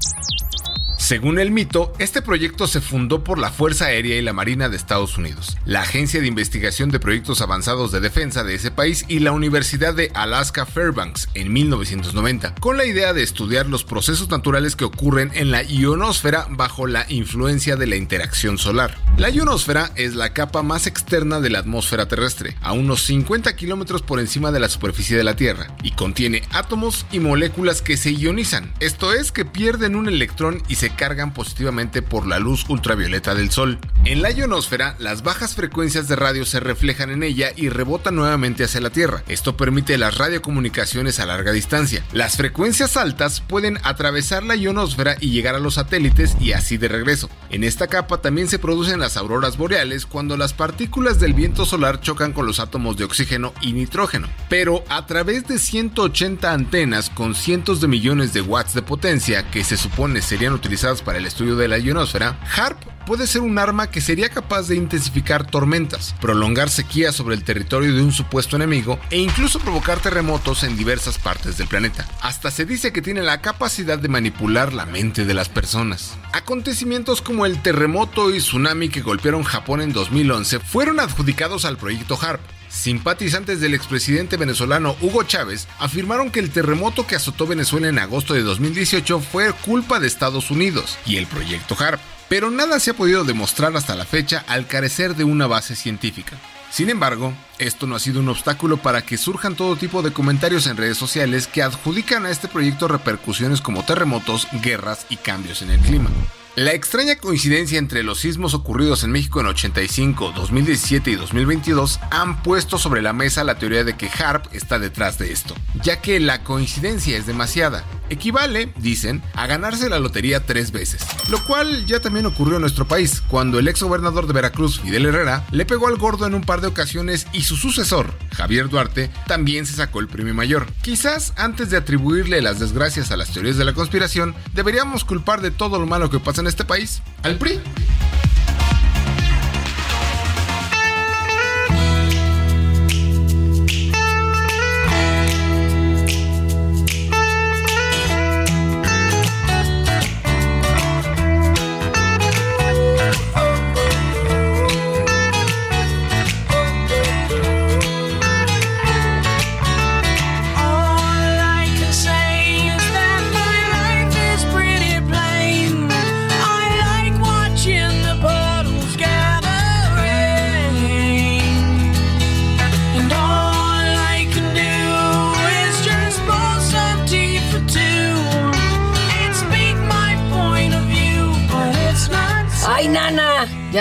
Según 1.10 1.39
el 1.39 1.50
mito, 1.50 1.91
este 1.98 2.22
proyecto 2.22 2.67
se 2.67 2.82
fundó 2.82 3.24
por 3.24 3.39
la 3.39 3.50
Fuerza 3.50 3.86
Aérea 3.86 4.15
y 4.15 4.22
la 4.22 4.32
Marina 4.32 4.69
de 4.69 4.78
Estados 4.78 5.17
Unidos, 5.17 5.58
la 5.65 5.82
Agencia 5.82 6.22
de 6.22 6.28
Investigación 6.28 6.91
de 6.91 7.00
Proyectos 7.00 7.41
Avanzados 7.41 7.91
de 7.91 8.00
Defensa 8.00 8.43
de 8.43 8.54
ese 8.54 8.69
país 8.69 9.06
y 9.08 9.17
la 9.17 9.32
Universidad 9.32 9.95
de 9.95 10.12
Alaska 10.13 10.67
Fairbanks 10.67 11.28
en 11.34 11.52
1990, 11.52 12.54
con 12.60 12.78
la 12.78 12.86
idea 12.86 13.13
de 13.13 13.24
estudiar 13.24 13.65
los 13.65 13.84
procesos 13.84 14.30
naturales 14.30 14.76
que 14.76 14.86
ocurren 14.86 15.32
en 15.34 15.50
la 15.50 15.63
ionosfera 15.63 16.45
bajo 16.48 16.86
la 16.86 17.08
influencia 17.10 17.76
de 17.76 17.88
la 17.88 17.95
interacción 17.95 18.60
solar. 18.60 18.95
La 19.17 19.32
ionosfera 19.32 19.89
es 19.95 20.13
la 20.13 20.34
capa 20.34 20.62
más 20.62 20.86
externa 20.86 21.39
de 21.39 21.50
la 21.50 21.58
atmósfera 21.58 22.08
terrestre, 22.08 22.56
a 22.62 22.74
unos 22.74 23.02
50 23.06 23.56
kilómetros 23.56 24.04
por 24.04 24.19
encima 24.19 24.52
de 24.52 24.60
la 24.60 24.69
superficie 24.69 25.17
de 25.17 25.24
la 25.24 25.36
Tierra, 25.36 25.76
y 25.82 25.89
contiene 25.89 26.43
átomos 26.52 27.08
y 27.12 27.19
moléculas 27.19 27.82
que 27.82 27.98
se 27.98 28.13
ionizan, 28.13 28.72
esto 28.80 29.12
es, 29.12 29.32
que 29.32 29.43
pierden 29.43 29.95
un 29.95 30.08
electrón 30.08 30.62
y 30.67 30.76
se 30.76 30.99
cargan 31.00 31.34
positivamente 31.34 32.02
por 32.02 32.28
la 32.28 32.40
luz 32.40 32.66
ultravioleta 32.68 33.34
del 33.34 33.52
Sol. 33.52 33.80
En 34.04 34.22
la 34.22 34.32
ionosfera, 34.32 34.98
las 35.00 35.24
bajas 35.24 35.56
frecuencias 35.56 36.10
de 36.10 36.18
radio 36.18 36.44
se 36.44 36.60
reflejan 36.60 37.10
en 37.10 37.24
ella 37.24 37.52
y 37.56 37.70
rebotan 37.70 38.16
nuevamente 38.16 38.66
hacia 38.66 38.82
la 38.82 38.90
Tierra. 38.90 39.24
Esto 39.30 39.56
permite 39.56 39.98
las 39.98 40.18
radiocomunicaciones 40.18 41.22
a 41.22 41.26
larga 41.26 41.54
distancia. 41.54 42.04
Las 42.12 42.36
frecuencias 42.36 42.98
altas 42.98 43.40
pueden 43.40 43.80
atravesar 43.84 44.44
la 44.44 44.58
ionosfera 44.58 45.16
y 45.22 45.30
llegar 45.30 45.56
a 45.56 45.60
los 45.60 45.76
satélites 45.76 46.36
y 46.42 46.52
así 46.52 46.76
de 46.76 46.90
regreso. 46.90 47.30
En 47.50 47.64
esta 47.64 47.88
capa 47.88 48.22
también 48.22 48.50
se 48.50 48.60
producen 48.60 49.00
las 49.00 49.16
auroras 49.16 49.56
boreales 49.56 50.06
cuando 50.06 50.36
las 50.36 50.52
partículas 50.52 51.22
del 51.22 51.34
viento 51.34 51.66
solar 51.66 52.02
chocan 52.02 52.34
con 52.34 52.46
los 52.46 52.60
átomos 52.60 52.98
de 52.98 53.06
oxígeno 53.06 53.54
y 53.62 53.72
nitrógeno. 53.72 54.28
Pero 54.50 54.84
a 54.90 55.06
través 55.06 55.48
de 55.48 55.60
180 55.60 56.52
antenas 56.52 57.10
con 57.10 57.36
cientos 57.36 57.80
de 57.80 57.88
millones 57.88 58.34
de 58.34 58.42
watts 58.42 58.74
de 58.74 58.82
potencia 58.82 59.50
que 59.50 59.64
se 59.64 59.78
supone 59.78 60.22
serían 60.22 60.52
utilizadas 60.52 60.88
para 60.97 61.19
el 61.19 61.25
estudio 61.25 61.56
de 61.56 61.67
la 61.67 61.78
ionosfera, 61.78 62.39
HARP 62.56 62.84
puede 63.06 63.28
ser 63.28 63.41
un 63.41 63.58
arma 63.58 63.89
que 63.89 64.02
sería 64.02 64.30
capaz 64.30 64.67
de 64.67 64.75
intensificar 64.75 65.49
tormentas, 65.49 66.15
prolongar 66.19 66.69
sequías 66.69 67.15
sobre 67.15 67.36
el 67.36 67.43
territorio 67.43 67.93
de 67.93 68.02
un 68.02 68.12
supuesto 68.12 68.56
enemigo 68.56 68.99
e 69.10 69.17
incluso 69.17 69.60
provocar 69.60 69.99
terremotos 69.99 70.63
en 70.63 70.78
diversas 70.78 71.17
partes 71.17 71.58
del 71.58 71.67
planeta. 71.67 72.08
Hasta 72.21 72.52
se 72.52 72.65
dice 72.65 72.91
que 72.91 73.02
tiene 73.02 73.21
la 73.21 73.41
capacidad 73.41 73.99
de 73.99 74.10
manipular 74.10 74.73
la 74.73 74.86
mente 74.86 75.25
de 75.25 75.34
las 75.34 75.49
personas. 75.49 76.17
Acontecimientos 76.34 77.21
como 77.21 77.45
el 77.45 77.62
terremoto 77.62 78.34
y 78.34 78.39
tsunami 78.39 78.89
que 78.89 79.02
golpearon 79.02 79.43
Japón 79.43 79.82
en 79.82 79.93
2011 79.93 80.60
fueron 80.60 80.99
adjudicados 80.99 81.65
al 81.65 81.78
proyecto 81.78 82.17
HARP, 82.19 82.41
Simpatizantes 82.70 83.60
del 83.60 83.74
expresidente 83.74 84.38
venezolano 84.38 84.96
Hugo 85.02 85.24
Chávez 85.24 85.68
afirmaron 85.80 86.30
que 86.30 86.40
el 86.40 86.52
terremoto 86.52 87.08
que 87.08 87.16
azotó 87.16 87.48
Venezuela 87.48 87.90
en 87.90 88.00
agosto 88.00 88.36
de 88.36 88.44
2018 88.44 89.20
fue 89.20 89.52
culpa 89.54 90.00
de 90.00 90.08
Estados 90.08 90.52
Unidos 90.52 90.98
y 91.06 91.18
el 91.18 91.26
proyecto 91.26 91.76
HARP, 91.78 92.00
pero 92.30 92.52
nada 92.52 92.80
se 92.80 92.92
ha 92.92 92.94
podido 92.94 93.24
demostrar 93.24 93.76
hasta 93.76 93.96
la 93.96 94.06
fecha 94.06 94.46
al 94.48 94.68
carecer 94.68 95.16
de 95.16 95.24
una 95.24 95.48
base 95.48 95.76
científica. 95.76 96.38
Sin 96.72 96.92
embargo, 96.92 97.34
esto 97.58 97.88
no 97.88 97.96
ha 97.96 98.00
sido 98.00 98.20
un 98.20 98.30
obstáculo 98.30 98.78
para 98.78 99.02
que 99.02 99.18
surjan 99.18 99.56
todo 99.56 99.76
tipo 99.76 100.04
de 100.04 100.14
comentarios 100.14 100.68
en 100.68 100.78
redes 100.78 100.98
sociales 100.98 101.48
que 101.48 101.64
adjudican 101.64 102.28
a 102.28 102.30
este 102.30 102.48
proyecto 102.48 102.88
repercusiones 102.88 103.62
como 103.62 103.84
terremotos, 103.84 104.48
guerras 104.62 105.08
y 105.10 105.18
cambios 105.18 105.64
en 105.64 105.72
el 105.72 105.80
clima. 105.80 106.12
La 106.56 106.74
extraña 106.74 107.16
coincidencia 107.16 107.78
entre 107.78 108.02
los 108.02 108.20
sismos 108.20 108.56
ocurridos 108.56 109.04
en 109.04 109.12
México 109.12 109.40
en 109.40 109.46
85, 109.46 110.34
2017 110.36 111.12
y 111.12 111.16
2022 111.16 112.00
han 112.10 112.42
puesto 112.42 112.80
sobre 112.80 113.04
la 113.04 113.14
mesa 113.14 113.44
la 113.44 113.60
teoría 113.60 113.84
de 113.84 113.96
que 113.96 114.10
HARP 114.10 114.54
está 114.54 114.80
detrás 114.80 115.20
de 115.20 115.32
esto, 115.32 115.54
ya 115.84 116.02
que 116.02 116.20
la 116.20 116.44
coincidencia 116.44 117.18
es 117.18 117.28
demasiada. 117.28 117.86
Equivale, 118.10 118.74
dicen, 118.78 119.22
a 119.36 119.46
ganarse 119.46 119.88
la 119.88 120.00
lotería 120.00 120.44
tres 120.44 120.72
veces, 120.72 121.06
lo 121.30 121.42
cual 121.46 121.86
ya 121.86 122.00
también 122.00 122.26
ocurrió 122.26 122.56
en 122.56 122.62
nuestro 122.62 122.88
país, 122.88 123.22
cuando 123.28 123.60
el 123.60 123.68
ex 123.68 123.84
gobernador 123.84 124.26
de 124.26 124.34
Veracruz, 124.34 124.80
Fidel 124.80 125.06
Herrera, 125.06 125.46
le 125.52 125.66
pegó 125.66 125.88
al 125.88 125.98
gordo 125.98 126.26
en 126.26 126.34
un 126.34 126.42
par 126.42 126.62
de 126.62 126.68
ocasiones 126.68 127.28
y 127.32 127.44
su 127.44 127.56
sucesor, 127.56 128.12
Javier 128.34 128.68
Duarte, 128.68 129.12
también 129.28 129.68
se 129.68 129.76
sacó 129.76 130.00
el 130.00 130.08
premio 130.08 130.34
mayor. 130.34 130.66
Quizás 130.82 131.34
antes 131.38 131.70
de 131.70 131.78
atribuirle 131.78 132.42
las 132.42 132.60
desgracias 132.60 133.12
a 133.12 133.18
las 133.18 133.30
teorías 133.30 133.58
de 133.58 133.66
la 133.66 133.74
conspiración, 133.74 134.34
deberíamos 134.56 135.06
culpar 135.06 135.42
de 135.42 135.52
todo 135.52 135.80
lo 135.80 135.86
malo 135.86 136.10
que 136.10 136.20
pasa 136.20 136.38
en 136.39 136.47
este 136.47 136.65
país 136.65 137.02
al 137.23 137.38
PRI. 137.38 137.60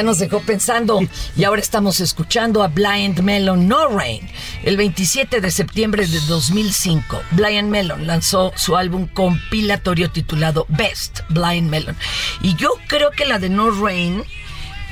Nos 0.08 0.18
dejó 0.20 0.40
pensando. 0.40 1.00
Y 1.36 1.44
ahora 1.44 1.60
estamos 1.60 2.00
escuchando 2.00 2.62
a 2.62 2.68
Blind 2.68 3.20
Melon 3.20 3.68
No 3.68 3.88
Rain. 3.88 4.26
El 4.62 4.78
27 4.78 5.42
de 5.42 5.50
septiembre 5.50 6.06
de 6.06 6.18
2005, 6.20 7.20
Blind 7.32 7.68
Melon 7.68 8.06
lanzó 8.06 8.54
su 8.56 8.78
álbum 8.78 9.06
compilatorio 9.06 10.10
titulado 10.10 10.64
Best 10.70 11.20
Blind 11.28 11.68
Melon. 11.68 11.94
Y 12.40 12.56
yo 12.56 12.70
creo 12.86 13.10
que 13.10 13.26
la 13.26 13.38
de 13.38 13.50
No 13.50 13.70
Rain 13.70 14.24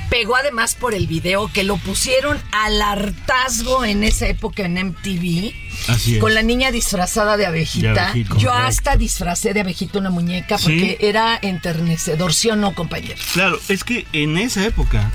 pegó 0.09 0.35
además 0.35 0.75
por 0.75 0.93
el 0.93 1.07
video 1.07 1.51
que 1.51 1.63
lo 1.63 1.77
pusieron 1.77 2.37
al 2.51 2.81
hartazgo 2.81 3.85
en 3.85 4.03
esa 4.03 4.27
época 4.27 4.63
en 4.63 4.73
MTV. 4.77 5.53
Así 5.89 6.15
es. 6.15 6.21
Con 6.21 6.33
la 6.33 6.41
niña 6.41 6.71
disfrazada 6.71 7.37
de 7.37 7.45
abejita. 7.45 8.13
De 8.13 8.23
Yo 8.23 8.29
correcto. 8.29 8.51
hasta 8.53 8.97
disfracé 8.97 9.53
de 9.53 9.61
abejita 9.61 9.99
una 9.99 10.09
muñeca 10.09 10.57
porque 10.57 10.97
Sí. 10.99 11.05
era 11.05 11.37
enternecedor, 11.41 12.33
¿sí 12.33 12.49
o 12.49 12.55
no, 12.55 12.73
compañero? 12.73 13.15
Claro, 13.33 13.59
es 13.69 13.83
que 13.83 14.07
en 14.13 14.37
esa 14.37 14.65
época 14.65 15.11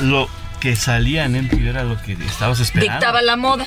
lo 0.00 0.28
que 0.60 0.76
salía 0.76 1.24
en 1.24 1.34
MTV 1.34 1.68
era 1.70 1.82
lo 1.82 2.00
que 2.00 2.12
estabas 2.12 2.60
esperando. 2.60 2.92
Dictaba 2.92 3.20
la 3.20 3.36
moda. 3.36 3.66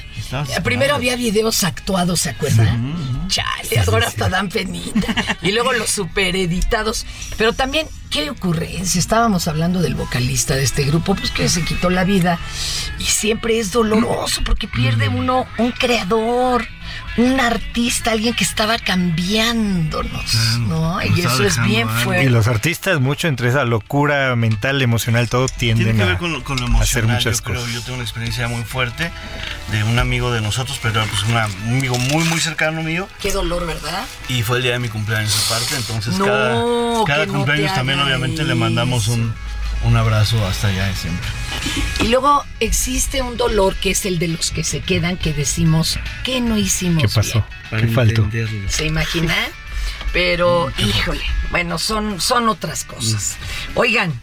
Primero 0.64 0.96
había 0.96 1.16
videos 1.18 1.64
actuados, 1.66 2.22
¿se 2.22 2.30
acuerdan? 2.30 2.96
Chale, 3.28 3.80
ahora 3.86 4.08
hasta 4.08 4.30
dan 4.30 4.50
penita. 4.50 5.16
Y 5.42 5.52
luego 5.52 5.74
los 5.74 5.90
supereditados. 5.90 7.06
Pero 7.38 7.54
también, 7.54 7.88
¿qué 8.10 8.30
ocurrencia? 8.30 9.00
Estábamos 9.00 9.48
hablando 9.48 9.82
del 9.82 9.96
vocalista 9.96 10.56
de 10.56 10.64
este 10.64 10.84
grupo, 10.84 11.16
pues 11.16 11.32
que 11.32 11.50
se 11.50 11.64
quitó 11.64 11.90
la 11.90 12.04
vida. 12.04 12.40
Y 13.00 13.06
siempre 13.06 13.60
es 13.60 13.72
doloroso 13.72 14.42
porque 14.46 14.68
pierde 14.68 15.08
uno 15.10 15.46
un 15.58 15.72
creador, 15.72 16.68
un 17.18 17.40
artista, 17.40 18.12
alguien 18.12 18.34
que 18.34 18.44
estaba 18.44 18.78
cambiándonos, 18.78 20.36
¿no? 20.60 21.00
Y 21.02 21.22
eso 21.22 21.44
es 21.44 21.62
bien 21.64 21.88
Y 21.88 22.04
fuerte. 22.04 22.30
los 22.30 22.48
artistas, 22.48 23.00
mucho 23.00 23.28
entre 23.28 23.50
esa 23.50 23.64
locura 23.66 24.36
mental, 24.36 24.82
emocional, 24.82 25.30
todo 25.30 25.48
tienden 25.48 25.96
Tiene 25.96 26.06
que 26.06 26.12
a, 26.14 26.18
con, 26.18 26.34
lo- 26.34 26.44
con 26.44 26.58
lo 26.60 26.78
a 26.78 26.82
hacer 26.82 27.06
muchas 27.08 27.38
yo 27.40 27.44
creo, 27.44 27.60
cosas. 27.62 27.74
yo 27.74 27.82
tengo 27.82 27.96
una 27.96 28.04
experiencia 28.04 28.48
muy 28.48 28.64
fuerte 28.64 29.12
de 29.72 29.84
un 29.84 29.98
amigo 30.00 30.32
de 30.32 30.42
nosotros, 30.42 30.80
pero 30.82 31.04
pues 31.06 31.24
una- 31.24 31.48
un 31.68 31.78
amigo 31.78 31.98
muy, 31.98 32.24
muy 32.26 32.40
cercano 32.40 32.84
mío. 32.84 33.08
Qué 33.22 33.32
dolor, 33.32 33.66
¿verdad? 33.66 34.06
Y 34.30 34.42
fue 34.44 34.58
el 34.58 34.64
día 34.64 34.74
de 34.74 34.80
mi 34.80 34.90
cumpleaños 34.90 35.36
aparte, 35.50 35.76
entonces 35.76 36.18
No, 36.18 36.26
cada, 36.26 37.06
cada 37.06 37.26
que 37.26 37.32
no 37.32 37.38
cumpleaños 37.40 37.74
también 37.74 38.00
obviamente 38.00 38.44
le 38.44 38.56
mandamos 38.56 39.08
un, 39.08 39.34
un 39.84 39.98
abrazo 39.98 40.46
hasta 40.46 40.68
allá 40.68 40.86
de 40.88 40.96
siempre. 40.96 41.28
Y 42.02 42.08
luego 42.08 42.44
existe 42.60 43.22
un 43.22 43.38
dolor 43.38 43.76
que 43.76 43.92
es 43.92 44.06
el 44.06 44.20
de 44.20 44.28
los 44.28 44.52
que 44.52 44.64
se 44.64 44.82
quedan, 44.82 45.18
que 45.18 45.34
decimos, 45.34 46.00
¿qué 46.24 46.42
no 46.42 46.58
hicimos? 46.58 47.04
¿Qué 47.04 47.10
pasó? 47.10 47.46
bien? 47.72 47.88
¿Qué 47.88 47.94
faltó? 47.94 48.30
¿Se 48.68 48.86
imaginan? 48.86 49.36
Pero, 50.14 50.72
híjole, 50.78 51.24
bueno, 51.52 51.78
son, 51.78 52.22
son 52.22 52.48
otras 52.48 52.86
cosas. 52.86 53.36
Oigan, 53.74 54.14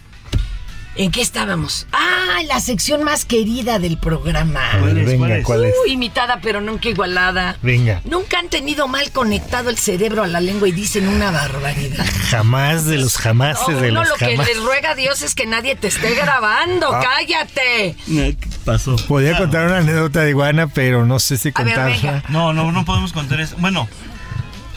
¿en 0.97 1.11
qué 1.11 1.23
estábamos? 1.23 1.87
Ah, 1.93 2.41
la 2.47 2.61
sección 2.61 3.03
más 3.05 3.25
querida 3.25 3.79
del 3.79 3.99
programa. 3.99 4.61
¿Cuál 4.81 4.99
es? 4.99 5.07
Venga, 5.07 5.43
¿cuál 5.43 5.65
es? 5.67 5.75
Uh, 5.85 5.91
imitada 5.91 6.41
pero 6.43 6.61
nunca 6.61 6.89
igualada. 6.89 7.57
Venga. 7.63 8.01
Nunca 8.05 8.39
han 8.39 8.49
tenido 8.49 8.89
mal 8.89 9.11
conectado 9.13 9.71
el 9.71 9.79
cerebro 9.79 10.23
a 10.23 10.27
la 10.27 10.41
lengua 10.41 10.69
y 10.69 10.73
dicen 10.73 11.09
una 11.09 11.31
barbaridad. 11.31 12.05
Jamás 12.31 12.85
de 12.87 12.99
los 12.99 13.17
jamases 13.17 13.69
No, 13.69 13.81
de 13.81 13.91
uno 13.91 14.01
los 14.01 14.09
lo 14.11 14.15
que 14.17 14.31
jamás. 14.37 14.47
le 14.49 14.55
ruega 14.55 14.91
a 14.91 14.95
Dios 14.95 15.23
es 15.23 15.35
que 15.35 15.47
nadie 15.47 15.77
te 15.77 15.89
esté 15.89 16.15
grabando. 16.15 16.93
Ah. 16.93 17.01
¡Cállate! 17.03 17.95
¿Qué 18.07 18.37
pasó? 18.65 18.97
Podía 19.09 19.37
contar 19.39 19.67
una 19.67 19.79
anécdota 19.79 20.21
de 20.23 20.31
iguana, 20.31 20.67
pero 20.69 21.05
no 21.07 21.19
sé 21.21 21.37
si 21.39 21.51
A 21.55 21.63
ver, 21.63 21.75
contarla. 21.75 21.97
venga. 22.13 22.25
No, 22.29 22.53
no, 22.53 22.73
no 22.73 22.85
podemos 22.85 23.13
contar 23.13 23.41
eso. 23.41 23.57
Bueno, 23.59 23.89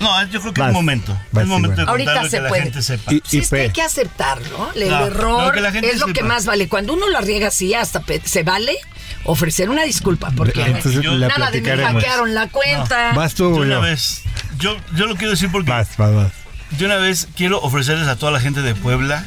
no, 0.06 0.24
yo 0.30 0.42
creo 0.42 0.54
que 0.54 0.62
Vas, 0.62 0.70
es 0.70 0.74
momento. 0.74 1.18
vas, 1.32 1.44
es 1.44 1.50
momento 1.50 1.82
de. 1.82 1.90
Ahorita 1.90 2.24
se 2.24 2.30
que 2.30 2.42
la 2.42 2.50
puede. 2.50 2.64
gente 2.64 2.82
sepa. 2.82 3.14
Y- 3.14 3.22
Sí, 3.26 3.38
y 3.38 3.40
es 3.42 3.50
que 3.50 3.60
hay 3.62 3.70
que 3.72 3.82
aceptarlo. 3.82 4.72
El 4.76 4.84
error 4.84 5.46
no, 5.48 5.52
que 5.52 5.62
la 5.62 5.72
gente 5.72 5.90
es 5.90 6.00
lo 6.00 6.08
que 6.08 6.24
más 6.24 6.46
vale. 6.46 6.68
Cuando 6.70 6.94
uno 6.94 7.10
la 7.10 7.22
riega 7.22 7.48
así, 7.48 7.74
hasta 7.74 8.04
se 8.24 8.44
vale 8.44 8.76
ofrecer 9.24 9.70
una 9.70 9.84
disculpa. 9.84 10.32
Porque 10.36 10.62
Entonces 10.62 11.02
Yo- 11.02 11.14
la 11.16 11.28
nada 11.30 11.52
de 11.52 11.62
me 11.62 11.84
hackearon 11.84 12.34
la 12.34 12.48
cuenta. 12.50 13.14
Vas 13.14 13.34
tú 13.34 13.44
Yo 13.50 13.50
o 13.56 13.62
una 13.62 13.76
yo. 13.76 13.82
vez, 13.82 14.22
yo, 14.60 14.78
yo 14.96 15.06
lo 15.08 15.16
quiero 15.16 15.32
decir 15.32 15.52
porque 15.52 15.70
Vas, 15.72 15.90
vas, 15.98 16.14
vas. 16.14 16.32
yo 16.78 16.86
una 16.86 16.98
vez 16.98 17.28
quiero 17.36 17.60
ofrecerles 17.62 18.08
a 18.08 18.16
toda 18.16 18.32
la 18.32 18.40
gente 18.40 18.62
de 18.62 18.76
Puebla 18.76 19.26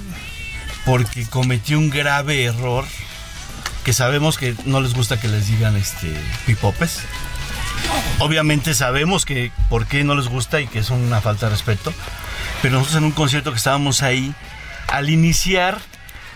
porque 0.84 1.26
cometí 1.26 1.74
un 1.74 1.90
grave 1.90 2.44
error 2.44 2.84
que 3.84 3.92
sabemos 3.92 4.38
que 4.38 4.54
no 4.64 4.80
les 4.80 4.94
gusta 4.94 5.18
que 5.20 5.28
les 5.28 5.46
digan 5.48 5.76
este 5.76 6.12
pipopes. 6.46 7.00
Obviamente 8.20 8.74
sabemos 8.74 9.24
que 9.24 9.52
por 9.68 9.86
qué 9.86 10.04
no 10.04 10.14
les 10.14 10.28
gusta 10.28 10.60
y 10.60 10.66
que 10.66 10.80
es 10.80 10.90
una 10.90 11.20
falta 11.20 11.46
de 11.46 11.50
respeto. 11.52 11.92
Pero 12.62 12.74
nosotros 12.78 12.98
en 12.98 13.04
un 13.04 13.12
concierto 13.12 13.50
que 13.52 13.58
estábamos 13.58 14.02
ahí, 14.02 14.34
al 14.88 15.08
iniciar, 15.10 15.78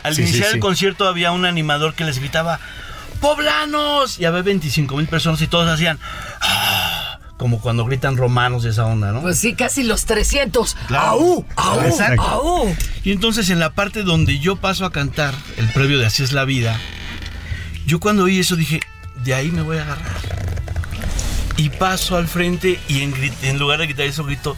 al 0.03 0.14
Sí, 0.14 0.22
iniciar 0.22 0.49
sí. 0.49 0.55
el 0.55 0.61
concierto 0.61 1.09
había 1.09 1.32
un 1.32 1.45
animador 1.45 1.95
que 1.95 2.05
les 2.05 2.18
gritaba 2.18 2.61
¡Poblanos! 3.20 4.18
Y 4.18 4.24
había 4.24 4.43
25 4.43 4.97
mil 4.97 5.07
personas 5.07 5.40
y 5.43 5.47
todos 5.47 5.68
hacían 5.68 5.99
"Ah", 6.40 7.18
como 7.36 7.61
cuando 7.61 7.84
gritan 7.84 8.16
romanos 8.16 8.64
y 8.64 8.68
esa 8.68 8.84
onda, 8.86 9.12
¿no? 9.12 9.20
Pues 9.22 9.38
sí, 9.38 9.55
casi 9.55 9.82
los 9.84 10.07
300. 10.07 10.76
Claro. 10.88 11.07
¡Aú! 11.07 11.47
¡Aú! 11.57 11.80
Exacto. 11.82 12.22
¡Aú! 12.22 12.76
Y 13.05 13.12
entonces 13.12 13.49
en 13.51 13.59
la 13.61 13.70
parte 13.70 14.03
donde 14.03 14.38
yo 14.40 14.57
paso 14.57 14.84
a 14.84 14.93
cantar 14.93 15.34
el 15.57 15.68
previo 15.68 15.99
de 15.99 16.07
Así 16.07 16.22
es 16.24 16.32
la 16.32 16.45
vida, 16.45 16.78
yo 17.86 18.01
cuando 18.01 18.24
oí 18.24 18.38
eso 18.40 18.57
dije, 18.57 18.80
de 19.24 19.34
ahí 19.34 19.51
me 19.51 19.62
voy 19.62 19.78
a 19.78 19.82
agarrar. 19.82 20.41
Y 21.57 21.68
paso 21.70 22.16
al 22.16 22.28
frente 22.28 22.80
y 22.88 23.03
en, 23.03 23.12
grit- 23.14 23.42
en 23.42 23.59
lugar 23.59 23.78
de 23.80 23.86
gritar 23.86 24.07
eso 24.07 24.24
grito, 24.24 24.57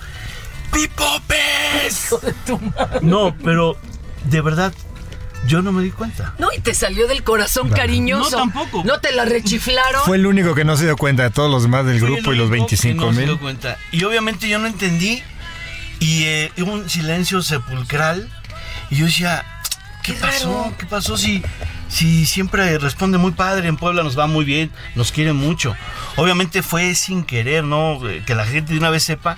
¡Pipopes! 0.72 2.14
No, 3.02 3.34
pero 3.44 3.76
de 4.24 4.40
verdad, 4.40 4.72
yo 5.46 5.60
no 5.62 5.72
me 5.72 5.82
di 5.82 5.90
cuenta. 5.90 6.34
No, 6.38 6.48
y 6.56 6.60
te 6.60 6.74
salió 6.74 7.06
del 7.06 7.22
corazón 7.22 7.68
cariñoso. 7.70 8.30
No, 8.30 8.36
tampoco. 8.52 8.82
¿No 8.84 9.00
te 9.00 9.12
la 9.12 9.24
rechiflaron? 9.24 10.02
Fue 10.04 10.16
el 10.16 10.26
único 10.26 10.54
que 10.54 10.64
no 10.64 10.76
se 10.76 10.84
dio 10.84 10.96
cuenta 10.96 11.22
de 11.24 11.30
todos 11.30 11.50
los 11.50 11.62
demás 11.62 11.84
del 11.86 12.00
grupo 12.00 12.32
y 12.32 12.36
los 12.36 12.48
único 12.48 12.66
que 12.66 12.76
25 12.76 13.04
no 13.06 13.12
se 13.12 13.18
mil. 13.18 13.28
dio 13.28 13.40
cuenta. 13.40 13.78
Y 13.92 14.04
obviamente 14.04 14.48
yo 14.48 14.58
no 14.58 14.66
entendí. 14.66 15.22
Y 16.00 16.24
eh, 16.24 16.52
hubo 16.58 16.72
un 16.72 16.88
silencio 16.90 17.42
sepulcral. 17.42 18.30
Y 18.90 18.96
yo 18.96 19.06
decía, 19.06 19.44
¿qué, 20.04 20.12
pasó? 20.12 20.72
¿Qué 20.78 20.86
pasó 20.86 21.16
si, 21.16 21.42
si 21.88 22.26
siempre 22.26 22.78
responde 22.78 23.18
muy 23.18 23.32
padre? 23.32 23.66
En 23.66 23.76
Puebla 23.76 24.04
nos 24.04 24.16
va 24.16 24.26
muy 24.26 24.44
bien, 24.44 24.70
nos 24.94 25.10
quiere 25.10 25.32
mucho. 25.32 25.74
Obviamente 26.16 26.62
fue 26.62 26.94
sin 26.94 27.24
querer, 27.24 27.64
¿no? 27.64 28.08
Eh, 28.08 28.22
Que 28.24 28.34
la 28.34 28.46
gente 28.46 28.72
de 28.72 28.78
una 28.78 28.90
vez 28.90 29.02
sepa 29.02 29.36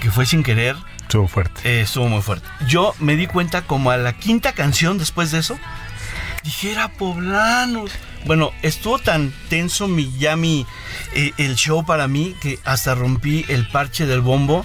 que 0.00 0.10
fue 0.10 0.26
sin 0.26 0.42
querer. 0.42 0.76
Estuvo 1.02 1.28
fuerte. 1.28 1.60
Eh, 1.64 1.82
estuvo 1.82 2.08
muy 2.08 2.22
fuerte. 2.22 2.46
Yo 2.66 2.94
me 2.98 3.16
di 3.16 3.26
cuenta 3.26 3.62
como 3.62 3.90
a 3.90 3.96
la 3.96 4.14
quinta 4.14 4.52
canción 4.52 4.98
después 4.98 5.30
de 5.30 5.38
eso. 5.38 5.58
Dije, 6.42 6.72
era 6.72 6.88
poblanos. 6.88 7.90
Bueno, 8.24 8.52
estuvo 8.62 8.98
tan 8.98 9.32
tenso 9.48 9.88
mi, 9.88 10.12
ya 10.18 10.36
mi, 10.36 10.66
eh, 11.14 11.32
el 11.38 11.54
show 11.56 11.84
para 11.84 12.08
mí 12.08 12.34
que 12.40 12.58
hasta 12.64 12.94
rompí 12.94 13.44
el 13.48 13.68
parche 13.68 14.06
del 14.06 14.20
bombo. 14.20 14.64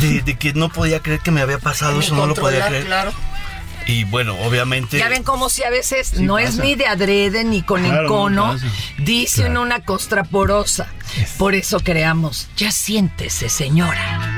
De, 0.00 0.20
de 0.20 0.36
que 0.36 0.52
no 0.52 0.68
podía 0.68 1.00
creer 1.00 1.20
que 1.20 1.30
me 1.30 1.40
había 1.40 1.58
pasado 1.58 1.98
eso, 1.98 2.14
no 2.14 2.26
lo 2.26 2.34
podía 2.34 2.66
creer. 2.66 2.84
Claro. 2.84 3.10
Y 3.88 4.04
bueno, 4.04 4.36
obviamente. 4.44 4.98
Ya 4.98 5.08
ven 5.08 5.22
como 5.22 5.48
si 5.48 5.64
a 5.64 5.70
veces 5.70 6.12
Sí 6.14 6.22
no 6.22 6.38
es 6.38 6.58
ni 6.58 6.74
de 6.74 6.86
adrede 6.86 7.42
ni 7.42 7.62
con 7.62 7.82
Claro, 7.82 8.04
encono, 8.04 8.54
no 8.54 8.60
dice 8.98 9.46
una 9.48 9.80
costra 9.80 10.24
porosa. 10.24 10.86
Por 11.38 11.54
eso 11.54 11.80
creamos, 11.80 12.48
ya 12.54 12.70
siéntese, 12.70 13.48
señora. 13.48 14.37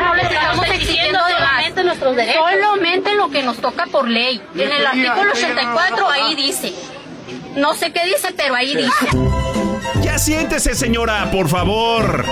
No 0.00 0.14
les 0.14 0.30
estamos 0.30 0.66
exigiendo 0.66 1.18
solamente 1.18 1.84
nuestros 1.84 2.16
derechos. 2.16 2.42
Solamente 2.50 3.14
lo 3.14 3.30
que 3.30 3.42
nos 3.42 3.58
toca 3.58 3.86
por 3.86 4.08
ley. 4.08 4.40
En 4.54 4.72
el 4.72 4.86
artículo 4.86 5.32
84 5.32 6.08
ahí 6.08 6.34
dice. 6.34 6.74
No 7.56 7.74
sé 7.74 7.92
qué 7.92 8.04
dice, 8.04 8.32
pero 8.36 8.54
ahí 8.54 8.74
dice. 8.74 9.06
Ya 10.02 10.18
siéntese, 10.18 10.74
señora, 10.74 11.30
por 11.30 11.48
favor. 11.48 12.24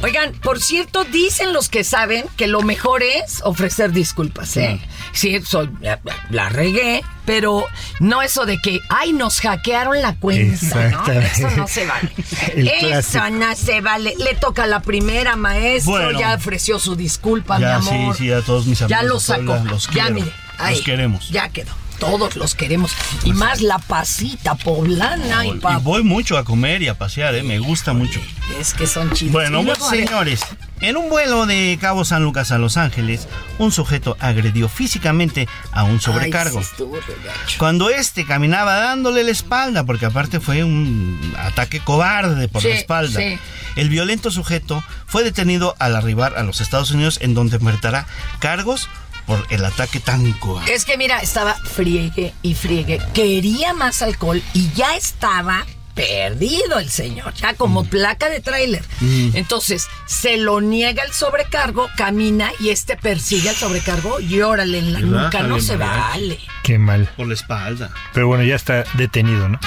Oigan, 0.00 0.32
por 0.42 0.60
cierto, 0.60 1.04
dicen 1.04 1.52
los 1.52 1.68
que 1.68 1.82
saben 1.82 2.24
que 2.36 2.46
lo 2.46 2.62
mejor 2.62 3.02
es 3.02 3.40
ofrecer 3.44 3.90
disculpas, 3.92 4.56
¿eh? 4.56 4.80
Sí, 5.12 5.40
soy, 5.44 5.68
la, 5.80 5.98
la 6.30 6.48
regué, 6.48 7.02
pero 7.24 7.66
no 7.98 8.22
eso 8.22 8.46
de 8.46 8.58
que, 8.62 8.78
ay, 8.90 9.12
nos 9.12 9.40
hackearon 9.40 10.00
la 10.00 10.14
cuenta, 10.16 10.88
¿no? 10.90 11.04
Eso 11.06 11.50
no 11.56 11.66
se 11.66 11.84
vale. 11.86 12.12
Eso 12.54 13.28
no 13.30 13.56
se 13.56 13.80
vale. 13.80 14.14
Le 14.18 14.34
toca 14.34 14.64
a 14.64 14.66
la 14.68 14.80
primera, 14.82 15.34
maestro, 15.36 15.90
Bueno. 15.92 16.18
ya 16.20 16.34
ofreció 16.34 16.78
su 16.78 16.94
disculpa, 16.94 17.58
Ya, 17.58 17.78
mi 17.80 17.88
amor. 17.88 18.16
sí, 18.16 18.24
sí, 18.24 18.32
a 18.32 18.40
todos 18.42 18.66
mis 18.66 18.80
amigos 18.80 19.00
Ya 19.02 19.06
lo 19.06 19.14
de 19.14 19.20
sacó. 19.20 19.56
Los 19.68 19.88
ya, 19.90 20.10
mire. 20.10 20.26
los 20.26 20.34
ahí, 20.58 20.80
queremos. 20.82 21.28
Ya 21.30 21.48
quedó. 21.48 21.72
Todos 21.98 22.36
los 22.36 22.54
queremos. 22.54 22.92
Y 23.24 23.32
más 23.32 23.60
la 23.60 23.78
pasita 23.78 24.54
poblana 24.54 25.44
y 25.46 25.60
voy 25.82 26.02
mucho 26.02 26.38
a 26.38 26.44
comer 26.44 26.82
y 26.82 26.88
a 26.88 26.96
pasear, 26.96 27.34
¿eh? 27.34 27.42
me 27.42 27.58
gusta 27.58 27.92
mucho. 27.92 28.20
Es 28.58 28.72
que 28.74 28.86
son 28.86 29.12
chidos. 29.12 29.32
Bueno, 29.32 29.62
luego, 29.62 29.88
señores, 29.90 30.40
en 30.80 30.96
un 30.96 31.08
vuelo 31.10 31.46
de 31.46 31.76
Cabo 31.80 32.04
San 32.04 32.22
Lucas 32.22 32.50
a 32.52 32.58
Los 32.58 32.76
Ángeles, 32.76 33.26
un 33.58 33.72
sujeto 33.72 34.16
agredió 34.20 34.68
físicamente 34.68 35.48
a 35.72 35.84
un 35.84 36.00
sobrecargo. 36.00 36.58
ay, 36.58 36.64
sí 36.64 36.70
estuvo 36.70 36.94
regacho. 36.96 37.58
Cuando 37.58 37.90
este 37.90 38.24
caminaba 38.24 38.76
dándole 38.76 39.24
la 39.24 39.30
espalda, 39.32 39.84
porque 39.84 40.06
aparte 40.06 40.40
fue 40.40 40.64
un 40.64 41.34
ataque 41.38 41.80
cobarde 41.80 42.48
por 42.48 42.62
Sí, 42.62 42.68
la 42.68 42.74
espalda. 42.76 43.20
sí. 43.20 43.38
El 43.76 43.90
violento 43.90 44.30
sujeto 44.30 44.82
fue 45.06 45.22
detenido 45.24 45.76
al 45.78 45.94
arribar 45.94 46.36
a 46.36 46.42
los 46.42 46.60
Estados 46.60 46.90
Unidos, 46.90 47.18
en 47.22 47.34
donde 47.34 47.56
enfrentará 47.56 48.06
cargos 48.40 48.88
por 49.28 49.46
el 49.50 49.62
ataque 49.64 50.00
tan 50.00 50.32
cobarde. 50.32 50.74
Es 50.74 50.86
que 50.86 50.96
mira, 50.96 51.20
estaba 51.20 51.54
friegue 51.54 52.34
y 52.42 52.54
friegue. 52.54 52.98
Quería 53.12 53.74
más 53.74 54.00
alcohol 54.00 54.42
y 54.54 54.72
ya 54.72 54.96
estaba 54.96 55.66
perdido 55.94 56.78
el 56.78 56.88
señor, 56.88 57.34
ya 57.34 57.54
como 57.54 57.84
placa 57.84 58.30
de 58.30 58.40
tráiler. 58.40 58.82
Mm. 59.00 59.30
Entonces, 59.34 59.86
se 60.06 60.38
lo 60.38 60.60
niega 60.60 61.02
el 61.02 61.12
sobrecargo, 61.12 61.88
camina 61.96 62.50
y 62.58 62.70
este 62.70 62.96
persigue 62.96 63.50
al 63.50 63.56
sobrecargo 63.56 64.18
y 64.18 64.40
órale 64.40 64.78
en 64.78 64.92
la 64.94 65.00
Y 65.00 65.04
nuca, 65.04 65.42
no 65.42 65.60
se 65.60 65.76
vale. 65.76 66.38
Qué 66.62 66.78
mal. 66.78 67.10
Por 67.16 67.26
la 67.26 67.34
espalda. 67.34 67.90
Pero 68.14 68.28
bueno, 68.28 68.44
ya 68.44 68.56
está 68.56 68.84
detenido, 68.94 69.48
¿no? 69.48 69.58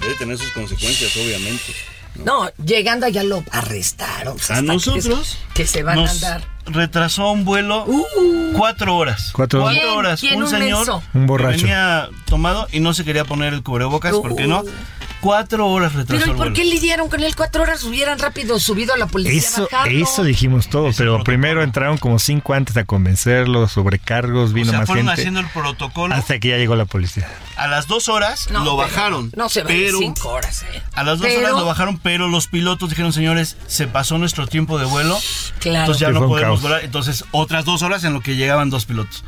Debe 0.00 0.14
tener 0.16 0.38
sus 0.38 0.50
consecuencias, 0.52 1.16
obviamente. 1.16 1.72
No, 2.24 2.50
llegando 2.64 3.06
allá 3.06 3.22
lo 3.22 3.42
arrestaron. 3.52 4.34
pues, 4.36 4.50
A 4.50 4.56
que- 4.56 4.62
nosotros 4.62 5.38
Que, 5.54 5.66
se 5.66 5.82
van 5.82 5.96
nos 5.96 6.10
a 6.22 6.34
andar. 6.34 6.48
retrasó 6.66 7.30
un 7.32 7.44
vuelo 7.44 7.86
cuatro 8.54 8.96
horas. 8.96 9.30
Cuatro 9.32 9.64
horas. 9.64 9.78
¿Quién? 9.78 9.88
horas. 9.96 10.20
¿Quién 10.20 10.36
un 10.36 10.42
un 10.42 10.48
señor? 10.50 10.88
Un 10.90 11.02
que 11.22 11.26
borracho. 11.26 11.58
venía 11.62 12.08
tomado 12.26 12.68
y 12.70 12.80
no 12.80 12.92
se 12.92 13.04
quería 13.04 13.24
poner 13.24 13.54
el 13.54 13.62
cubrebocas, 13.62 14.12
¿por 14.12 14.36
qué 14.36 14.46
no? 14.46 14.62
Cuatro 15.22 15.68
horas 15.68 15.94
retrasó 15.94 16.08
Pero 16.18 16.26
¿y 16.26 16.30
el 16.30 16.36
por 16.36 16.48
vuelo. 16.48 16.54
qué 16.54 16.64
lidiaron 16.64 17.08
con 17.08 17.22
él 17.22 17.34
cuatro 17.36 17.62
horas? 17.62 17.84
Hubieran 17.84 18.18
rápido 18.18 18.58
subido 18.58 18.92
a 18.92 18.96
la 18.96 19.06
policía. 19.06 19.38
Eso, 19.38 19.68
eso 19.86 20.24
dijimos 20.24 20.68
todo, 20.68 20.90
pero 20.96 21.22
primero 21.22 21.62
entraron 21.62 21.96
como 21.96 22.18
cinco 22.18 22.54
antes 22.54 22.76
a 22.76 22.84
convencerlo, 22.84 23.68
sobrecargos, 23.68 24.50
O 24.50 24.52
vino 24.52 24.70
sea, 24.70 24.80
más 24.80 24.88
fueron 24.88 25.06
gente. 25.06 25.20
haciendo 25.22 25.40
el 25.40 25.46
protocolo. 25.48 26.12
Hasta 26.14 26.38
que 26.40 26.48
ya 26.48 26.56
llegó 26.58 26.74
la 26.74 26.86
policía. 26.86 27.28
A 27.56 27.68
las 27.68 27.86
dos 27.86 28.08
horas 28.08 28.48
No, 28.50 28.58
lo 28.64 28.64
pero 28.64 28.76
bajaron. 28.76 29.30
No 29.36 29.48
se 29.48 29.62
pero 29.64 29.98
cinco 29.98 30.30
horas, 30.30 30.64
¿eh? 30.64 30.82
A 30.94 31.04
las 31.04 31.18
dos 31.20 31.28
Pero- 31.28 31.38
horas 31.40 31.52
lo 31.52 31.64
bajaron, 31.66 31.98
pero 31.98 32.26
los 32.26 32.48
pilotos 32.48 32.90
dijeron, 32.90 33.12
señores, 33.12 33.56
se 33.68 33.86
pasó 33.86 34.18
nuestro 34.18 34.48
tiempo 34.48 34.78
de 34.78 34.86
vuelo. 34.86 35.16
Claro. 35.60 35.80
Entonces 35.80 36.00
ya 36.00 36.10
no 36.10 36.26
podemos 36.26 36.60
volar. 36.60 36.82
Entonces, 36.82 37.24
otras 37.30 37.64
dos 37.64 37.82
horas 37.82 38.02
en 38.02 38.12
lo 38.12 38.20
que 38.22 38.34
llegaban 38.34 38.70
dos 38.70 38.86
pilotos. 38.86 39.22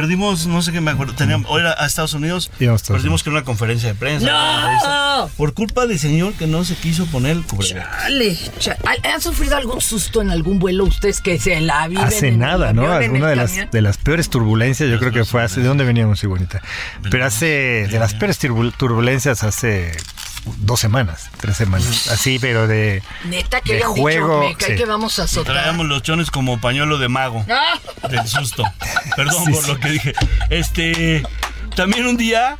Perdimos, 0.00 0.46
no 0.46 0.60
sé 0.60 0.72
qué 0.72 0.82
me 0.82 0.90
acuerdo, 0.90 1.14
teníamos, 1.14 1.50
hoy 1.50 1.62
era 1.62 1.74
a 1.82 1.86
Estados 1.86 2.12
Unidos, 2.12 2.50
perdimos 2.58 3.22
que 3.22 3.30
era 3.30 3.38
una 3.38 3.46
conferencia 3.46 3.88
de 3.88 3.94
prensa. 3.94 4.26
¡No! 4.30 5.30
Por 5.38 5.54
culpa 5.54 5.86
del 5.86 5.98
señor 5.98 6.34
que 6.34 6.46
no 6.46 6.64
se 6.64 6.74
quiso 6.74 7.06
poner 7.06 7.38
el 7.38 7.44
cubrebocas. 7.44 8.02
Chale, 8.02 8.38
cha- 8.58 8.76
¿Han 9.14 9.22
sufrido 9.22 9.56
algún 9.56 9.80
susto 9.80 10.20
en 10.20 10.30
algún 10.30 10.58
vuelo 10.58 10.84
ustedes 10.84 11.22
que 11.22 11.38
se 11.38 11.58
la 11.62 11.88
viven? 11.88 12.04
Hace 12.04 12.28
en 12.28 12.40
nada, 12.40 12.74
¿no? 12.74 12.82
avión, 12.92 13.04
Alguna 13.14 13.28
de 13.30 13.36
las, 13.36 13.70
de 13.70 13.80
las 13.80 13.96
peores 13.96 14.28
turbulencias, 14.28 14.90
yo 14.90 14.98
creo 14.98 15.12
que 15.12 15.24
fue 15.24 15.42
hace... 15.42 15.62
¿De 15.62 15.66
dónde 15.66 15.84
veníamos, 15.84 16.20
sí, 16.20 16.26
bonita? 16.26 16.60
Pero 17.10 17.24
hace... 17.24 17.88
De 17.90 17.98
las 17.98 18.12
peores 18.12 18.38
turbul- 18.38 18.74
turbulencias 18.76 19.44
hace 19.44 19.96
dos 20.58 20.80
semanas, 20.80 21.30
tres 21.40 21.56
semanas. 21.56 22.08
Así, 22.08 22.38
pero 22.38 22.66
de... 22.66 23.02
Neta, 23.24 23.60
que 23.60 23.74
de 23.74 23.84
habían 23.84 24.00
juego, 24.00 24.40
dicho, 24.40 24.48
me 24.50 24.56
cae 24.56 24.70
sí. 24.70 24.76
que 24.76 24.84
vamos 24.86 25.18
a 25.18 25.24
azotar. 25.24 25.54
Traíamos 25.54 25.86
los 25.86 26.02
chones 26.02 26.30
como 26.30 26.60
pañuelo 26.60 26.98
de 26.98 27.08
mago. 27.08 27.44
¡Ah! 27.50 27.78
del 28.08 28.26
susto. 28.26 28.62
Perdón 29.16 29.44
Sí, 29.46 29.52
por 29.52 29.64
sí. 29.64 29.70
lo 29.72 29.80
que 29.80 29.88
dije. 29.90 30.12
Este, 30.50 31.22
también 31.74 32.06
un 32.06 32.16
día 32.16 32.58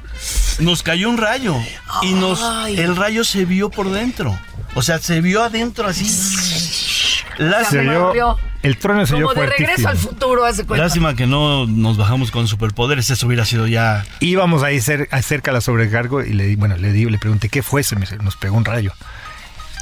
nos 0.58 0.82
cayó 0.82 1.08
un 1.08 1.18
rayo 1.18 1.54
y 2.02 2.12
nos 2.12 2.42
Ay. 2.42 2.78
el 2.78 2.96
rayo 2.96 3.24
se 3.24 3.44
vio 3.44 3.70
por 3.70 3.90
dentro. 3.90 4.38
O 4.74 4.82
sea, 4.82 4.98
se 4.98 5.20
vio 5.20 5.42
adentro 5.42 5.88
así. 5.88 6.04
Se 6.06 7.24
Lástima, 7.42 7.92
oyó- 7.92 8.06
corrió. 8.08 8.38
El 8.66 8.76
trueno 8.78 9.06
se 9.06 9.14
oyó 9.14 9.28
Como 9.28 9.40
de 9.40 9.46
regreso 9.48 9.82
fuertísimo. 9.82 9.88
al 9.88 9.96
futuro, 9.98 10.44
hace 10.44 10.64
cuenta. 10.66 10.84
lástima 10.84 11.14
que 11.16 11.26
no 11.26 11.66
nos 11.66 11.96
bajamos 11.96 12.30
con 12.30 12.48
superpoderes. 12.48 13.08
Eso 13.10 13.26
hubiera 13.26 13.44
sido 13.44 13.66
ya. 13.66 14.04
Íbamos 14.20 14.62
ahí 14.62 14.76
cer- 14.78 15.08
cerca 15.22 15.50
a 15.50 15.54
la 15.54 15.60
sobrecargo 15.60 16.22
y 16.22 16.32
le 16.32 16.44
di, 16.46 16.56
bueno, 16.56 16.76
le 16.76 16.92
di, 16.92 17.04
le 17.06 17.18
pregunté 17.18 17.48
qué 17.48 17.62
fue, 17.62 17.82
se 17.82 17.96
me 17.96 18.06
nos 18.22 18.36
pegó 18.36 18.56
un 18.56 18.64
rayo. 18.64 18.92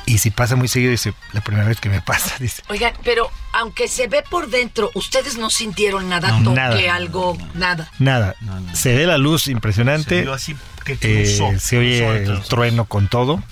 Y 0.06 0.18
si 0.18 0.30
pasa 0.30 0.54
muy 0.54 0.68
seguido, 0.68 0.90
dice, 0.90 1.14
la 1.32 1.40
primera 1.40 1.66
vez 1.66 1.80
que 1.80 1.88
me 1.88 2.02
pasa, 2.02 2.34
dice. 2.40 2.62
Oigan, 2.68 2.92
pero 3.04 3.30
aunque 3.54 3.88
se 3.88 4.06
ve 4.06 4.22
por 4.28 4.50
dentro, 4.50 4.90
ustedes 4.94 5.38
no 5.38 5.48
sintieron 5.48 6.08
nada, 6.10 6.28
No, 6.40 6.44
toque, 6.50 6.56
nada. 6.56 6.94
algo, 6.94 7.38
nada. 7.54 7.90
Nada, 7.98 8.34
se 8.74 8.94
ve 8.94 9.06
la 9.06 9.16
luz 9.16 9.44
Se 9.44 9.52
impresionante, 9.52 10.20
vio 10.20 10.34
así 10.34 10.54
que 10.84 10.98
eh, 11.00 11.58
se 11.58 11.78
oye 11.78 12.04
cruzó 12.24 12.32
el 12.34 12.42
trueno 12.42 12.84
con 12.84 13.08
todo 13.08 13.42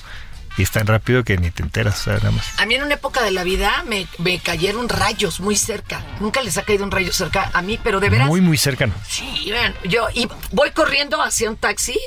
y 0.58 0.62
es 0.62 0.70
tan 0.70 0.86
rápido 0.86 1.24
que 1.24 1.36
ni 1.38 1.50
te 1.50 1.62
enteras, 1.62 2.00
o 2.00 2.04
sea, 2.04 2.14
nada 2.14 2.30
más. 2.32 2.46
A 2.58 2.66
mí 2.66 2.74
en 2.74 2.82
una 2.82 2.94
época 2.94 3.22
de 3.22 3.30
la 3.30 3.42
vida 3.44 3.84
me, 3.86 4.06
me 4.18 4.38
cayeron 4.38 4.88
rayos 4.88 5.40
muy 5.40 5.56
cerca. 5.56 6.04
Nunca 6.20 6.42
les 6.42 6.58
ha 6.58 6.62
caído 6.62 6.84
un 6.84 6.90
rayo 6.90 7.12
cerca 7.12 7.50
a 7.54 7.62
mí, 7.62 7.78
pero 7.82 8.00
de 8.00 8.10
veras. 8.10 8.28
Muy, 8.28 8.40
muy 8.40 8.58
cercano. 8.58 8.92
Sí, 9.08 9.48
vean, 9.50 9.74
yo 9.84 10.08
y 10.14 10.28
voy 10.50 10.70
corriendo 10.72 11.22
hacia 11.22 11.48
un 11.50 11.56
taxi 11.56 11.98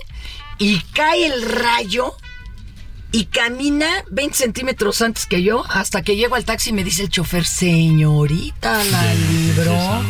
y 0.58 0.80
cae 0.94 1.26
el 1.26 1.42
rayo 1.50 2.16
y 3.12 3.26
camina 3.26 3.88
20 4.12 4.36
centímetros 4.36 5.02
antes 5.02 5.26
que 5.26 5.42
yo 5.42 5.64
hasta 5.70 6.02
que 6.02 6.16
llego 6.18 6.36
al 6.36 6.44
taxi 6.44 6.72
y 6.72 6.74
me 6.74 6.84
dice 6.84 7.04
el 7.04 7.10
chofer, 7.10 7.46
señorita, 7.46 8.84
la 8.84 9.14
libró. 9.14 10.04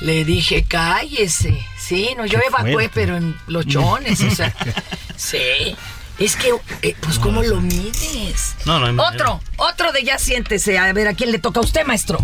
Le 0.00 0.24
dije, 0.24 0.64
cállese. 0.68 1.56
Sí, 1.78 2.10
no, 2.16 2.26
yo 2.26 2.40
Qué 2.40 2.46
evacué, 2.48 2.72
fuerte. 2.72 2.90
pero 2.94 3.16
en 3.16 3.36
los 3.46 3.66
chones, 3.66 4.20
o 4.22 4.30
sea. 4.30 4.52
sí. 5.16 5.76
Es 6.22 6.36
que, 6.36 6.50
eh, 6.82 6.94
pues, 7.00 7.18
¿cómo 7.18 7.42
lo 7.42 7.60
mides? 7.60 8.54
No, 8.64 8.78
no 8.78 8.86
hay 8.86 8.92
manera. 8.92 9.32
Otro, 9.32 9.40
otro 9.56 9.92
de 9.92 10.04
ya 10.04 10.18
siéntese. 10.18 10.78
A 10.78 10.92
ver, 10.92 11.08
¿a 11.08 11.14
quién 11.14 11.32
le 11.32 11.38
toca 11.38 11.60
a 11.60 11.62
usted, 11.64 11.84
maestro? 11.84 12.18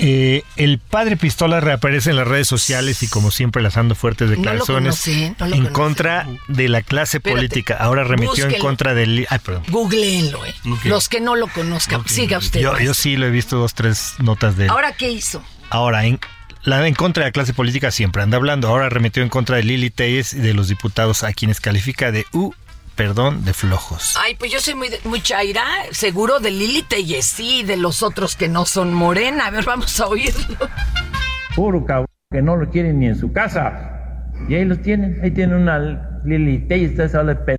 Eh, 0.00 0.42
el 0.56 0.80
padre 0.80 1.16
Pistola 1.16 1.60
reaparece 1.60 2.10
en 2.10 2.16
las 2.16 2.26
redes 2.26 2.48
sociales 2.48 3.04
y 3.04 3.06
como 3.08 3.30
siempre 3.30 3.62
lanzando 3.62 3.94
fuertes 3.94 4.28
No 4.28 4.34
declaraciones 4.36 4.96
conocí, 4.96 5.32
no 5.38 5.46
lo 5.46 5.54
en 5.54 5.62
conocí. 5.62 5.72
contra 5.72 6.26
de 6.48 6.68
la 6.68 6.82
clase 6.82 7.18
Espérate, 7.18 7.38
política. 7.38 7.76
Ahora 7.78 8.02
remitió 8.02 8.48
en 8.48 8.58
contra 8.58 8.94
del... 8.94 9.26
Ay, 9.30 9.38
perdón. 9.38 9.62
Googleenlo, 9.68 10.44
eh. 10.44 10.54
Los 10.82 11.08
que 11.08 11.20
no 11.20 11.36
lo 11.36 11.46
conozcan. 11.46 12.06
Siga 12.08 12.38
usted. 12.38 12.60
Yo, 12.60 12.94
sí 12.94 13.16
lo 13.16 13.26
he 13.26 13.30
visto 13.30 13.56
dos, 13.56 13.74
tres 13.74 14.14
notas 14.18 14.56
de 14.56 14.64
él. 14.64 14.70
¿Ahora 14.70 14.92
qué 14.92 15.12
hizo? 15.12 15.44
Ahora, 15.70 16.04
en, 16.06 16.18
la, 16.64 16.84
en 16.88 16.94
contra 16.94 17.22
de 17.22 17.28
la 17.28 17.32
clase 17.32 17.54
política 17.54 17.92
siempre 17.92 18.22
anda 18.22 18.36
hablando. 18.36 18.66
Ahora 18.66 18.88
remitió 18.88 19.22
en 19.22 19.28
contra 19.28 19.56
de 19.58 19.62
Lili 19.62 19.90
Telles 19.90 20.32
y 20.34 20.38
de 20.38 20.54
los 20.54 20.66
diputados 20.66 21.22
a 21.22 21.32
quienes 21.32 21.60
califica 21.60 22.10
de, 22.10 22.26
uh, 22.32 22.52
perdón, 22.94 23.44
de 23.44 23.52
flojos. 23.52 24.16
Ay, 24.22 24.36
pues 24.36 24.52
yo 24.52 24.60
soy 24.60 24.74
muy, 24.74 24.88
muy 25.04 25.20
chaira, 25.20 25.64
seguro 25.90 26.40
de 26.40 26.50
Lili 26.50 26.82
Telles 26.82 27.38
y 27.40 27.62
de 27.62 27.76
los 27.76 28.02
otros 28.02 28.36
que 28.36 28.48
no 28.48 28.66
son 28.66 28.92
morena. 28.92 29.46
A 29.46 29.50
ver, 29.50 29.64
vamos 29.64 29.98
a 30.00 30.06
oírlo. 30.06 30.56
Puro 31.54 31.84
cabrón 31.84 32.08
que 32.30 32.42
no 32.42 32.56
lo 32.56 32.68
quieren 32.70 32.98
ni 32.98 33.06
en 33.06 33.16
su 33.16 33.32
casa. 33.32 34.30
Y 34.48 34.54
ahí 34.54 34.64
los 34.64 34.80
tienen, 34.82 35.20
ahí 35.22 35.30
tienen 35.30 35.56
una 35.56 36.20
Lili 36.24 36.66
Telles, 36.66 36.90
ustedes 36.90 37.14
hablan 37.14 37.38
de. 37.46 37.56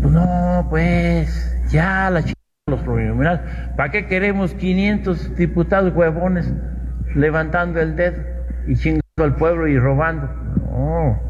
Pues 0.00 0.12
no, 0.12 0.66
pues, 0.68 1.56
ya 1.70 2.10
la 2.10 2.22
ch... 2.22 2.32
los 2.66 2.80
plurinominales. 2.80 3.40
¿Para 3.76 3.90
qué 3.90 4.06
queremos 4.06 4.54
500 4.54 5.36
diputados 5.36 5.92
huevones 5.94 6.52
levantando 7.14 7.80
el 7.80 7.96
dedo 7.96 8.22
y 8.66 8.76
chingando 8.76 9.02
al 9.18 9.36
pueblo 9.36 9.68
y 9.68 9.78
robando? 9.78 10.28
No, 10.70 11.20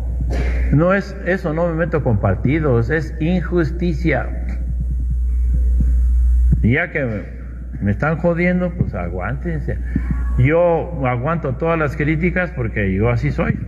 no 0.73 0.95
es 0.95 1.15
eso, 1.27 1.53
no 1.53 1.69
me 1.69 1.75
meto 1.75 2.03
con 2.03 2.19
partidos, 2.19 2.89
es 2.89 3.15
injusticia. 3.21 4.27
Y 6.63 6.75
ya 6.75 6.91
que 6.91 7.27
me, 7.81 7.91
están 7.91 8.17
jodiendo, 8.17 8.71
pues 8.71 8.95
aguántense. 8.95 9.79
Yo 10.39 11.07
aguanto 11.07 11.57
todas 11.57 11.79
las 11.79 11.95
críticas 11.95 12.51
porque 12.57 12.95
yo 12.95 13.11
así 13.11 13.31
soy. 13.31 13.59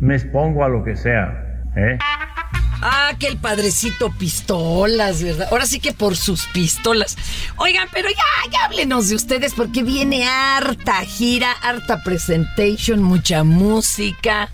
Me 0.00 0.16
expongo 0.16 0.64
a 0.64 0.68
lo 0.68 0.82
que 0.82 0.96
sea. 0.96 1.62
¿eh? 1.76 1.98
Ah, 2.82 3.12
que 3.20 3.28
el 3.28 3.36
padrecito 3.36 4.10
pistolas, 4.18 5.22
¿verdad? 5.22 5.46
Ahora 5.52 5.66
sí 5.66 5.78
que 5.78 5.92
por 5.92 6.16
sus 6.16 6.46
pistolas. 6.46 7.16
Oigan, 7.56 7.86
pero 7.92 8.08
ya, 8.08 8.50
ya 8.50 8.64
háblenos 8.64 9.10
de 9.10 9.14
ustedes 9.14 9.54
porque 9.54 9.84
viene 9.84 10.26
harta 10.26 11.02
gira, 11.02 11.52
harta 11.62 12.02
presentation, 12.02 13.00
mucha 13.00 13.44
música. 13.44 14.48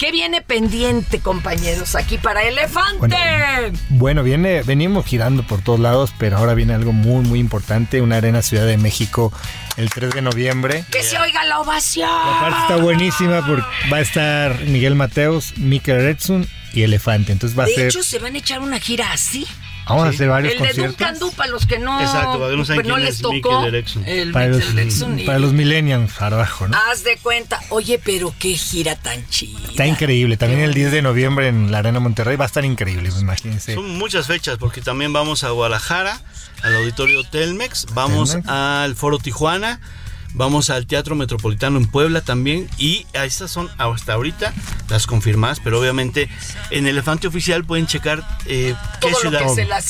¿Qué 0.00 0.10
viene 0.12 0.40
pendiente, 0.40 1.20
compañeros, 1.20 1.94
aquí 1.94 2.16
para 2.16 2.42
Elefante? 2.42 3.14
Bueno, 3.90 4.22
viene, 4.22 4.62
venimos 4.62 5.04
girando 5.04 5.42
por 5.42 5.60
todos 5.60 5.78
lados, 5.78 6.14
pero 6.16 6.38
ahora 6.38 6.54
viene 6.54 6.72
algo 6.72 6.92
muy, 6.92 7.22
muy 7.22 7.38
importante. 7.38 8.00
Una 8.00 8.16
arena 8.16 8.40
Ciudad 8.40 8.64
de 8.64 8.78
México 8.78 9.30
el 9.76 9.90
3 9.90 10.14
de 10.14 10.22
noviembre. 10.22 10.84
que 10.90 11.02
se 11.02 11.18
oiga 11.18 11.44
la 11.44 11.60
ovación. 11.60 12.08
La 12.08 12.40
parte 12.40 12.60
está 12.62 12.76
buenísima 12.76 13.46
porque 13.46 13.62
va 13.92 13.98
a 13.98 14.00
estar 14.00 14.58
Miguel 14.62 14.94
Mateos, 14.94 15.58
Mikel 15.58 15.96
Redson 15.96 16.48
y 16.72 16.82
Elefante. 16.82 17.32
Entonces 17.32 17.58
va 17.58 17.64
a 17.64 17.66
de 17.66 17.74
ser... 17.74 17.88
hecho, 17.88 18.02
se 18.02 18.18
van 18.20 18.34
a 18.36 18.38
echar 18.38 18.60
una 18.60 18.80
gira 18.80 19.12
así. 19.12 19.46
Vamos 19.90 20.06
a 20.06 20.08
hacer 20.10 20.28
varios 20.28 20.52
El 20.54 20.58
de 20.60 20.64
conciertos. 20.66 20.96
Duncan 20.98 21.18
Du, 21.18 21.32
para 21.32 21.50
los 21.50 21.66
que 21.66 21.78
no, 21.78 22.00
Exacto, 22.00 22.38
para 22.38 22.50
que 22.50 22.56
no 22.56 22.64
saben 22.64 22.80
pues, 22.82 22.88
no 22.88 22.94
quién 22.94 23.04
les 23.06 23.14
es 23.16 23.22
tocó. 23.22 23.66
El 24.06 24.32
para, 24.32 24.48
los, 24.48 24.64
y- 25.18 25.24
para 25.26 25.38
los 25.38 25.52
millennials 25.52 26.20
abajo, 26.20 26.68
¿no? 26.68 26.76
Haz 26.90 27.04
de 27.04 27.16
cuenta. 27.18 27.60
Oye, 27.70 28.00
pero 28.02 28.34
qué 28.38 28.54
gira 28.54 28.96
tan 28.96 29.26
chida. 29.28 29.58
Está 29.68 29.86
increíble. 29.86 30.36
También 30.36 30.60
el 30.60 30.72
10 30.74 30.92
de 30.92 31.02
noviembre 31.02 31.48
en 31.48 31.70
la 31.70 31.78
Arena 31.78 32.00
Monterrey 32.00 32.36
va 32.36 32.44
a 32.44 32.46
estar 32.46 32.64
increíble, 32.64 33.10
pues, 33.10 33.20
imagínense. 33.22 33.74
Son 33.74 33.98
muchas 33.98 34.26
fechas 34.26 34.56
porque 34.58 34.80
también 34.80 35.12
vamos 35.12 35.44
a 35.44 35.50
Guadalajara, 35.50 36.20
al 36.62 36.76
auditorio 36.76 37.24
Telmex, 37.24 37.86
vamos 37.94 38.30
Telmex. 38.30 38.48
al 38.48 38.94
Foro 38.96 39.18
Tijuana, 39.18 39.80
vamos 40.34 40.70
al 40.70 40.86
Teatro 40.86 41.14
Metropolitano 41.16 41.78
en 41.78 41.86
Puebla 41.86 42.20
también 42.20 42.68
y 42.78 43.06
a 43.14 43.24
estas 43.24 43.50
son 43.50 43.68
hasta 43.78 44.12
ahorita 44.14 44.52
las 44.88 45.06
confirmadas, 45.06 45.60
pero 45.62 45.80
obviamente 45.80 46.28
en 46.70 46.86
Elefante 46.86 47.26
Oficial 47.26 47.64
pueden 47.64 47.86
checar 47.86 48.22
eh, 48.46 48.74
qué 49.00 49.14
ciudad 49.14 49.40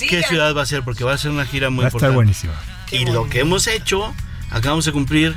qué 0.09 0.23
ciudad 0.23 0.55
va 0.57 0.63
a 0.63 0.67
ser 0.67 0.83
porque 0.83 1.05
va 1.05 1.13
a 1.15 1.19
ser 1.19 1.31
una 1.31 1.47
gira 1.47 1.71
muy 1.71 1.83
Va 1.83 1.87
a 1.87 1.89
estar 1.89 2.11
importante. 2.11 2.15
buenísima. 2.15 2.55
y 2.91 3.05
lo 3.07 3.29
que 3.29 3.41
hemos 3.41 3.67
hecho, 3.67 4.15
acabamos 4.51 4.85
de 4.85 4.93
cumplir 4.93 5.37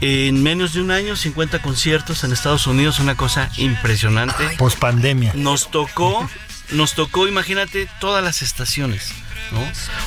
en 0.00 0.42
menos 0.42 0.74
de 0.74 0.80
un 0.80 0.92
año 0.92 1.16
50 1.16 1.60
conciertos 1.60 2.22
en 2.22 2.32
Estados 2.32 2.66
Unidos, 2.68 3.00
una 3.00 3.16
cosa 3.16 3.50
impresionante. 3.56 4.48
Post 4.56 4.78
pandemia. 4.78 5.32
Nos 5.34 5.70
tocó 5.72 6.28
nos 6.70 6.94
tocó, 6.94 7.26
imagínate, 7.28 7.88
todas 8.00 8.22
las 8.24 8.42
estaciones. 8.42 9.12
¿no? 9.52 9.60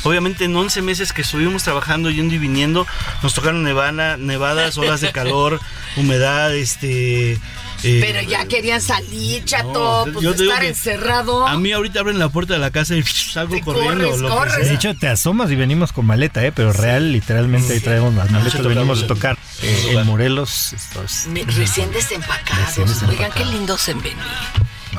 Obviamente 0.03 0.45
en 0.45 0.55
11 0.55 0.83
meses 0.83 1.13
que 1.13 1.23
estuvimos 1.23 1.63
trabajando, 1.63 2.11
yendo 2.11 2.35
y 2.35 2.37
viniendo, 2.37 2.85
nos 3.23 3.33
tocaron 3.33 3.63
nevana, 3.63 4.15
nevadas, 4.17 4.77
olas 4.77 5.01
de 5.01 5.11
calor, 5.11 5.59
humedad, 5.97 6.53
este... 6.55 7.31
eh, 7.33 7.39
Pero 7.81 8.21
ya 8.21 8.45
querían 8.45 8.79
salir, 8.81 9.43
chato, 9.43 10.05
No, 10.05 10.13
pues 10.13 10.23
yo 10.23 10.31
estar 10.33 10.63
encerrado. 10.63 11.47
A 11.47 11.57
mí 11.57 11.71
ahorita 11.71 12.01
abren 12.01 12.19
la 12.19 12.29
puerta 12.29 12.53
de 12.53 12.59
la 12.59 12.69
casa 12.69 12.95
y 12.95 13.01
salgo 13.03 13.59
corriendo. 13.61 14.03
corres, 14.05 14.19
lo 14.19 14.29
que 14.29 14.35
corres. 14.35 14.53
sea. 14.53 14.63
De 14.65 14.73
hecho, 14.75 14.93
te 14.95 15.07
asomas 15.07 15.49
y 15.49 15.55
venimos 15.55 15.91
con 15.91 16.05
maleta, 16.05 16.45
¿eh? 16.45 16.51
Pero 16.51 16.71
real, 16.71 17.11
literalmente 17.11 17.73
ahí 17.73 17.79
traemos 17.79 18.13
las 18.13 18.29
maletas, 18.29 18.51
tocamos 18.61 18.75
venimos 18.75 18.97
de 18.99 19.03
el- 19.05 19.07
tocar 19.07 19.37
eh, 19.63 19.93
en 19.97 20.05
Morelos. 20.05 20.73
esto 20.73 21.01
es- 21.03 21.25
Me- 21.27 21.45
Recién 21.45 21.91
desempacados. 21.91 22.67
Recién 22.67 22.87
Oigan, 22.87 22.99
desempacados. 23.07 23.35
qué 23.35 23.45
lindos 23.45 23.89
en 23.89 24.01
venir. 24.03 24.17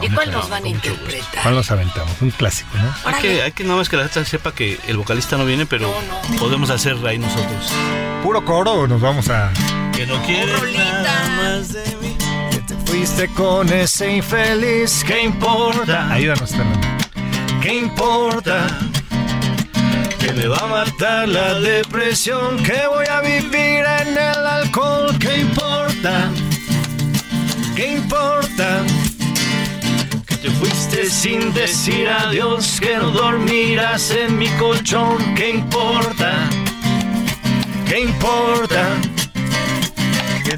¿Y 0.00 0.08
cuál 0.10 0.30
nos 0.30 0.48
van 0.48 0.64
a 0.64 0.68
interpretar? 0.68 1.42
¿Cuál 1.42 1.54
nos 1.54 1.70
aventamos? 1.70 2.12
Un 2.20 2.30
clásico, 2.30 2.70
¿no? 2.78 2.94
Hay 3.04 3.20
que, 3.20 3.42
hay 3.42 3.52
que 3.52 3.64
nada 3.64 3.76
más 3.76 3.88
que 3.88 3.96
la 3.96 4.08
gente 4.08 4.24
sepa 4.24 4.52
que 4.54 4.78
el 4.86 4.96
vocalista 4.96 5.36
no 5.36 5.44
viene, 5.44 5.66
pero 5.66 5.92
podemos 6.38 6.70
hacer 6.70 6.96
ahí 7.06 7.18
nosotros. 7.18 7.72
¿Puro 8.22 8.44
coro 8.44 8.72
o 8.72 8.86
nos 8.86 9.00
vamos 9.00 9.28
a...? 9.28 9.52
Que 9.94 10.06
no 10.06 10.20
quieres 10.22 10.62
nada 10.72 11.28
más 11.36 11.72
de 11.72 11.84
mí. 11.96 12.16
Fuiste 12.86 13.28
con 13.28 13.72
ese 13.72 14.16
infeliz, 14.16 15.04
¿qué 15.04 15.22
importa? 15.22 16.10
Ayúdanos, 16.12 16.50
Fernando. 16.50 16.88
¿Qué 17.60 17.78
importa? 17.78 18.66
Que 20.18 20.32
me 20.32 20.46
va 20.46 20.58
a 20.58 20.66
matar 20.66 21.28
la 21.28 21.54
depresión, 21.54 22.62
que 22.62 22.86
voy 22.88 23.06
a 23.06 23.20
vivir 23.20 23.84
en 24.00 24.08
el 24.16 24.46
alcohol, 24.46 25.16
¿qué 25.18 25.38
importa? 25.38 26.30
¿Qué 27.74 27.94
importa? 27.94 28.84
Te 30.42 30.50
fuiste 30.50 31.08
sin 31.08 31.54
decir 31.54 32.08
adiós, 32.08 32.80
que 32.80 32.96
no 32.96 33.10
dormirás 33.10 34.10
en 34.10 34.36
mi 34.36 34.48
colchón, 34.58 35.34
¿qué 35.36 35.50
importa? 35.50 36.50
¿Qué 37.88 38.00
importa? 38.00 38.88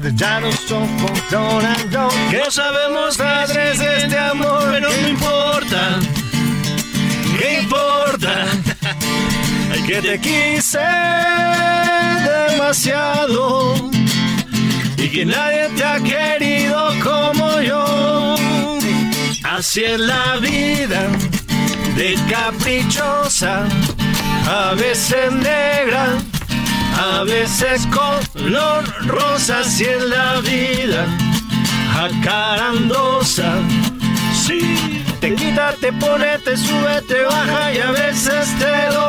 Que 0.01 0.11
ya 0.13 0.41
no 0.41 0.51
soportando 0.51 2.09
Que 2.29 2.39
no 2.39 2.51
sabemos 2.51 3.17
padres 3.17 3.79
de 3.79 3.97
este 3.97 4.17
amor 4.17 4.67
Pero 4.71 4.89
no 4.89 5.07
importa 5.07 5.99
¿Qué 7.39 7.61
importa? 7.61 8.45
Que 9.87 10.01
te 10.01 10.19
quise 10.19 10.79
demasiado 12.49 13.75
Y 14.97 15.07
que 15.09 15.25
nadie 15.25 15.69
te 15.77 15.83
ha 15.83 15.99
querido 15.99 16.91
como 17.03 17.61
yo 17.61 18.35
Así 19.57 19.85
es 19.85 19.99
la 20.01 20.35
vida 20.35 21.07
de 21.95 22.15
caprichosa 22.29 23.65
A 24.47 24.73
veces 24.73 25.31
negra 25.31 26.07
a 26.97 27.23
veces 27.23 27.87
color 27.87 28.83
rosa 29.05 29.63
si 29.63 29.83
es 29.83 30.01
la 30.03 30.39
vida 30.39 31.05
acarandosa. 31.93 33.53
Sí, 34.33 35.03
te 35.19 35.35
quita, 35.35 35.73
te 35.73 35.91
pone, 35.91 36.39
te 36.39 36.55
sube, 36.55 37.01
te 37.01 37.21
baja 37.23 37.73
y 37.73 37.79
a 37.79 37.91
veces 37.91 38.47
te 38.59 38.93
lo. 38.93 39.05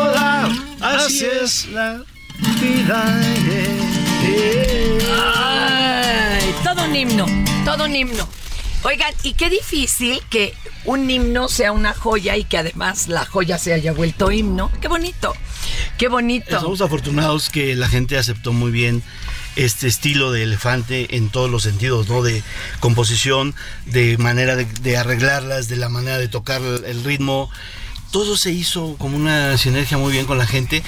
Así 0.81 1.27
es 1.43 1.67
la 1.69 2.03
vida. 2.61 3.05
Ay, 5.25 6.55
todo 6.65 6.85
un 6.85 6.97
himno, 6.97 7.27
todo 7.65 7.85
un 7.85 7.97
himno. 7.97 8.29
Oigan, 8.83 9.13
y 9.23 9.35
qué 9.35 9.51
difícil 9.51 10.21
que 10.31 10.55
un 10.85 11.11
himno 11.11 11.49
sea 11.49 11.73
una 11.73 11.93
joya 11.93 12.37
y 12.37 12.45
que 12.45 12.59
además 12.59 13.09
la 13.09 13.25
joya 13.25 13.59
se 13.59 13.73
haya 13.73 13.93
vuelto 13.93 14.31
himno. 14.31 14.71
Qué 14.81 14.89
bonito, 14.89 15.35
qué 15.99 16.09
bonito. 16.09 16.61
Somos 16.61 16.81
afortunados 16.81 17.51
que 17.51 17.75
la 17.75 17.89
gente 17.89 18.17
aceptó 18.17 18.53
muy 18.53 18.71
bien 18.71 19.03
este 19.57 19.89
estilo 19.89 20.31
de 20.31 20.45
elefante 20.45 21.17
en 21.17 21.31
todos 21.31 21.51
los 21.51 21.63
sentidos, 21.63 22.09
¿no? 22.09 22.23
De 22.23 22.43
composición, 22.79 23.55
de 23.87 24.19
manera 24.19 24.55
de, 24.55 24.67
de 24.67 24.97
arreglarlas, 24.97 25.69
de 25.69 25.77
la 25.77 25.89
manera 25.89 26.19
de 26.19 26.29
tocar 26.29 26.63
el 26.63 27.05
ritmo. 27.05 27.51
Todo 28.13 28.37
se 28.37 28.53
hizo 28.53 28.97
como 28.99 29.17
una 29.17 29.59
sinergia 29.59 29.99
muy 29.99 30.13
bien 30.13 30.27
con 30.27 30.39
la 30.39 30.47
gente. 30.47 30.83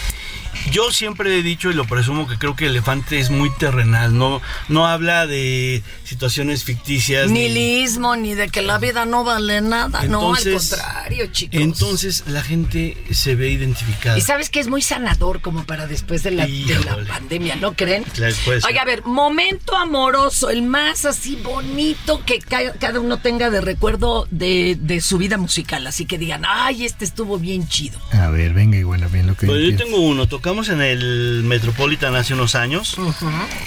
Yo 0.71 0.91
siempre 0.93 1.39
he 1.39 1.43
dicho 1.43 1.71
y 1.71 1.75
lo 1.75 1.85
presumo 1.87 2.27
que 2.27 2.37
creo 2.39 2.57
que 2.57 2.67
Elefante 2.67 3.19
es 3.21 3.31
muy 3.31 3.51
terrenal, 3.57 4.17
no, 4.17 4.41
no 4.69 4.87
habla 4.87 5.27
de 5.27 5.83
situaciones 6.05 6.65
ficticias. 6.65 7.31
Ni 7.31 7.49
liismo, 7.49 8.17
ni 8.17 8.35
de 8.35 8.49
que 8.49 8.63
la 8.63 8.79
vida 8.79 9.05
no 9.05 9.25
vale 9.25 9.61
nada. 9.61 10.03
no, 10.05 10.35
al 10.35 10.43
contrario, 10.53 11.27
chicos. 11.33 11.61
Entonces 11.61 12.25
la 12.27 12.43
gente 12.43 12.97
se 13.11 13.35
ve 13.35 13.51
identificada. 13.51 14.19
Y 14.19 14.21
sabes 14.21 14.51
que 14.51 14.61
es 14.61 14.69
muy 14.69 14.83
sanador 14.83 15.41
como 15.41 15.65
para 15.65 15.87
después 15.87 16.23
de 16.23 16.31
la, 16.33 16.47
de 16.47 16.79
la 16.85 16.97
pandemia, 17.07 17.57
¿no 17.57 17.75
creen? 17.75 18.05
Claro, 18.05 18.35
puede 18.45 18.61
ser. 18.61 18.71
Oiga, 18.71 18.83
a 18.83 18.85
ver, 18.85 19.05
momento 19.05 19.77
amoroso, 19.77 20.51
el 20.51 20.63
más 20.63 21.05
así 21.05 21.37
bonito 21.37 22.25
que 22.25 22.39
ca- 22.41 22.73
cada 22.79 23.01
uno 23.01 23.19
tenga 23.19 23.51
de 23.51 23.61
recuerdo 23.61 24.27
de, 24.31 24.77
de 24.81 25.01
su 25.01 25.19
vida 25.19 25.37
musical. 25.39 25.87
Así 25.87 26.05
que 26.07 26.19
digan, 26.19 26.43
ay, 26.47 26.85
este 26.85 27.05
estuvo 27.05 27.39
bien 27.39 27.69
chido. 27.69 27.99
A 28.13 28.29
ver, 28.29 28.53
venga, 28.53 28.79
y 28.79 28.83
bueno, 28.83 29.09
bien 29.09 29.27
lo 29.27 29.37
que 29.37 29.47
Pues 29.47 29.63
yo 29.71 29.77
tengo 29.77 29.99
uno, 30.01 30.27
tocamos 30.39 30.69
en 30.69 30.81
el 30.81 31.43
Metropolitan 31.43 32.15
hace 32.15 32.33
unos 32.33 32.55
años 32.55 32.97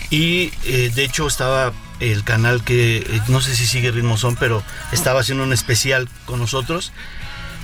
y 0.10 0.54
eh, 0.64 0.90
de 0.96 1.04
hecho 1.04 1.28
estaba 1.28 1.74
el 2.00 2.24
canal 2.24 2.64
que 2.64 3.00
eh, 3.00 3.22
no 3.28 3.42
sé 3.42 3.58
si 3.58 3.66
sigue 3.66 3.92
Ritmo 3.92 4.16
Son, 4.16 4.38
pero 4.38 4.64
estaba 4.94 5.20
haciendo 5.20 5.44
un 5.44 5.52
especial 5.52 6.08
con 6.26 6.40
nosotros. 6.40 6.94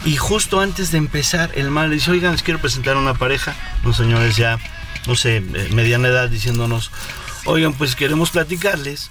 Y 0.03 0.17
justo 0.17 0.59
antes 0.59 0.91
de 0.91 0.97
empezar 0.97 1.51
el 1.55 1.71
mal 1.71 1.89
le 1.89 1.95
dice, 1.95 2.11
oigan, 2.11 2.33
les 2.33 2.43
quiero 2.43 2.59
presentar 2.59 2.97
a 2.97 2.99
una 2.99 3.13
pareja, 3.13 3.55
unos 3.85 3.95
señores 3.95 4.35
ya, 4.35 4.59
no 5.07 5.15
sé, 5.15 5.37
eh, 5.37 5.69
mediana 5.71 6.09
edad 6.09 6.27
diciéndonos, 6.27 6.91
oigan, 7.45 7.73
pues 7.75 7.95
queremos 7.95 8.31
platicarles 8.31 9.09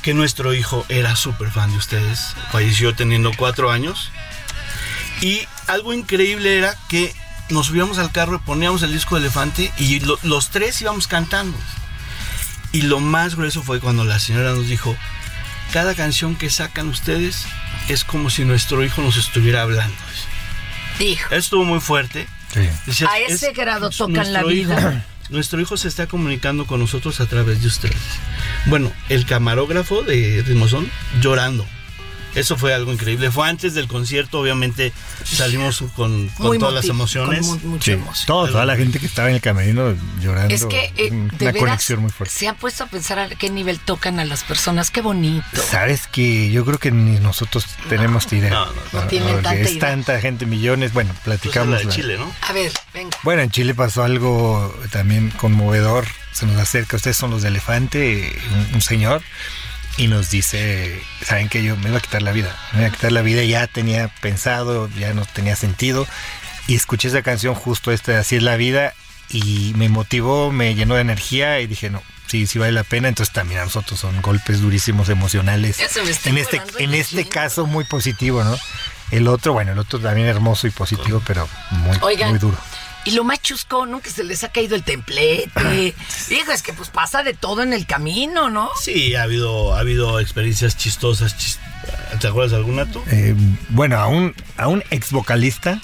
que 0.00 0.14
nuestro 0.14 0.54
hijo 0.54 0.86
era 0.88 1.14
súper 1.14 1.50
fan 1.50 1.72
de 1.72 1.76
ustedes, 1.76 2.34
falleció 2.52 2.94
teniendo 2.94 3.32
cuatro 3.36 3.70
años 3.70 4.10
y 5.20 5.42
algo 5.66 5.92
increíble 5.92 6.56
era 6.56 6.74
que 6.88 7.14
nos 7.50 7.66
subíamos 7.66 7.98
al 7.98 8.10
carro 8.12 8.36
y 8.36 8.46
poníamos 8.46 8.82
el 8.82 8.92
disco 8.92 9.14
de 9.16 9.22
Elefante 9.22 9.72
y 9.78 10.00
lo- 10.00 10.18
los 10.22 10.50
tres 10.50 10.80
íbamos 10.80 11.06
cantando. 11.06 11.56
Y 12.72 12.82
lo 12.82 13.00
más 13.00 13.36
grueso 13.36 13.62
fue 13.62 13.80
cuando 13.80 14.04
la 14.04 14.18
señora 14.18 14.50
nos 14.52 14.68
dijo, 14.68 14.96
cada 15.72 15.94
canción 15.94 16.36
que 16.36 16.50
sacan 16.50 16.88
ustedes 16.88 17.44
es 17.88 18.04
como 18.04 18.30
si 18.30 18.44
nuestro 18.44 18.84
hijo 18.84 19.02
nos 19.02 19.16
estuviera 19.16 19.62
hablando. 19.62 19.96
Dijo. 20.98 21.34
Estuvo 21.34 21.64
muy 21.64 21.80
fuerte. 21.80 22.26
Decía, 22.86 23.08
A 23.10 23.18
"Es- 23.18 23.42
ese 23.42 23.52
grado 23.52 23.90
tocan 23.90 24.14
nuestro 24.14 24.32
la 24.42 24.42
vida. 24.44 24.78
hijo- 24.80 25.02
nuestro 25.30 25.60
hijo 25.60 25.76
se 25.76 25.88
está 25.88 26.06
comunicando 26.06 26.66
con 26.66 26.80
nosotros 26.80 27.20
a 27.20 27.26
través 27.26 27.60
de 27.62 27.68
ustedes. 27.68 27.96
Bueno, 28.66 28.92
el 29.08 29.26
camarógrafo 29.26 30.02
de 30.02 30.42
Ritmozón 30.46 30.90
llorando. 31.20 31.66
Eso 32.36 32.56
fue 32.56 32.72
algo 32.74 32.92
increíble. 32.92 33.30
Fue 33.32 33.48
antes 33.48 33.74
del 33.74 33.88
concierto, 33.88 34.38
obviamente 34.40 34.92
salimos 35.24 35.82
con, 35.96 36.28
todas 36.36 36.72
las 36.74 36.84
emociones. 36.86 37.40
con 37.46 37.62
mu- 37.62 37.68
mucha 37.70 37.84
Sí, 37.86 37.90
emoción. 37.92 38.26
todo, 38.26 38.46
toda 38.48 38.64
la 38.66 38.76
gente 38.76 39.00
que 39.00 39.06
estaba 39.06 39.28
en 39.28 39.34
el 39.36 39.40
camerino 39.40 39.94
llorando. 40.20 40.54
Es 40.54 40.66
que, 40.66 40.92
eh, 40.96 41.10
una 41.10 41.32
de 41.32 41.46
veras, 41.46 41.60
conexión 41.60 42.00
muy 42.00 42.10
fuerte. 42.10 42.34
se 42.34 42.46
ha 42.48 42.54
puesto 42.54 42.84
a 42.84 42.86
pensar 42.86 43.18
a 43.18 43.28
qué 43.30 43.50
nivel 43.50 43.80
tocan 43.80 44.20
a 44.20 44.24
las 44.24 44.44
personas. 44.44 44.90
Qué 44.90 45.00
bonito. 45.00 45.44
Sabes 45.70 46.06
que 46.06 46.50
yo 46.50 46.64
creo 46.64 46.78
que 46.78 46.90
ni 46.92 47.18
nosotros 47.20 47.66
tenemos 47.88 48.30
idea. 48.32 48.50
no, 48.50 48.66
no 48.92 49.06
tienen 49.08 49.28
porque 49.30 49.42
tanta 49.42 49.60
es 49.60 49.70
idea. 49.70 49.80
tanta 49.80 50.20
gente, 50.20 50.46
millones. 50.46 50.92
Bueno, 50.92 51.14
platicamos. 51.24 51.70
la 51.70 51.78
de 51.78 51.84
la- 51.84 51.90
Chile, 51.92 52.18
¿no? 52.18 52.30
A 52.42 52.52
ver, 52.52 52.70
venga. 52.92 53.16
Bueno, 53.22 53.42
en 53.42 53.50
Chile 53.50 53.74
pasó 53.74 54.04
algo 54.04 54.74
también 54.90 55.30
conmovedor. 55.30 56.06
Se 56.32 56.44
nos 56.44 56.56
acerca, 56.58 56.96
ustedes 56.96 57.16
son 57.16 57.30
los 57.30 57.40
de 57.40 57.48
Elefante, 57.48 58.30
un, 58.52 58.74
un 58.74 58.80
señor, 58.82 59.22
y 59.96 60.08
nos 60.08 60.30
dice, 60.30 61.00
saben 61.24 61.48
que 61.48 61.62
yo 61.62 61.76
me 61.76 61.88
iba 61.88 61.98
a 61.98 62.00
quitar 62.00 62.22
la 62.22 62.32
vida, 62.32 62.54
me 62.72 62.80
iba 62.80 62.88
a 62.88 62.92
quitar 62.92 63.12
la 63.12 63.22
vida, 63.22 63.42
ya 63.44 63.66
tenía 63.66 64.08
pensado, 64.20 64.88
ya 64.90 65.14
no 65.14 65.24
tenía 65.24 65.56
sentido, 65.56 66.06
y 66.66 66.74
escuché 66.74 67.08
esa 67.08 67.22
canción 67.22 67.54
justo 67.54 67.92
esta 67.92 68.18
Así 68.18 68.36
es 68.36 68.42
la 68.42 68.56
vida, 68.56 68.94
y 69.30 69.72
me 69.76 69.88
motivó, 69.88 70.52
me 70.52 70.74
llenó 70.74 70.96
de 70.96 71.00
energía, 71.00 71.60
y 71.60 71.66
dije, 71.66 71.90
no, 71.90 72.02
sí, 72.26 72.46
sí 72.46 72.58
vale 72.58 72.72
la 72.72 72.84
pena, 72.84 73.08
entonces 73.08 73.32
también 73.32 73.60
a 73.60 73.64
nosotros 73.64 73.98
son 73.98 74.20
golpes 74.20 74.60
durísimos 74.60 75.08
emocionales. 75.08 75.76
Se 75.76 76.02
me 76.02 76.10
está 76.10 76.30
En 76.30 76.38
este, 76.38 76.60
en 76.78 76.94
este 76.94 77.26
caso 77.26 77.66
muy 77.66 77.84
positivo, 77.84 78.44
¿no? 78.44 78.56
El 79.10 79.28
otro, 79.28 79.52
bueno, 79.52 79.72
el 79.72 79.78
otro 79.78 80.00
también 80.00 80.26
hermoso 80.26 80.66
y 80.66 80.70
positivo, 80.70 81.22
pero 81.26 81.48
muy, 81.70 81.96
Oigan, 82.02 82.30
muy 82.30 82.38
duro. 82.38 82.58
Y 83.06 83.12
lo 83.12 83.24
más 83.24 83.40
chusco, 83.40 83.86
¿no? 83.86 84.00
Que 84.00 84.10
se 84.10 84.24
les 84.24 84.42
ha 84.44 84.48
caído 84.50 84.74
el 84.76 84.82
templete. 84.82 85.94
Hijo, 86.30 86.52
es 86.52 86.62
que 86.62 86.72
pues 86.72 86.90
pasa 86.90 87.22
de 87.22 87.32
todo 87.34 87.62
en 87.62 87.72
el 87.72 87.86
camino, 87.86 88.50
¿no? 88.50 88.68
Sí, 88.82 89.14
ha 89.14 89.22
habido, 89.22 89.74
ha 89.74 89.80
habido 89.80 90.20
experiencias 90.20 90.76
chistosas. 90.76 91.36
chis- 91.38 91.58
¿Te 92.20 92.26
acuerdas 92.28 92.50
de 92.50 92.56
alguna 92.58 92.84
tú? 92.90 93.02
Eh, 93.10 93.34
bueno, 93.68 93.98
a 93.98 94.08
un, 94.08 94.34
a 94.56 94.66
un 94.68 94.82
ex 94.90 95.12
vocalista, 95.12 95.80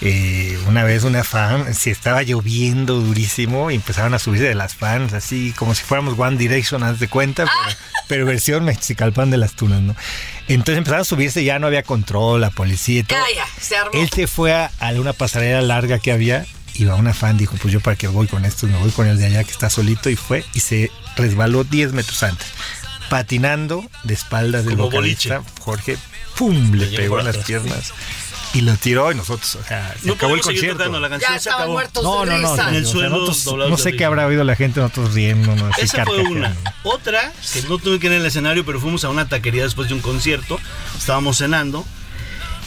eh, 0.00 0.58
una 0.68 0.84
vez 0.84 1.02
una 1.04 1.24
fan, 1.24 1.74
si 1.74 1.90
estaba 1.90 2.22
lloviendo 2.22 2.94
durísimo 3.00 3.70
y 3.70 3.74
empezaron 3.76 4.14
a 4.14 4.18
subirse 4.20 4.46
de 4.46 4.54
las 4.54 4.74
fans, 4.76 5.12
así 5.14 5.52
como 5.56 5.74
si 5.74 5.82
fuéramos 5.82 6.16
One 6.18 6.36
Direction, 6.36 6.82
haz 6.84 6.98
de 7.00 7.08
cuenta, 7.08 7.44
pero 7.44 7.76
pero 8.08 8.26
versión 8.26 8.64
Mexicalpan 8.64 9.30
de 9.30 9.38
las 9.38 9.54
Tunas, 9.54 9.80
¿no? 9.80 9.96
Entonces 10.48 10.78
empezaron 10.78 11.02
a 11.02 11.04
subirse, 11.04 11.44
ya 11.44 11.58
no 11.58 11.66
había 11.66 11.82
control, 11.82 12.40
la 12.40 12.50
policía 12.50 13.00
y 13.00 13.02
todo. 13.04 13.18
Calla, 13.18 13.46
se 13.60 13.76
armó. 13.76 13.90
Él 14.00 14.10
se 14.10 14.26
fue 14.26 14.52
a, 14.52 14.70
a 14.80 14.90
una 14.92 15.12
pasarela 15.12 15.62
larga 15.62 15.98
que 15.98 16.12
había 16.12 16.46
y 16.74 16.84
va 16.84 16.94
una 16.94 17.14
fan, 17.14 17.36
dijo, 17.36 17.56
pues 17.60 17.72
yo 17.72 17.80
para 17.80 17.96
qué 17.96 18.08
voy 18.08 18.26
con 18.26 18.44
esto, 18.44 18.66
me 18.66 18.78
voy 18.78 18.90
con 18.90 19.06
el 19.06 19.18
de 19.18 19.26
allá 19.26 19.44
que 19.44 19.50
está 19.50 19.68
solito 19.70 20.10
y 20.10 20.16
fue 20.16 20.44
y 20.54 20.60
se 20.60 20.90
resbaló 21.16 21.64
10 21.64 21.92
metros 21.92 22.22
antes. 22.22 22.46
Patinando 23.10 23.84
de 24.04 24.14
espaldas 24.14 24.64
del 24.64 24.76
Como 24.76 24.90
vocalista, 24.90 25.42
Jorge, 25.60 25.98
¡pum! 26.36 26.72
Le 26.72 26.86
pegó 26.86 27.18
en 27.18 27.26
las 27.26 27.36
atrás. 27.36 27.46
piernas 27.46 27.92
y 28.54 28.60
lo 28.60 28.76
tiró 28.76 29.10
y 29.10 29.14
nosotros, 29.14 29.54
o 29.56 29.64
sea, 29.64 29.94
se 30.00 30.06
No 30.06 30.14
acabó 30.14 30.34
el 30.34 30.40
concierto. 30.42 30.78
tocando, 30.78 31.00
la 31.00 31.08
canción 31.08 31.32
Ya 31.32 31.38
se 31.40 31.50
acabó. 31.50 31.72
muertos 31.72 32.02
No, 32.04 32.20
de 32.20 32.26
no, 32.26 32.38
no. 32.38 32.50
risa. 32.52 32.68
En 32.68 32.74
el 32.74 32.82
o 32.84 32.86
sea, 32.86 33.34
suelo, 33.34 33.68
no 33.68 33.76
sé 33.78 33.96
qué 33.96 34.04
habrá 34.04 34.26
oído 34.26 34.44
la 34.44 34.56
gente, 34.56 34.80
nosotros 34.80 35.14
riéndonos. 35.14 35.72
así 35.72 35.82
Esa 35.82 36.04
fue 36.04 36.18
una. 36.22 36.54
Otra, 36.82 37.32
que 37.52 37.62
no 37.62 37.78
tuve 37.78 37.98
que 37.98 38.06
ir 38.08 38.12
en 38.12 38.20
el 38.20 38.26
escenario, 38.26 38.64
pero 38.64 38.80
fuimos 38.80 39.04
a 39.04 39.08
una 39.10 39.28
taquería 39.28 39.62
después 39.64 39.88
de 39.88 39.94
un 39.94 40.00
concierto. 40.00 40.58
Estábamos 40.98 41.38
cenando. 41.38 41.84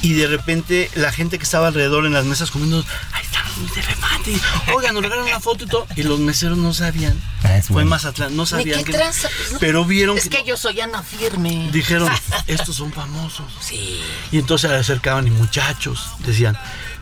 Y 0.02 0.14
de 0.14 0.28
repente 0.28 0.90
la 0.96 1.12
gente 1.12 1.38
que 1.38 1.44
estaba 1.44 1.68
alrededor 1.68 2.06
en 2.06 2.14
las 2.14 2.26
mesas 2.26 2.52
comiendo, 2.52 2.84
ahí 3.14 3.24
están 3.24 3.46
de 3.74 3.82
remate. 3.82 4.40
Oigan, 4.76 4.94
nos 4.94 5.04
regalan 5.04 5.26
una 5.26 5.40
foto 5.40 5.64
y 5.64 5.68
todo. 5.68 5.88
Y 5.96 6.04
los 6.04 6.20
meseros 6.20 6.58
no 6.58 6.74
sabían. 6.74 7.20
Ah, 7.44 7.60
Fue 7.62 7.76
bueno. 7.76 7.82
en 7.82 7.90
Mazatlán, 7.90 8.36
no 8.36 8.46
sabían 8.46 8.84
qué 8.84 8.92
que. 8.92 8.98
pues. 8.98 9.28
Pero 9.60 9.86
vieron 9.86 10.18
Es 10.18 10.30
que 10.30 10.44
yo 10.44 10.58
soy 10.58 10.82
Ana 10.82 11.02
Firme. 11.04 11.70
Dijeron, 11.72 12.10
estos 12.48 12.76
son 12.76 12.92
famosos. 12.92 13.46
Sí. 13.62 14.02
Y 14.32 14.40
entonces 14.40 14.70
se 14.70 14.76
acercaban 14.76 15.28
y 15.28 15.32
muchachos 15.32 16.10
decían, 16.20 16.58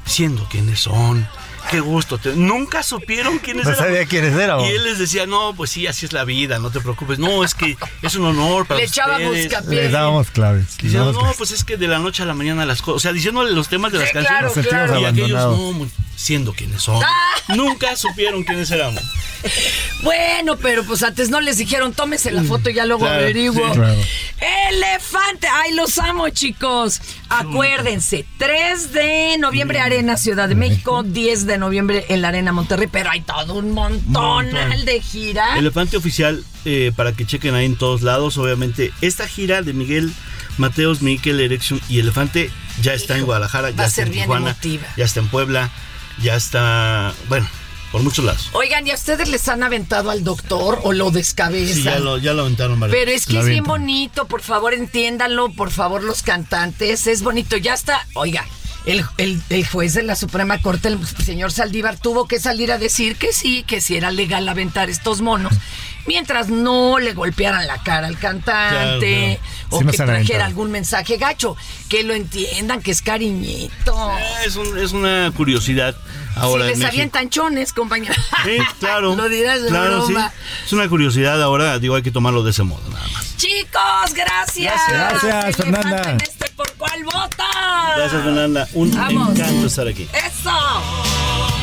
siendo 0.05 0.47
quiénes 0.49 0.79
son, 0.81 1.27
qué 1.69 1.79
gusto. 1.79 2.17
te-". 2.17 2.35
Nunca 2.35 2.83
supieron 2.83 3.39
quiénes 3.39 3.65
No 3.65 3.71
eran. 3.71 3.83
sabía 3.83 4.05
quiénes 4.05 4.33
éramos. 4.35 4.67
Y 4.67 4.71
él 4.71 4.83
les 4.83 4.99
decía, 4.99 5.25
no, 5.25 5.53
pues 5.55 5.71
sí, 5.71 5.87
así 5.87 6.05
es 6.05 6.13
la 6.13 6.23
vida, 6.25 6.59
no 6.59 6.71
te 6.71 6.79
preocupes. 6.79 7.19
No, 7.19 7.43
es 7.43 7.55
que 7.55 7.77
es 8.01 8.15
un 8.15 8.25
honor 8.25 8.65
para 8.65 8.79
Le 8.79 8.87
buscapié. 8.87 9.83
Les 9.83 9.91
dábamos 9.91 10.29
claves. 10.31 10.77
dábamos 10.81 11.23
no, 11.23 11.33
pues 11.37 11.51
es 11.51 11.63
que 11.63 11.77
de 11.77 11.87
la 11.87 11.99
noche 11.99 12.23
a 12.23 12.25
la 12.25 12.33
mañana 12.33 12.65
las 12.65 12.81
cosas. 12.81 12.97
O 12.97 12.99
sea, 12.99 13.13
diciéndole 13.13 13.51
los 13.51 13.69
temas 13.69 13.91
de 13.91 13.99
las 13.99 14.11
canciones. 14.11 14.53
claro, 14.53 14.69
claro. 14.69 14.99
Y 14.99 15.05
aquellos, 15.05 15.29
no, 15.31 15.89
siendo 16.15 16.53
quienes 16.53 16.81
son. 16.83 17.01
Ah. 17.03 17.53
Nunca 17.55 17.95
supieron 17.95 18.43
quiénes 18.43 18.69
éramos. 18.71 19.01
Bueno, 20.03 20.55
pero 20.57 20.83
pues 20.85 21.03
antes 21.03 21.29
no 21.29 21.41
les 21.41 21.57
dijeron, 21.57 21.93
tómese 21.93 22.31
la 22.31 22.43
foto 22.43 22.69
y 22.69 22.73
ya 22.75 22.85
luego 22.85 23.01
Claro, 23.05 23.19
averiguo. 23.21 23.67
sí. 23.73 23.79
Claro. 23.79 24.01
Elefante, 24.69 25.47
ay, 25.51 25.73
los 25.73 25.97
amo, 25.97 26.29
chicos. 26.29 27.01
Acuérdense, 27.29 28.25
3 28.37 28.93
de 28.93 29.37
noviembre 29.39 29.79
Arena 29.79 30.15
Ciudad 30.17 30.47
de 30.47 30.55
México, 30.55 31.03
10 31.03 31.45
de 31.45 31.57
noviembre 31.57 32.05
en 32.09 32.21
la 32.21 32.29
Arena 32.29 32.51
Monterrey, 32.53 32.87
pero 32.91 33.09
hay 33.11 33.21
todo 33.21 33.55
un 33.55 33.71
montón 33.71 34.11
Montón. 34.51 34.85
de 34.85 35.01
gira. 35.01 35.57
Elefante 35.57 35.97
oficial, 35.97 36.43
eh, 36.65 36.91
para 36.95 37.11
que 37.13 37.25
chequen 37.25 37.55
ahí 37.55 37.65
en 37.65 37.75
todos 37.77 38.01
lados, 38.01 38.37
obviamente. 38.37 38.91
Esta 39.01 39.27
gira 39.27 39.61
de 39.61 39.73
Miguel 39.73 40.13
Mateos, 40.57 41.01
Miquel 41.01 41.39
Erection 41.39 41.81
y 41.89 41.99
Elefante 41.99 42.49
ya 42.81 42.93
está 42.93 43.17
en 43.17 43.25
Guadalajara, 43.25 43.71
ya 43.71 43.85
está 43.85 44.03
en 44.03 44.11
Tijuana, 44.11 44.51
emotiva. 44.51 44.87
ya 44.97 45.05
está 45.05 45.19
en 45.19 45.27
Puebla, 45.27 45.69
ya 46.21 46.35
está, 46.35 47.13
bueno, 47.29 47.47
por 47.91 48.01
muchos 48.03 48.25
lados. 48.25 48.49
Oigan, 48.53 48.85
¿y 48.87 48.91
a 48.91 48.95
ustedes 48.95 49.29
les 49.29 49.47
han 49.47 49.63
aventado 49.63 50.09
al 50.09 50.23
doctor 50.23 50.79
o 50.83 50.93
lo 50.93 51.11
descabezan? 51.11 51.75
Sí, 51.75 51.83
ya 51.83 51.99
lo, 51.99 52.17
ya 52.17 52.33
lo 52.33 52.41
aventaron 52.43 52.79
varias 52.79 52.97
Pero 52.99 53.11
es 53.11 53.25
que 53.25 53.39
es 53.39 53.45
bien 53.45 53.63
bonito, 53.63 54.27
por 54.27 54.41
favor 54.41 54.73
entiéndanlo, 54.73 55.51
por 55.53 55.71
favor 55.71 56.03
los 56.03 56.23
cantantes, 56.23 57.07
es 57.07 57.21
bonito, 57.23 57.57
ya 57.57 57.73
está, 57.73 58.05
oiga, 58.15 58.45
el, 58.85 59.05
el- 59.17 59.41
el 59.49 59.67
juez 59.67 59.93
de 59.93 60.03
la 60.03 60.15
Suprema 60.15 60.61
Corte, 60.61 60.87
el 60.89 60.99
señor 61.23 61.51
Saldívar, 61.51 61.97
tuvo 61.97 62.27
que 62.27 62.39
salir 62.39 62.71
a 62.71 62.77
decir 62.77 63.15
que 63.15 63.31
sí, 63.31 63.63
que 63.63 63.79
sí 63.79 63.95
era 63.95 64.11
legal 64.11 64.49
aventar 64.49 64.89
estos 64.89 65.21
monos, 65.21 65.53
mientras 66.05 66.49
no 66.49 66.99
le 66.99 67.13
golpearan 67.13 67.65
la 67.67 67.81
cara 67.83 68.07
al 68.07 68.17
cantante 68.17 69.39
Claro, 69.39 69.53
o 69.69 69.79
Sí 69.79 69.85
que 69.85 69.91
trajera 69.97 70.13
aventado. 70.15 70.43
algún 70.43 70.71
mensaje 70.71 71.17
gacho, 71.17 71.55
que 71.89 72.03
lo 72.03 72.13
entiendan, 72.13 72.81
que 72.81 72.91
es 72.91 73.01
cariñito. 73.01 74.11
Es, 74.45 74.55
un- 74.55 74.77
es 74.77 74.91
una 74.91 75.31
curiosidad 75.35 75.95
ahora 76.35 76.63
si 76.65 76.69
les 76.69 76.77
México. 76.79 76.93
avientan 76.93 77.29
chones, 77.29 77.73
compañera. 77.73 78.15
Sí, 78.43 78.57
claro. 78.79 79.15
Lo 79.17 79.29
dirás 79.29 79.61
de 79.63 79.69
claro, 79.69 80.05
sí. 80.05 80.13
broma. 80.13 80.31
Es 80.65 80.73
una 80.73 80.87
curiosidad 80.89 81.41
ahora, 81.41 81.79
digo, 81.79 81.95
hay 81.95 82.03
que 82.03 82.11
tomarlo 82.11 82.43
de 82.43 82.51
ese 82.51 82.63
modo 82.63 82.81
nada 82.89 83.07
más. 83.13 83.35
Chicos, 83.37 84.13
gracias. 84.15 84.73
Gracias, 84.89 85.55
Fernanda. 85.57 86.17
este 86.21 86.49
por 86.55 86.71
cuál 86.73 87.03
vota. 87.05 87.45
Gracias, 87.97 88.23
Fernanda. 88.23 88.67
Un 88.73 88.91
Vamos. 88.95 89.37
encanto 89.37 89.67
estar 89.67 89.87
aquí. 89.87 90.07
Eso. 90.13 91.62